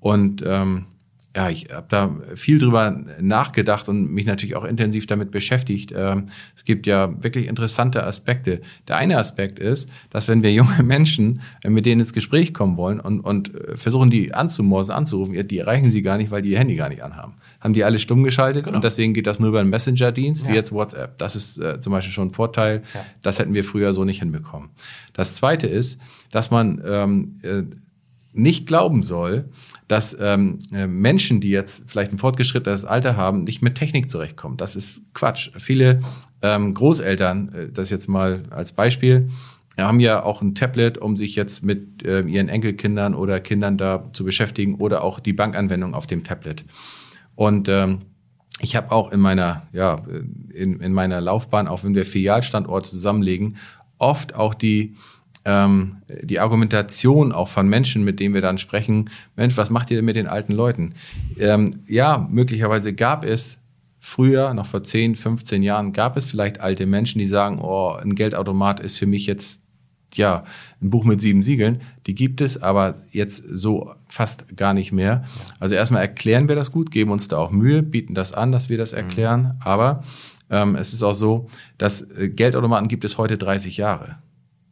Und 0.00 0.42
ähm, 0.46 0.86
ja, 1.36 1.50
ich 1.50 1.66
habe 1.72 1.86
da 1.88 2.10
viel 2.34 2.58
drüber 2.58 2.90
nachgedacht 3.20 3.88
und 3.88 4.10
mich 4.12 4.26
natürlich 4.26 4.56
auch 4.56 4.64
intensiv 4.64 5.06
damit 5.06 5.30
beschäftigt. 5.30 5.92
Ähm, 5.94 6.26
es 6.56 6.64
gibt 6.64 6.86
ja 6.86 7.22
wirklich 7.22 7.46
interessante 7.46 8.04
Aspekte. 8.04 8.60
Der 8.88 8.96
eine 8.96 9.18
Aspekt 9.18 9.58
ist, 9.58 9.88
dass 10.10 10.26
wenn 10.26 10.42
wir 10.42 10.52
junge 10.52 10.82
Menschen 10.82 11.42
äh, 11.62 11.70
mit 11.70 11.86
denen 11.86 12.00
ins 12.00 12.12
Gespräch 12.12 12.54
kommen 12.54 12.76
wollen 12.76 12.98
und, 12.98 13.20
und 13.20 13.54
äh, 13.54 13.76
versuchen, 13.76 14.10
die 14.10 14.34
anzumorsen, 14.34 14.92
anzurufen, 14.94 15.46
die 15.46 15.58
erreichen 15.58 15.90
sie 15.90 16.02
gar 16.02 16.16
nicht, 16.16 16.30
weil 16.30 16.42
die 16.42 16.50
ihr 16.50 16.58
Handy 16.58 16.76
gar 16.76 16.88
nicht 16.88 17.02
anhaben. 17.04 17.34
Haben 17.60 17.74
die 17.74 17.84
alle 17.84 17.98
stumm 17.98 18.24
geschaltet 18.24 18.66
und 18.66 18.82
deswegen 18.82 19.12
geht 19.14 19.26
das 19.26 19.38
nur 19.38 19.50
über 19.50 19.60
einen 19.60 19.70
Messenger-Dienst, 19.70 20.46
wie 20.46 20.50
Ja. 20.50 20.56
jetzt 20.56 20.72
WhatsApp. 20.72 21.18
Das 21.18 21.36
ist 21.36 21.58
äh, 21.58 21.78
zum 21.80 21.92
Beispiel 21.92 22.12
schon 22.12 22.28
ein 22.28 22.32
Vorteil. 22.34 22.82
Ja. 22.94 23.04
Das 23.22 23.38
hätten 23.38 23.52
wir 23.54 23.64
früher 23.64 23.92
so 23.92 24.04
nicht 24.04 24.20
hinbekommen. 24.20 24.70
Das 25.12 25.34
zweite 25.34 25.66
ist, 25.66 26.00
dass 26.30 26.50
man 26.50 26.80
ähm, 26.84 27.36
äh, 27.42 27.62
nicht 28.32 28.66
glauben 28.66 29.02
soll, 29.02 29.48
dass 29.88 30.16
ähm, 30.20 30.58
äh, 30.72 30.86
Menschen, 30.86 31.40
die 31.40 31.48
jetzt 31.48 31.84
vielleicht 31.86 32.12
ein 32.12 32.18
fortgeschrittenes 32.18 32.84
Alter 32.84 33.16
haben, 33.16 33.44
nicht 33.44 33.62
mit 33.62 33.74
Technik 33.74 34.10
zurechtkommen. 34.10 34.58
Das 34.58 34.76
ist 34.76 35.02
Quatsch. 35.14 35.50
Viele 35.56 36.02
ähm, 36.42 36.74
Großeltern, 36.74 37.48
äh, 37.54 37.72
das 37.72 37.88
jetzt 37.88 38.06
mal 38.06 38.44
als 38.50 38.72
Beispiel, 38.72 39.30
äh, 39.76 39.82
haben 39.82 39.98
ja 40.00 40.22
auch 40.22 40.42
ein 40.42 40.54
Tablet, 40.54 40.98
um 40.98 41.16
sich 41.16 41.36
jetzt 41.36 41.64
mit 41.64 42.04
äh, 42.04 42.20
ihren 42.20 42.50
Enkelkindern 42.50 43.14
oder 43.14 43.40
Kindern 43.40 43.78
da 43.78 44.10
zu 44.12 44.24
beschäftigen 44.24 44.74
oder 44.74 45.02
auch 45.02 45.20
die 45.20 45.32
Bankanwendung 45.32 45.94
auf 45.94 46.06
dem 46.06 46.22
Tablet. 46.22 46.64
Und 47.34 47.68
ähm, 47.68 48.02
ich 48.60 48.76
habe 48.76 48.92
auch 48.92 49.10
in 49.10 49.20
meiner, 49.20 49.62
ja, 49.72 50.02
in, 50.52 50.80
in 50.80 50.92
meiner 50.92 51.20
Laufbahn, 51.20 51.68
auch 51.68 51.84
wenn 51.84 51.94
wir 51.94 52.04
Filialstandorte 52.04 52.90
zusammenlegen, 52.90 53.56
oft 53.98 54.34
auch 54.34 54.54
die, 54.54 54.96
ähm, 55.48 55.96
die 56.22 56.40
Argumentation 56.40 57.32
auch 57.32 57.48
von 57.48 57.68
Menschen, 57.68 58.04
mit 58.04 58.20
denen 58.20 58.34
wir 58.34 58.42
dann 58.42 58.58
sprechen, 58.58 59.08
Mensch, 59.34 59.56
was 59.56 59.70
macht 59.70 59.90
ihr 59.90 59.96
denn 59.96 60.04
mit 60.04 60.16
den 60.16 60.26
alten 60.26 60.52
Leuten? 60.52 60.94
Ähm, 61.40 61.70
ja, 61.86 62.28
möglicherweise 62.30 62.92
gab 62.92 63.24
es 63.24 63.58
früher, 63.98 64.52
noch 64.52 64.66
vor 64.66 64.82
10, 64.82 65.16
15 65.16 65.62
Jahren, 65.62 65.92
gab 65.92 66.18
es 66.18 66.26
vielleicht 66.26 66.60
alte 66.60 66.84
Menschen, 66.84 67.18
die 67.18 67.26
sagen, 67.26 67.60
oh, 67.60 67.92
ein 67.92 68.14
Geldautomat 68.14 68.78
ist 68.80 68.98
für 68.98 69.06
mich 69.06 69.24
jetzt 69.26 69.62
ja, 70.14 70.44
ein 70.82 70.90
Buch 70.90 71.04
mit 71.04 71.20
sieben 71.20 71.42
Siegeln, 71.42 71.80
die 72.06 72.14
gibt 72.14 72.40
es, 72.40 72.62
aber 72.62 72.96
jetzt 73.10 73.42
so 73.48 73.92
fast 74.08 74.56
gar 74.56 74.74
nicht 74.74 74.92
mehr. 74.92 75.24
Also 75.60 75.74
erstmal 75.74 76.02
erklären 76.02 76.48
wir 76.48 76.56
das 76.56 76.72
gut, 76.72 76.90
geben 76.90 77.10
uns 77.10 77.28
da 77.28 77.38
auch 77.38 77.50
Mühe, 77.50 77.82
bieten 77.82 78.14
das 78.14 78.32
an, 78.32 78.52
dass 78.52 78.68
wir 78.68 78.78
das 78.78 78.92
erklären, 78.92 79.58
aber 79.60 80.02
ähm, 80.50 80.76
es 80.76 80.92
ist 80.92 81.02
auch 81.02 81.12
so, 81.12 81.46
dass 81.76 82.02
äh, 82.02 82.28
Geldautomaten 82.28 82.88
gibt 82.88 83.04
es 83.04 83.18
heute 83.18 83.36
30 83.36 83.76
Jahre. 83.76 84.16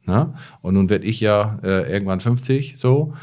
Ne? 0.06 0.32
Und 0.62 0.74
nun 0.74 0.88
werde 0.88 1.04
ich 1.04 1.20
ja 1.20 1.58
äh, 1.64 1.90
irgendwann 1.92 2.20
50, 2.20 2.76
so. 2.76 3.14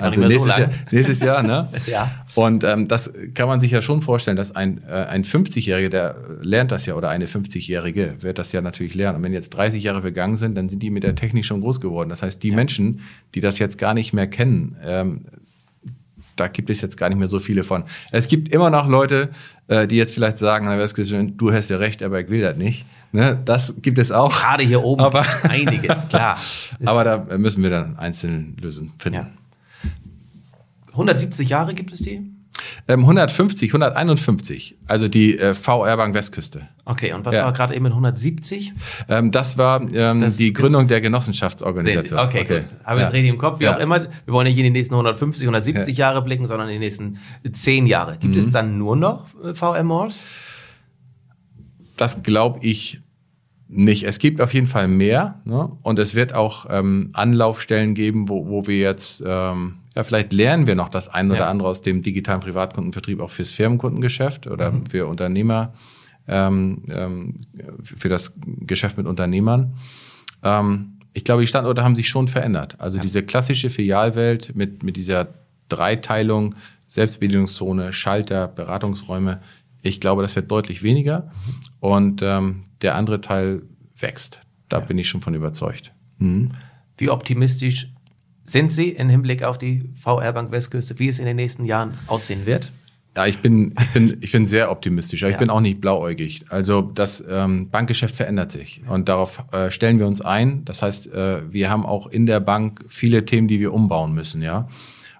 Also 0.00 0.22
so 0.22 0.26
nächstes, 0.26 0.48
lang. 0.48 0.60
Jahr, 0.60 0.70
nächstes 0.90 1.20
Jahr, 1.20 1.42
ne? 1.42 1.68
Ja. 1.86 2.10
Und 2.34 2.64
ähm, 2.64 2.88
das 2.88 3.12
kann 3.34 3.46
man 3.46 3.60
sich 3.60 3.70
ja 3.70 3.80
schon 3.80 4.02
vorstellen, 4.02 4.36
dass 4.36 4.54
ein, 4.54 4.82
äh, 4.88 4.92
ein 4.92 5.22
50-Jähriger, 5.22 5.88
der 5.88 6.16
lernt 6.40 6.72
das 6.72 6.86
ja, 6.86 6.94
oder 6.94 7.10
eine 7.10 7.26
50-Jährige 7.26 8.16
wird 8.20 8.38
das 8.38 8.50
ja 8.50 8.60
natürlich 8.60 8.94
lernen. 8.94 9.18
Und 9.18 9.24
wenn 9.24 9.32
jetzt 9.32 9.50
30 9.50 9.82
Jahre 9.82 10.02
vergangen 10.02 10.36
sind, 10.36 10.56
dann 10.56 10.68
sind 10.68 10.82
die 10.82 10.90
mit 10.90 11.04
der 11.04 11.14
Technik 11.14 11.44
schon 11.44 11.60
groß 11.60 11.80
geworden. 11.80 12.08
Das 12.08 12.22
heißt, 12.22 12.42
die 12.42 12.50
Menschen, 12.50 13.00
die 13.34 13.40
das 13.40 13.58
jetzt 13.58 13.78
gar 13.78 13.94
nicht 13.94 14.12
mehr 14.12 14.26
kennen, 14.26 14.76
ähm, 14.84 15.20
da 16.36 16.48
gibt 16.48 16.70
es 16.70 16.80
jetzt 16.80 16.96
gar 16.96 17.08
nicht 17.08 17.18
mehr 17.18 17.28
so 17.28 17.38
viele 17.40 17.62
von. 17.62 17.84
Es 18.12 18.28
gibt 18.28 18.50
immer 18.54 18.70
noch 18.70 18.88
Leute, 18.88 19.30
äh, 19.68 19.86
die 19.86 19.96
jetzt 19.96 20.14
vielleicht 20.14 20.38
sagen, 20.38 20.66
du 21.36 21.52
hast 21.52 21.68
ja 21.70 21.76
recht, 21.78 22.02
aber 22.02 22.20
ich 22.20 22.28
will 22.28 22.42
das 22.42 22.56
nicht. 22.56 22.84
Ne? 23.12 23.40
Das 23.44 23.76
gibt 23.82 23.98
es 23.98 24.12
auch. 24.12 24.32
Gerade 24.38 24.62
hier 24.64 24.82
oben 24.82 25.02
Aber- 25.02 25.24
einige, 25.48 25.88
klar. 26.08 26.38
Aber 26.84 27.04
da 27.04 27.38
müssen 27.38 27.62
wir 27.62 27.70
dann 27.70 27.98
einzelne 27.98 28.52
Lösungen 28.60 28.92
finden. 28.98 29.18
Ja. 29.18 29.26
170 30.92 31.48
Jahre 31.48 31.74
gibt 31.74 31.92
es 31.92 32.00
die? 32.00 32.22
Ähm, 32.88 33.00
150, 33.00 33.70
151, 33.70 34.76
also 34.86 35.08
die 35.08 35.36
äh, 35.38 35.54
VR 35.54 35.96
Bank 35.96 36.14
Westküste. 36.14 36.68
Okay, 36.84 37.12
und 37.12 37.24
was 37.24 37.34
Ja. 37.34 37.44
war 37.44 37.52
gerade 37.52 37.74
eben 37.74 37.82
mit 37.82 37.92
170? 37.92 38.72
Ähm, 39.08 39.32
das 39.32 39.58
war 39.58 39.80
ähm, 39.92 40.20
Das- 40.20 40.36
die 40.36 40.52
Gründung 40.52 40.86
der. 40.86 41.00
Genossenschaftsorganisation. 41.00 42.18
Okay, 42.20 42.44
gut. 42.44 42.64
Habe 42.84 42.98
ich 42.98 43.00
Ja. 43.00 43.04
das 43.06 43.12
richtig 43.12 43.30
im 43.30 43.38
Kopf? 43.38 43.58
Wie 43.58 43.64
Ja. 43.64 43.74
auch 43.76 43.80
immer. 43.80 44.02
Wir 44.02 44.32
wollen 44.32 44.46
nicht 44.46 44.56
in 44.56 44.62
die 44.64 44.70
nächsten 44.70 44.94
150, 44.94 45.46
170 45.48 45.96
Jahre 45.96 46.22
blicken, 46.22 46.46
sondern 46.46 46.68
in 46.68 46.74
die 46.74 46.78
nächsten 46.78 47.18
10 47.52 47.86
Jahre. 47.86 48.18
Gibt 48.18 48.34
Mhm. 48.34 48.40
es 48.40 48.50
dann 48.50 48.78
nur 48.78 48.94
noch 48.94 49.26
äh, 49.44 49.52
VR 49.54 49.82
Malls? 49.82 50.24
Das 51.96 52.22
glaube 52.22 52.60
ich 52.62 53.00
nicht. 53.68 54.04
Es 54.04 54.18
gibt 54.18 54.40
auf 54.40 54.54
jeden 54.54 54.66
Fall 54.66 54.86
mehr 54.88 55.40
ne? 55.44 55.70
und 55.82 55.98
es 55.98 56.14
wird 56.14 56.34
auch 56.34 56.66
ähm, 56.70 57.10
Anlaufstellen 57.14 57.94
geben, 57.94 58.28
wo, 58.28 58.46
wo 58.46 58.66
wir 58.66 58.78
jetzt, 58.78 59.22
ähm, 59.26 59.78
ja, 59.96 60.04
vielleicht 60.04 60.32
lernen 60.32 60.66
wir 60.66 60.74
noch 60.74 60.90
das 60.90 61.08
ein 61.08 61.30
oder 61.30 61.40
Ja. 61.40 61.48
andere 61.48 61.68
aus 61.68 61.80
dem 61.82 62.02
digitalen 62.02 62.40
Privatkundenvertrieb 62.40 63.20
auch 63.20 63.30
fürs 63.30 63.50
Firmenkundengeschäft 63.50 64.46
oder 64.46 64.70
Mhm. 64.70 64.86
für 64.86 65.06
Unternehmer, 65.06 65.72
ähm, 66.28 66.82
ähm, 66.94 67.40
für 67.82 68.08
das 68.08 68.34
Geschäft 68.60 68.98
mit 68.98 69.06
Unternehmern. 69.06 69.74
Ähm, 70.42 70.98
ich 71.14 71.24
glaube, 71.24 71.40
die 71.40 71.46
Standorte 71.46 71.82
haben 71.82 71.96
sich 71.96 72.08
schon 72.08 72.28
verändert. 72.28 72.76
Also 72.78 73.00
diese 73.00 73.22
klassische 73.22 73.70
Filialwelt 73.70 74.54
mit, 74.54 74.82
mit 74.82 74.96
dieser 74.96 75.28
Dreiteilung, 75.70 76.54
Selbstbedienungszone, 76.88 77.92
Schalter, 77.92 78.48
Beratungsräume, 78.48 79.40
ich 79.82 80.00
glaube, 80.00 80.22
das 80.22 80.36
wird 80.36 80.50
deutlich 80.50 80.82
weniger 80.82 81.30
und 81.80 82.20
ähm, 82.22 82.64
der 82.82 82.96
andere 82.96 83.20
Teil 83.20 83.62
wächst. 83.98 84.40
Da 84.68 84.80
bin 84.80 84.98
ich 84.98 85.08
schon 85.08 85.22
von 85.22 85.34
überzeugt. 85.34 85.92
Mhm. 86.18 86.50
Wie 86.98 87.08
optimistisch 87.08 87.88
sind 88.46 88.72
Sie 88.72 88.90
im 88.90 89.08
Hinblick 89.08 89.42
auf 89.42 89.58
die 89.58 89.88
VR 90.00 90.32
Bank 90.32 90.50
Westküste, 90.52 90.98
wie 90.98 91.08
es 91.08 91.18
in 91.18 91.26
den 91.26 91.36
nächsten 91.36 91.64
Jahren 91.64 91.94
aussehen 92.06 92.46
wird? 92.46 92.72
Ja, 93.16 93.24
ich 93.26 93.38
bin, 93.38 93.74
ich 93.80 93.92
bin, 93.92 94.16
ich 94.20 94.32
bin 94.32 94.46
sehr 94.46 94.70
optimistisch, 94.70 95.22
aber 95.22 95.30
Ja. 95.30 95.36
ich 95.36 95.40
bin 95.40 95.48
auch 95.48 95.60
nicht 95.60 95.80
blauäugig. 95.80 96.44
Also 96.50 96.82
das 96.82 97.24
ähm, 97.28 97.70
Bankgeschäft 97.70 98.14
verändert 98.14 98.52
sich 98.52 98.82
und 98.88 99.08
darauf 99.08 99.42
äh, 99.52 99.70
stellen 99.70 99.98
wir 99.98 100.06
uns 100.06 100.20
ein. 100.20 100.64
Das 100.66 100.82
heißt, 100.82 101.12
äh, 101.14 101.50
wir 101.50 101.70
haben 101.70 101.86
auch 101.86 102.06
in 102.08 102.26
der 102.26 102.40
Bank 102.40 102.84
viele 102.88 103.24
Themen, 103.24 103.48
die 103.48 103.58
wir 103.58 103.72
umbauen 103.72 104.12
müssen, 104.12 104.42
ja. 104.42 104.68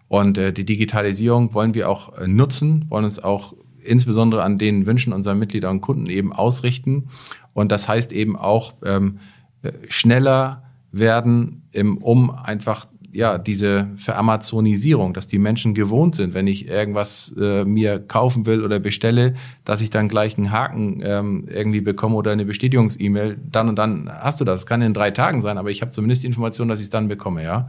Und 0.08 0.36
äh, 0.38 0.52
die 0.52 0.64
Digitalisierung 0.64 1.54
wollen 1.54 1.74
wir 1.74 1.88
auch 1.88 2.16
äh, 2.18 2.28
nutzen, 2.28 2.84
wollen 2.90 3.04
uns 3.04 3.18
auch 3.18 3.54
insbesondere 3.82 4.42
an 4.42 4.58
den 4.58 4.84
Wünschen 4.86 5.12
unserer 5.12 5.34
Mitglieder 5.34 5.70
und 5.70 5.80
Kunden 5.80 6.06
eben 6.06 6.32
ausrichten. 6.32 7.08
Und 7.54 7.72
das 7.72 7.88
heißt 7.88 8.12
eben 8.12 8.36
auch 8.36 8.74
ähm, 8.84 9.20
äh, 9.62 9.72
schneller 9.88 10.64
werden, 10.92 11.62
im, 11.72 11.98
um 11.98 12.30
einfach 12.30 12.86
ja, 13.16 13.38
diese 13.38 13.88
Veramazonisierung, 13.96 15.14
dass 15.14 15.26
die 15.26 15.38
Menschen 15.38 15.72
gewohnt 15.72 16.14
sind, 16.14 16.34
wenn 16.34 16.46
ich 16.46 16.68
irgendwas 16.68 17.34
äh, 17.40 17.64
mir 17.64 17.98
kaufen 17.98 18.44
will 18.44 18.62
oder 18.62 18.78
bestelle, 18.78 19.34
dass 19.64 19.80
ich 19.80 19.88
dann 19.88 20.08
gleich 20.08 20.36
einen 20.36 20.52
Haken 20.52 21.00
ähm, 21.02 21.48
irgendwie 21.50 21.80
bekomme 21.80 22.16
oder 22.16 22.32
eine 22.32 22.44
Bestätigungs-E-Mail. 22.44 23.38
Dann 23.50 23.70
und 23.70 23.78
dann 23.78 24.10
hast 24.12 24.40
du 24.40 24.44
das. 24.44 24.66
Kann 24.66 24.82
in 24.82 24.92
drei 24.92 25.12
Tagen 25.12 25.40
sein, 25.40 25.56
aber 25.56 25.70
ich 25.70 25.80
habe 25.80 25.92
zumindest 25.92 26.24
die 26.24 26.26
Information, 26.26 26.68
dass 26.68 26.78
ich 26.78 26.84
es 26.84 26.90
dann 26.90 27.08
bekomme, 27.08 27.42
ja. 27.42 27.68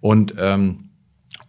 Und 0.00 0.34
ähm, 0.38 0.90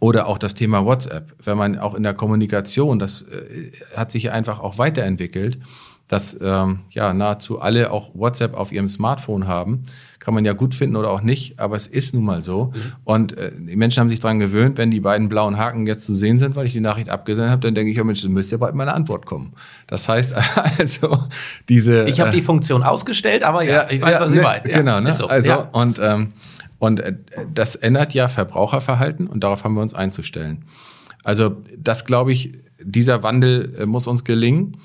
oder 0.00 0.26
auch 0.26 0.38
das 0.38 0.54
Thema 0.54 0.84
WhatsApp, 0.84 1.32
wenn 1.44 1.56
man 1.56 1.78
auch 1.78 1.94
in 1.94 2.02
der 2.02 2.14
Kommunikation, 2.14 2.98
das 2.98 3.22
äh, 3.22 3.70
hat 3.96 4.10
sich 4.10 4.32
einfach 4.32 4.58
auch 4.58 4.76
weiterentwickelt, 4.76 5.60
dass 6.08 6.36
ähm, 6.42 6.80
ja 6.90 7.14
nahezu 7.14 7.60
alle 7.60 7.92
auch 7.92 8.10
WhatsApp 8.14 8.54
auf 8.54 8.72
ihrem 8.72 8.88
Smartphone 8.88 9.46
haben. 9.46 9.84
Kann 10.20 10.34
man 10.34 10.44
ja 10.44 10.52
gut 10.52 10.74
finden 10.74 10.96
oder 10.96 11.10
auch 11.10 11.22
nicht, 11.22 11.58
aber 11.58 11.76
es 11.76 11.86
ist 11.86 12.14
nun 12.14 12.24
mal 12.24 12.42
so. 12.42 12.72
Und 13.04 13.36
äh, 13.38 13.52
die 13.58 13.74
Menschen 13.74 14.00
haben 14.00 14.10
sich 14.10 14.20
daran 14.20 14.38
gewöhnt, 14.38 14.76
wenn 14.76 14.90
die 14.90 15.00
beiden 15.00 15.28
blauen 15.30 15.56
Haken 15.56 15.86
jetzt 15.86 16.04
zu 16.04 16.14
sehen 16.14 16.38
sind, 16.38 16.56
weil 16.56 16.66
ich 16.66 16.72
die 16.72 16.80
Nachricht 16.80 17.08
abgesendet 17.08 17.50
habe, 17.50 17.62
dann 17.62 17.74
denke 17.74 17.90
ich, 17.90 18.00
oh 18.00 18.04
Mensch, 18.04 18.22
dann 18.22 18.32
müsste 18.32 18.56
ja 18.56 18.58
bald 18.58 18.74
meine 18.74 18.92
Antwort 18.92 19.24
kommen. 19.24 19.54
Das 19.86 20.08
heißt 20.08 20.34
also, 20.78 21.24
diese. 21.70 22.06
Ich 22.06 22.20
habe 22.20 22.32
die 22.32 22.42
Funktion 22.42 22.82
ausgestellt, 22.82 23.42
aber 23.42 23.64
ja, 23.64 23.90
ich 23.90 24.02
weiß, 24.02 24.20
was 24.20 24.30
Sie 24.30 24.36
ne, 24.36 24.42
meint. 24.42 24.68
Ja, 24.68 24.78
Genau, 24.78 25.00
ne? 25.00 25.12
so. 25.14 25.26
also 25.26 25.48
ja. 25.48 25.56
und 25.72 25.98
ähm, 26.02 26.32
und 26.78 27.00
äh, 27.00 27.14
das 27.52 27.74
ändert 27.74 28.12
ja 28.14 28.28
Verbraucherverhalten 28.28 29.26
und 29.26 29.42
darauf 29.42 29.64
haben 29.64 29.74
wir 29.74 29.82
uns 29.82 29.94
einzustellen. 29.94 30.64
Also 31.24 31.56
das 31.78 32.04
glaube 32.04 32.32
ich, 32.32 32.54
dieser 32.82 33.22
Wandel 33.22 33.74
äh, 33.78 33.86
muss 33.86 34.06
uns 34.06 34.24
gelingen. 34.24 34.76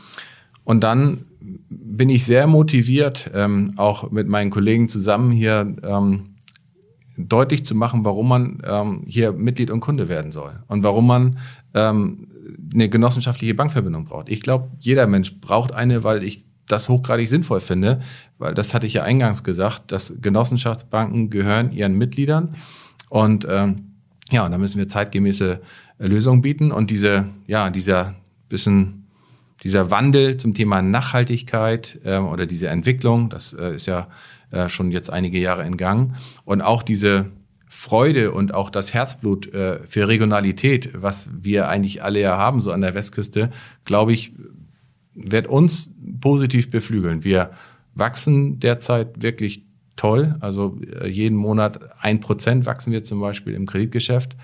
Und 0.63 0.83
dann 0.83 1.25
bin 1.69 2.09
ich 2.09 2.25
sehr 2.25 2.47
motiviert, 2.47 3.31
ähm, 3.33 3.71
auch 3.77 4.11
mit 4.11 4.27
meinen 4.27 4.51
Kollegen 4.51 4.87
zusammen 4.87 5.31
hier 5.31 5.75
ähm, 5.83 6.35
deutlich 7.17 7.65
zu 7.65 7.75
machen, 7.75 8.03
warum 8.03 8.27
man 8.27 8.61
ähm, 8.65 9.03
hier 9.07 9.31
Mitglied 9.31 9.71
und 9.71 9.79
Kunde 9.79 10.07
werden 10.09 10.31
soll 10.31 10.63
und 10.67 10.83
warum 10.83 11.07
man 11.07 11.39
ähm, 11.73 12.27
eine 12.73 12.89
genossenschaftliche 12.89 13.53
Bankverbindung 13.53 14.05
braucht. 14.05 14.29
Ich 14.29 14.41
glaube, 14.41 14.69
jeder 14.79 15.07
Mensch 15.07 15.39
braucht 15.39 15.71
eine, 15.71 16.03
weil 16.03 16.23
ich 16.23 16.45
das 16.67 16.89
hochgradig 16.89 17.29
sinnvoll 17.29 17.59
finde, 17.59 18.01
weil 18.37 18.53
das 18.53 18.73
hatte 18.73 18.87
ich 18.87 18.93
ja 18.93 19.03
eingangs 19.03 19.43
gesagt, 19.43 19.91
dass 19.91 20.13
Genossenschaftsbanken 20.19 21.29
gehören 21.29 21.71
ihren 21.71 21.97
Mitgliedern 21.97 22.49
und 23.09 23.45
ähm, 23.49 23.91
ja, 24.31 24.43
und 24.45 24.51
da 24.51 24.57
müssen 24.57 24.79
wir 24.79 24.87
zeitgemäße 24.87 25.61
Lösungen 25.99 26.41
bieten 26.41 26.71
und 26.71 26.89
diese, 26.89 27.25
ja, 27.45 27.69
dieser 27.69 28.15
bisschen 28.49 29.04
dieser 29.65 29.89
Wandel 29.89 30.37
zum 30.37 30.53
Thema 30.53 30.83
Nachhaltigkeit 30.83 31.99
ähm, 32.05 32.27
oder 32.27 32.45
diese 32.45 32.67
Entwicklung, 32.67 33.29
das 33.29 33.51
äh, 33.51 33.73
ist 33.73 33.87
ja 33.87 34.07
äh, 34.51 34.69
schon 34.69 34.91
jetzt 34.91 35.09
einige 35.09 35.39
Jahre 35.39 35.65
in 35.65 35.75
Gang 35.75 36.13
und 36.45 36.61
auch 36.61 36.83
diese 36.83 37.25
Freude 37.67 38.31
und 38.31 38.53
auch 38.53 38.69
das 38.69 38.93
Herzblut 38.93 39.51
äh, 39.53 39.79
für 39.87 40.07
Regionalität, 40.07 40.91
was 40.93 41.31
wir 41.33 41.67
eigentlich 41.67 42.03
alle 42.03 42.21
ja 42.21 42.37
haben, 42.37 42.61
so 42.61 42.71
an 42.71 42.81
der 42.81 42.93
Westküste, 42.93 43.51
glaube 43.85 44.13
ich, 44.13 44.33
wird 45.15 45.47
uns 45.47 45.91
positiv 46.21 46.69
beflügeln. 46.69 47.23
Wir 47.23 47.49
wachsen 47.95 48.59
derzeit 48.59 49.23
wirklich 49.23 49.65
toll. 49.95 50.35
Also 50.41 50.77
äh, 51.01 51.07
jeden 51.07 51.37
Monat 51.37 51.79
ein 52.03 52.19
Prozent 52.19 52.67
wachsen 52.67 52.93
wir 52.93 53.03
zum 53.03 53.19
Beispiel 53.19 53.55
im 53.55 53.65
Kreditgeschäft. 53.65 54.35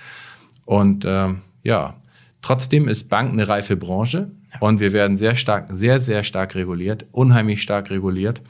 Und 0.66 1.06
ähm, 1.08 1.42
ja, 1.62 1.96
trotzdem 2.42 2.88
ist 2.88 3.08
Bank 3.08 3.32
eine 3.32 3.48
reife 3.48 3.78
Branche 3.78 4.32
und 4.60 4.80
wir 4.80 4.94
werden 4.94 5.18
sehr 5.18 5.36
stark, 5.36 5.70
sehr, 5.72 6.00
sehr 6.00 6.24
stark 6.24 6.56
reguliert, 6.56 7.06
unheimlich 7.12 7.62
stark 7.62 7.90
reguliert. 7.90 8.42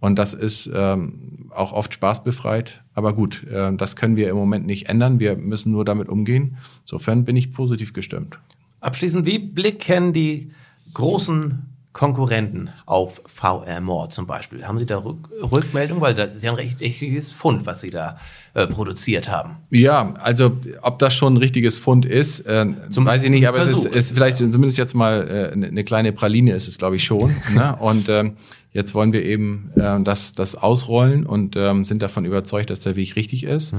Und 0.00 0.18
das 0.18 0.34
ist 0.34 0.68
ähm, 0.72 1.48
auch 1.50 1.72
oft 1.72 1.94
spaßbefreit. 1.94 2.82
Aber 2.92 3.14
gut, 3.14 3.44
äh, 3.44 3.74
das 3.74 3.96
können 3.96 4.16
wir 4.16 4.28
im 4.28 4.36
Moment 4.36 4.66
nicht 4.66 4.88
ändern. 4.88 5.18
Wir 5.18 5.36
müssen 5.36 5.72
nur 5.72 5.84
damit 5.84 6.08
umgehen. 6.08 6.58
Insofern 6.82 7.24
bin 7.24 7.36
ich 7.36 7.52
positiv 7.52 7.94
gestimmt. 7.94 8.38
Abschließend, 8.80 9.24
wie 9.24 9.38
blicken 9.38 10.12
die 10.12 10.50
großen 10.92 11.73
Konkurrenten 11.94 12.70
auf 12.86 13.22
VR 13.24 13.80
More 13.80 14.08
zum 14.08 14.26
Beispiel? 14.26 14.66
Haben 14.66 14.80
Sie 14.80 14.84
da 14.84 14.98
Rück 14.98 15.30
Rückmeldung? 15.40 16.00
Weil 16.00 16.12
das 16.12 16.34
ist 16.34 16.42
ja 16.42 16.50
ein 16.50 16.56
recht 16.56 16.80
richtiges 16.80 17.30
Fund, 17.30 17.66
was 17.66 17.80
Sie 17.82 17.90
da 17.90 18.18
äh, 18.52 18.66
produziert 18.66 19.30
haben. 19.30 19.58
Ja, 19.70 20.12
also 20.20 20.56
ob 20.82 20.98
das 20.98 21.14
schon 21.14 21.34
ein 21.34 21.36
richtiges 21.36 21.78
Fund 21.78 22.04
ist, 22.04 22.40
äh, 22.40 22.66
Zum 22.90 23.06
weiß 23.06 23.22
ich 23.22 23.30
nicht, 23.30 23.46
aber 23.46 23.58
es 23.58 23.68
ist, 23.68 23.82
Versuch. 23.82 23.96
ist 23.96 24.12
vielleicht 24.12 24.38
zumindest 24.38 24.76
jetzt 24.76 24.94
mal 24.94 25.28
äh, 25.28 25.52
eine 25.52 25.68
eine 25.68 25.84
kleine 25.84 26.12
Praline 26.12 26.52
ist 26.52 26.66
es, 26.66 26.78
glaube 26.78 26.96
ich, 26.96 27.04
schon. 27.04 27.32
ne? 27.54 27.76
Und 27.76 28.08
ähm, 28.08 28.38
jetzt 28.72 28.92
wollen 28.96 29.12
wir 29.12 29.24
eben 29.24 29.70
äh, 29.76 30.02
das, 30.02 30.32
das 30.32 30.56
ausrollen 30.56 31.24
und 31.24 31.54
ähm, 31.54 31.84
sind 31.84 32.02
davon 32.02 32.24
überzeugt, 32.24 32.70
dass 32.70 32.80
der 32.80 32.96
Weg 32.96 33.14
richtig 33.14 33.44
ist. 33.44 33.72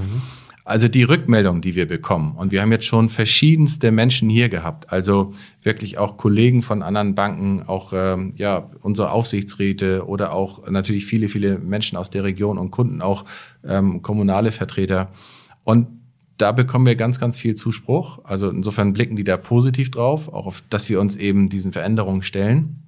Also 0.68 0.88
die 0.88 1.03
Rückmeldung, 1.03 1.61
die 1.61 1.76
wir 1.76 1.88
bekommen, 1.88 2.36
und 2.36 2.51
wir 2.51 2.63
haben 2.63 2.72
jetzt 2.72 2.88
schon 2.88 3.09
verschiedenste 3.09 3.91
Menschen 3.91 4.32
hier 4.32 4.49
gehabt, 4.49 4.91
also 4.91 5.34
wirklich 5.61 5.99
auch 5.99 6.18
Kollegen 6.18 6.63
von 6.63 6.82
anderen 6.82 7.13
Banken, 7.13 7.61
auch 7.61 7.93
ähm, 7.93 8.34
ja 8.36 8.72
unsere 8.82 9.11
Aufsichtsräte 9.11 10.07
oder 10.07 10.34
auch 10.34 10.68
natürlich 10.68 11.05
viele, 11.05 11.30
viele 11.30 11.59
Menschen 11.59 11.99
aus 11.99 12.09
der 12.09 12.24
Region 12.24 12.57
und 12.57 12.72
Kunden, 12.72 13.03
auch 13.03 13.26
ähm, 13.63 14.01
kommunale 14.01 14.51
Vertreter. 14.51 15.11
Und 15.63 15.88
da 16.38 16.51
bekommen 16.51 16.88
wir 16.88 16.95
ganz, 16.95 17.20
ganz 17.20 17.38
viel 17.38 17.53
Zuspruch. 17.53 18.20
Also 18.24 18.49
insofern 18.49 18.91
blicken 18.91 19.16
die 19.16 19.24
da 19.24 19.38
positiv 19.38 19.91
drauf, 19.91 20.34
auch 20.34 20.47
auf, 20.47 20.63
dass 20.72 20.89
wir 20.89 20.99
uns 20.99 21.16
eben 21.16 21.47
diesen 21.47 21.74
Veränderungen 21.74 22.24
stellen. 22.24 22.82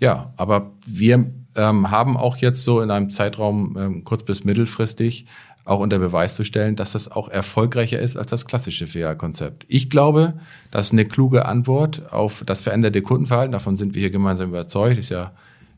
Ja, 0.00 0.32
aber 0.36 0.72
wir 0.88 1.30
ähm, 1.54 1.90
haben 1.90 2.16
auch 2.16 2.36
jetzt 2.36 2.62
so 2.62 2.80
in 2.80 2.90
einem 2.90 3.10
Zeitraum 3.10 3.76
ähm, 3.78 4.04
kurz 4.04 4.22
bis 4.22 4.44
mittelfristig 4.44 5.26
auch 5.68 5.80
unter 5.80 5.98
Beweis 5.98 6.34
zu 6.34 6.44
stellen, 6.44 6.76
dass 6.76 6.92
das 6.92 7.10
auch 7.10 7.28
erfolgreicher 7.28 7.98
ist 7.98 8.16
als 8.16 8.30
das 8.30 8.46
klassische 8.46 8.86
FEA-Konzept. 8.86 9.66
Ich 9.68 9.90
glaube, 9.90 10.34
das 10.70 10.86
ist 10.86 10.92
eine 10.92 11.04
kluge 11.04 11.46
Antwort 11.46 12.12
auf 12.12 12.42
das 12.46 12.62
veränderte 12.62 13.02
Kundenverhalten. 13.02 13.52
Davon 13.52 13.76
sind 13.76 13.94
wir 13.94 14.00
hier 14.00 14.10
gemeinsam 14.10 14.48
überzeugt. 14.48 14.98
Ist 14.98 15.10
ja 15.10 15.32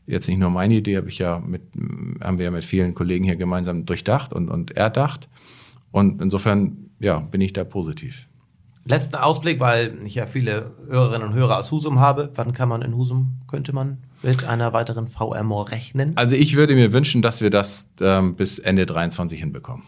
jetzt 0.05 0.27
nicht 0.27 0.39
nur 0.39 0.49
meine 0.49 0.75
Idee, 0.75 0.97
habe 0.97 1.09
ich 1.09 1.19
ja 1.19 1.39
mit, 1.39 1.61
haben 2.23 2.37
wir 2.37 2.45
ja 2.45 2.51
mit 2.51 2.63
vielen 2.63 2.93
Kollegen 2.93 3.25
hier 3.25 3.35
gemeinsam 3.35 3.85
durchdacht 3.85 4.33
und, 4.33 4.49
und 4.49 4.71
erdacht. 4.71 5.27
Und 5.91 6.21
insofern, 6.21 6.89
ja, 6.99 7.19
bin 7.19 7.41
ich 7.41 7.53
da 7.53 7.63
positiv. 7.63 8.27
Letzten 8.85 9.15
Ausblick, 9.15 9.59
weil 9.59 9.97
ich 10.05 10.15
ja 10.15 10.25
viele 10.25 10.71
Hörerinnen 10.87 11.27
und 11.27 11.33
Hörer 11.33 11.59
aus 11.59 11.71
Husum 11.71 11.99
habe. 11.99 12.31
Wann 12.35 12.53
kann 12.53 12.69
man 12.69 12.81
in 12.81 12.95
Husum, 12.95 13.39
könnte 13.47 13.73
man 13.73 13.97
mit 14.23 14.43
einer 14.45 14.73
weiteren 14.73 15.07
VR 15.07 15.43
More 15.43 15.71
rechnen? 15.71 16.13
Also 16.15 16.35
ich 16.35 16.55
würde 16.55 16.75
mir 16.75 16.93
wünschen, 16.93 17.21
dass 17.21 17.41
wir 17.41 17.49
das 17.49 17.87
ähm, 17.99 18.35
bis 18.35 18.59
Ende 18.59 18.85
23 18.85 19.39
hinbekommen. 19.39 19.83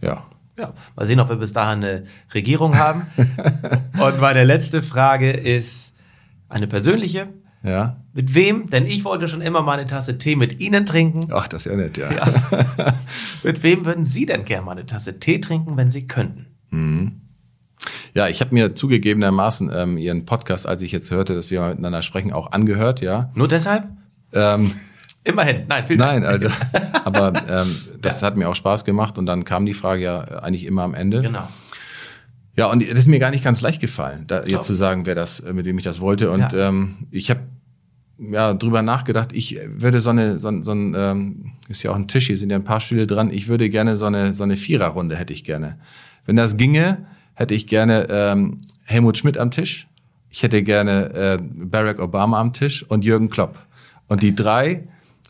Ja. 0.00 0.26
Ja, 0.58 0.72
mal 0.94 1.06
sehen, 1.06 1.18
ob 1.18 1.28
wir 1.30 1.36
bis 1.36 1.52
dahin 1.52 1.82
eine 1.82 2.04
Regierung 2.32 2.76
haben. 2.78 3.06
und 3.98 4.20
meine 4.20 4.44
letzte 4.44 4.82
Frage 4.82 5.32
ist 5.32 5.92
eine 6.48 6.68
persönliche. 6.68 7.28
Ja. 7.64 7.96
Mit 8.12 8.34
wem? 8.34 8.70
Denn 8.70 8.86
ich 8.86 9.04
wollte 9.04 9.26
schon 9.26 9.40
immer 9.40 9.62
mal 9.62 9.78
eine 9.78 9.88
Tasse 9.88 10.18
Tee 10.18 10.36
mit 10.36 10.60
Ihnen 10.60 10.86
trinken. 10.86 11.32
Ach, 11.32 11.48
das 11.48 11.66
ist 11.66 11.72
ja 11.72 11.76
nett, 11.76 11.96
ja. 11.96 12.10
Mit 13.42 13.62
wem 13.62 13.86
würden 13.86 14.04
Sie 14.04 14.26
denn 14.26 14.44
gerne 14.44 14.66
mal 14.66 14.72
eine 14.72 14.86
Tasse 14.86 15.18
Tee 15.18 15.40
trinken, 15.40 15.76
wenn 15.76 15.90
Sie 15.90 16.06
könnten? 16.06 16.46
Ja, 18.14 18.28
ich 18.28 18.40
habe 18.40 18.54
mir 18.54 18.74
zugegebenermaßen 18.74 19.70
ähm, 19.74 19.98
Ihren 19.98 20.24
Podcast, 20.24 20.66
als 20.68 20.82
ich 20.82 20.92
jetzt 20.92 21.10
hörte, 21.10 21.34
dass 21.34 21.50
wir 21.50 21.62
miteinander 21.68 22.00
sprechen, 22.02 22.32
auch 22.32 22.52
angehört, 22.52 23.00
ja. 23.00 23.30
Nur 23.34 23.48
deshalb? 23.48 23.88
Ähm, 24.32 24.70
Immerhin. 25.24 25.62
Nein, 25.68 25.84
vielen 25.86 25.98
Dank. 25.98 26.22
nein, 26.22 26.24
also, 26.30 26.48
aber 27.04 27.32
ähm, 27.48 27.74
das 28.00 28.22
hat 28.22 28.36
mir 28.36 28.48
auch 28.48 28.54
Spaß 28.54 28.84
gemacht 28.84 29.18
und 29.18 29.26
dann 29.26 29.44
kam 29.44 29.66
die 29.66 29.72
Frage 29.74 30.02
ja 30.02 30.20
eigentlich 30.20 30.64
immer 30.64 30.82
am 30.82 30.94
Ende. 30.94 31.22
Genau. 31.22 31.48
Ja, 32.56 32.66
und 32.66 32.82
das 32.88 32.98
ist 33.00 33.08
mir 33.08 33.18
gar 33.18 33.30
nicht 33.30 33.42
ganz 33.42 33.62
leicht 33.62 33.80
gefallen, 33.80 34.24
da 34.28 34.44
jetzt 34.44 34.66
zu 34.66 34.74
sagen, 34.74 35.06
wer 35.06 35.14
das, 35.16 35.40
äh, 35.40 35.52
mit 35.52 35.66
wem 35.66 35.76
ich 35.78 35.84
das 35.84 36.00
wollte. 36.00 36.30
Und 36.30 36.52
Ja. 36.52 36.68
ähm, 36.68 36.98
ich 37.10 37.30
habe 37.30 37.40
ja 38.18 38.54
drüber 38.54 38.82
nachgedacht, 38.82 39.32
ich 39.32 39.58
würde 39.66 40.00
so 40.00 40.10
eine, 40.10 40.38
so, 40.38 40.48
ein- 40.48 40.62
so 40.62 40.70
ein, 40.70 40.94
ähm, 40.96 41.52
ist 41.68 41.82
ja 41.82 41.90
auch 41.90 41.96
ein 41.96 42.06
Tisch, 42.06 42.26
hier 42.28 42.36
sind 42.38 42.50
ja 42.50 42.56
ein 42.56 42.62
paar 42.64 42.78
Stühle 42.80 43.08
dran, 43.08 43.32
ich 43.32 43.48
würde 43.48 43.68
gerne 43.70 43.96
so 43.96 44.04
eine, 44.04 44.36
so 44.36 44.44
eine 44.44 44.56
Viererrunde 44.56 45.16
hätte 45.16 45.32
ich 45.32 45.42
gerne. 45.42 45.78
Wenn 46.26 46.36
das 46.36 46.56
ginge, 46.56 46.98
hätte 47.34 47.54
ich 47.54 47.66
gerne 47.66 48.06
ähm, 48.10 48.60
Helmut 48.84 49.18
Schmidt 49.18 49.38
am 49.38 49.50
Tisch, 49.50 49.86
ich 50.30 50.42
hätte 50.42 50.64
gerne 50.64 51.14
äh, 51.14 51.38
Barack 51.40 52.00
Obama 52.00 52.40
am 52.40 52.52
Tisch 52.52 52.84
und 52.88 53.04
Jürgen 53.04 53.30
Klopp. 53.30 53.56
Und 54.08 54.22
die 54.22 54.34
drei 54.34 54.82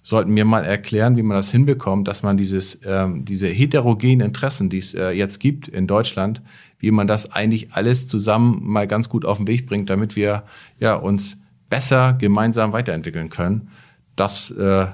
sollten 0.02 0.32
mir 0.32 0.44
mal 0.44 0.64
erklären, 0.64 1.16
wie 1.16 1.22
man 1.22 1.36
das 1.36 1.50
hinbekommt, 1.50 2.08
dass 2.08 2.22
man 2.22 2.38
dieses, 2.38 2.78
ähm, 2.86 3.24
diese 3.24 3.48
heterogenen 3.48 4.20
Interessen, 4.20 4.70
die 4.70 4.78
es 4.78 4.94
äh, 4.94 5.10
jetzt 5.10 5.40
gibt 5.40 5.68
in 5.68 5.86
Deutschland, 5.86 6.40
wie 6.78 6.90
man 6.90 7.06
das 7.06 7.32
eigentlich 7.32 7.72
alles 7.72 8.08
zusammen 8.08 8.60
mal 8.62 8.86
ganz 8.86 9.08
gut 9.08 9.24
auf 9.24 9.36
den 9.38 9.46
Weg 9.46 9.66
bringt, 9.66 9.90
damit 9.90 10.16
wir 10.16 10.44
ja 10.78 10.94
uns 10.94 11.36
besser 11.68 12.14
gemeinsam 12.14 12.72
weiterentwickeln 12.72 13.28
können. 13.28 13.68
Das 14.16 14.50
äh, 14.52 14.86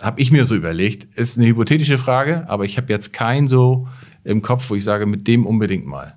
habe 0.00 0.20
ich 0.20 0.30
mir 0.30 0.44
so 0.44 0.54
überlegt. 0.54 1.04
Ist 1.14 1.38
eine 1.38 1.46
hypothetische 1.46 1.98
Frage, 1.98 2.48
aber 2.48 2.64
ich 2.64 2.76
habe 2.76 2.92
jetzt 2.92 3.12
keinen 3.12 3.48
so 3.48 3.88
im 4.24 4.42
Kopf, 4.42 4.70
wo 4.70 4.74
ich 4.74 4.84
sage, 4.84 5.06
mit 5.06 5.26
dem 5.26 5.46
unbedingt 5.46 5.86
mal. 5.86 6.15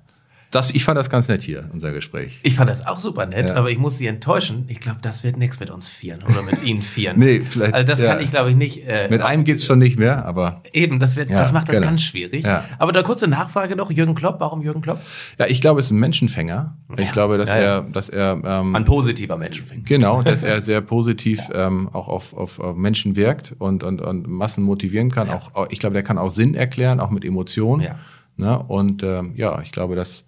Das, 0.50 0.72
ich 0.72 0.82
fand 0.82 0.98
das 0.98 1.08
ganz 1.08 1.28
nett 1.28 1.42
hier, 1.42 1.70
unser 1.72 1.92
Gespräch. 1.92 2.40
Ich 2.42 2.56
fand 2.56 2.68
das 2.68 2.84
auch 2.84 2.98
super 2.98 3.24
nett, 3.26 3.50
Ja. 3.50 3.54
aber 3.54 3.70
ich 3.70 3.78
muss 3.78 3.98
Sie 3.98 4.08
enttäuschen. 4.08 4.64
Ich 4.66 4.80
glaube, 4.80 4.98
das 5.00 5.22
wird 5.22 5.36
nichts 5.36 5.60
mit 5.60 5.70
uns 5.70 5.88
vieren 5.88 6.24
oder 6.24 6.42
mit 6.42 6.64
Ihnen 6.64 6.82
vieren. 6.82 7.18
Nee, 7.20 7.42
vielleicht, 7.48 7.72
Also 7.72 7.86
das 7.86 8.00
ja. 8.00 8.12
kann 8.12 8.20
ich, 8.24 8.30
glaube 8.30 8.50
ich, 8.50 8.56
nicht. 8.56 8.84
Äh, 8.88 9.08
Mit 9.10 9.22
einem 9.22 9.44
geht's 9.44 9.64
schon 9.64 9.78
nicht 9.78 9.96
mehr, 9.96 10.24
aber 10.24 10.62
Eben, 10.72 10.98
das, 10.98 11.14
wird, 11.16 11.30
Ja, 11.30 11.38
das 11.38 11.52
macht 11.52 11.68
das 11.68 11.76
genau. 11.76 11.88
ganz 11.88 12.02
schwierig. 12.02 12.44
Ja. 12.44 12.64
Aber 12.78 12.90
da 12.92 13.02
kurze 13.04 13.28
Nachfrage 13.28 13.76
noch. 13.76 13.92
Jürgen 13.92 14.16
Klopp, 14.16 14.40
warum 14.40 14.60
Jürgen 14.62 14.80
Klopp? 14.80 14.98
ja, 15.38 15.46
ich 15.46 15.60
glaube, 15.60 15.78
es 15.80 15.86
ist 15.86 15.92
ein 15.92 15.98
Menschenfänger. 16.00 16.76
Ich 16.96 17.12
glaube, 17.12 17.38
dass 17.38 17.50
er, 17.52 17.82
dass 17.82 18.08
er 18.08 18.40
ähm, 18.44 18.74
Ein 18.74 18.84
positiver 18.84 19.36
Menschenfink. 19.36 19.86
Genau, 19.86 20.22
dass 20.22 20.42
er 20.42 20.60
sehr 20.60 20.80
positiv 20.80 21.40
ähm, 21.54 21.88
auch 21.92 22.08
auf, 22.08 22.34
auf, 22.34 22.58
auf 22.58 22.76
Menschen 22.76 23.14
wirkt 23.14 23.54
und, 23.58 23.84
und, 23.84 24.00
und 24.00 24.26
Massen 24.26 24.64
motivieren 24.64 25.10
kann. 25.12 25.30
Auch, 25.30 25.54
auch, 25.54 25.66
ich 25.70 25.78
glaube, 25.78 25.92
der 25.94 26.02
kann 26.02 26.18
auch 26.18 26.30
Sinn 26.30 26.54
erklären, 26.56 26.98
auch 26.98 27.10
mit 27.10 27.24
Emotionen. 27.24 27.82
Ja. 27.82 27.94
Ne? 28.36 28.58
Und 28.58 29.04
ähm, 29.04 29.32
ja, 29.36 29.60
ich 29.60 29.70
glaube, 29.70 29.94
dass 29.94 30.24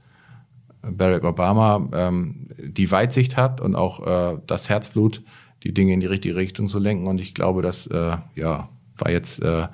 Barack 0.82 1.24
Obama 1.24 1.88
ähm, 1.92 2.48
die 2.58 2.90
Weitsicht 2.90 3.36
hat 3.36 3.60
und 3.60 3.74
auch 3.76 4.06
äh, 4.06 4.38
das 4.46 4.68
Herzblut, 4.68 5.22
die 5.62 5.72
Dinge 5.72 5.92
in 5.94 6.00
die 6.00 6.06
richtige 6.06 6.34
Richtung 6.36 6.68
zu 6.68 6.78
lenken. 6.78 7.06
Und 7.06 7.20
ich 7.20 7.34
glaube, 7.34 7.62
dass, 7.62 7.86
äh, 7.86 8.16
ja, 8.34 8.68
war 8.98 9.10
jetzt, 9.10 9.42
äh, 9.42 9.68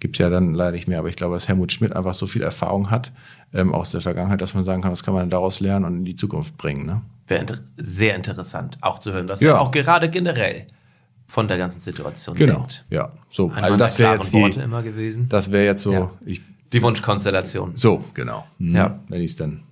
gibt's 0.00 0.18
ja 0.18 0.30
dann 0.30 0.54
leider 0.54 0.72
nicht 0.72 0.88
mehr, 0.88 0.98
aber 0.98 1.08
ich 1.08 1.16
glaube, 1.16 1.34
dass 1.34 1.48
Helmut 1.48 1.72
Schmidt 1.72 1.94
einfach 1.94 2.14
so 2.14 2.26
viel 2.26 2.42
Erfahrung 2.42 2.90
hat 2.90 3.12
ähm, 3.52 3.74
aus 3.74 3.90
der 3.90 4.00
Vergangenheit, 4.00 4.40
dass 4.40 4.54
man 4.54 4.64
sagen 4.64 4.82
kann, 4.82 4.92
was 4.92 5.02
kann 5.02 5.14
man 5.14 5.28
daraus 5.30 5.60
lernen 5.60 5.84
und 5.84 5.96
in 5.98 6.04
die 6.04 6.14
Zukunft 6.14 6.56
bringen. 6.56 6.86
Ne? 6.86 7.02
Wäre 7.28 7.40
inter 7.40 7.56
sehr 7.76 8.14
interessant, 8.16 8.78
auch 8.80 8.98
zu 8.98 9.12
hören, 9.12 9.28
was 9.28 9.40
Ja. 9.40 9.52
er 9.54 9.60
auch 9.60 9.70
gerade 9.70 10.08
generell 10.10 10.66
von 11.26 11.48
der 11.48 11.58
ganzen 11.58 11.80
Situation 11.80 12.36
Genau. 12.36 12.58
denkt. 12.60 12.84
Ja, 12.88 13.12
so. 13.30 13.50
Ein 13.50 13.64
also 13.64 13.76
das 13.76 13.98
wäre 13.98 14.14
jetzt 14.14 14.32
die, 14.32 14.40
Worte 14.40 14.60
immer 14.62 14.82
gewesen. 14.82 15.28
Das 15.28 15.50
wäre 15.50 15.64
jetzt 15.64 15.82
so, 15.82 15.92
Ja. 15.92 16.10
ich, 16.24 16.40
Die 16.72 16.82
Wunschkonstellation. 16.82 17.72
so, 17.74 18.04
genau. 18.14 18.46
Mhm. 18.58 18.70
Ja. 18.70 18.98
Wenn 19.08 19.20
ich 19.20 19.32
es 19.32 19.36
dann. 19.36 19.62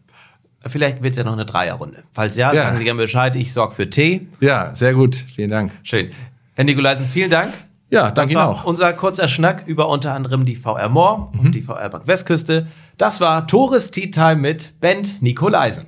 Vielleicht 0.67 1.03
wird 1.03 1.13
es 1.13 1.19
ja 1.19 1.25
noch 1.25 1.33
eine 1.35 1.45
Dreierrunde. 1.45 2.03
Falls 2.13 2.37
ja, 2.37 2.53
Ja. 2.53 2.63
sagen 2.65 2.77
Sie 2.79 2.85
gerne 2.85 3.01
Bescheid. 3.03 3.35
Ich 3.37 3.53
sorge 3.53 3.75
für 3.75 3.91
Tee. 3.91 4.27
Ja, 4.41 4.75
sehr 4.75 4.95
gut. 4.95 5.15
Vielen 5.17 5.51
Dank. 5.51 5.73
Schön. 5.83 6.11
Herr 6.55 6.65
Nikolaisen, 6.65 7.07
vielen 7.07 7.31
Dank. 7.31 7.53
Ja, 7.91 8.11
danke 8.11 8.33
Ihnen 8.33 8.43
auch. 8.43 8.65
unser 8.65 8.93
kurzer 8.93 9.29
Schnack 9.29 9.65
über 9.67 9.89
unter 9.89 10.13
anderem 10.15 10.45
die 10.45 10.57
VR 10.57 10.89
Moor 10.89 11.33
und 11.39 11.55
die 11.55 11.63
VR 11.63 11.89
Bank 11.91 12.07
Westküste. 12.07 12.67
Das 12.97 13.21
war 13.21 13.47
Tores 13.47 13.91
Tea 13.91 14.11
Time 14.11 14.37
mit 14.37 14.81
Bent 14.81 15.23
Nikolaisen. 15.23 15.87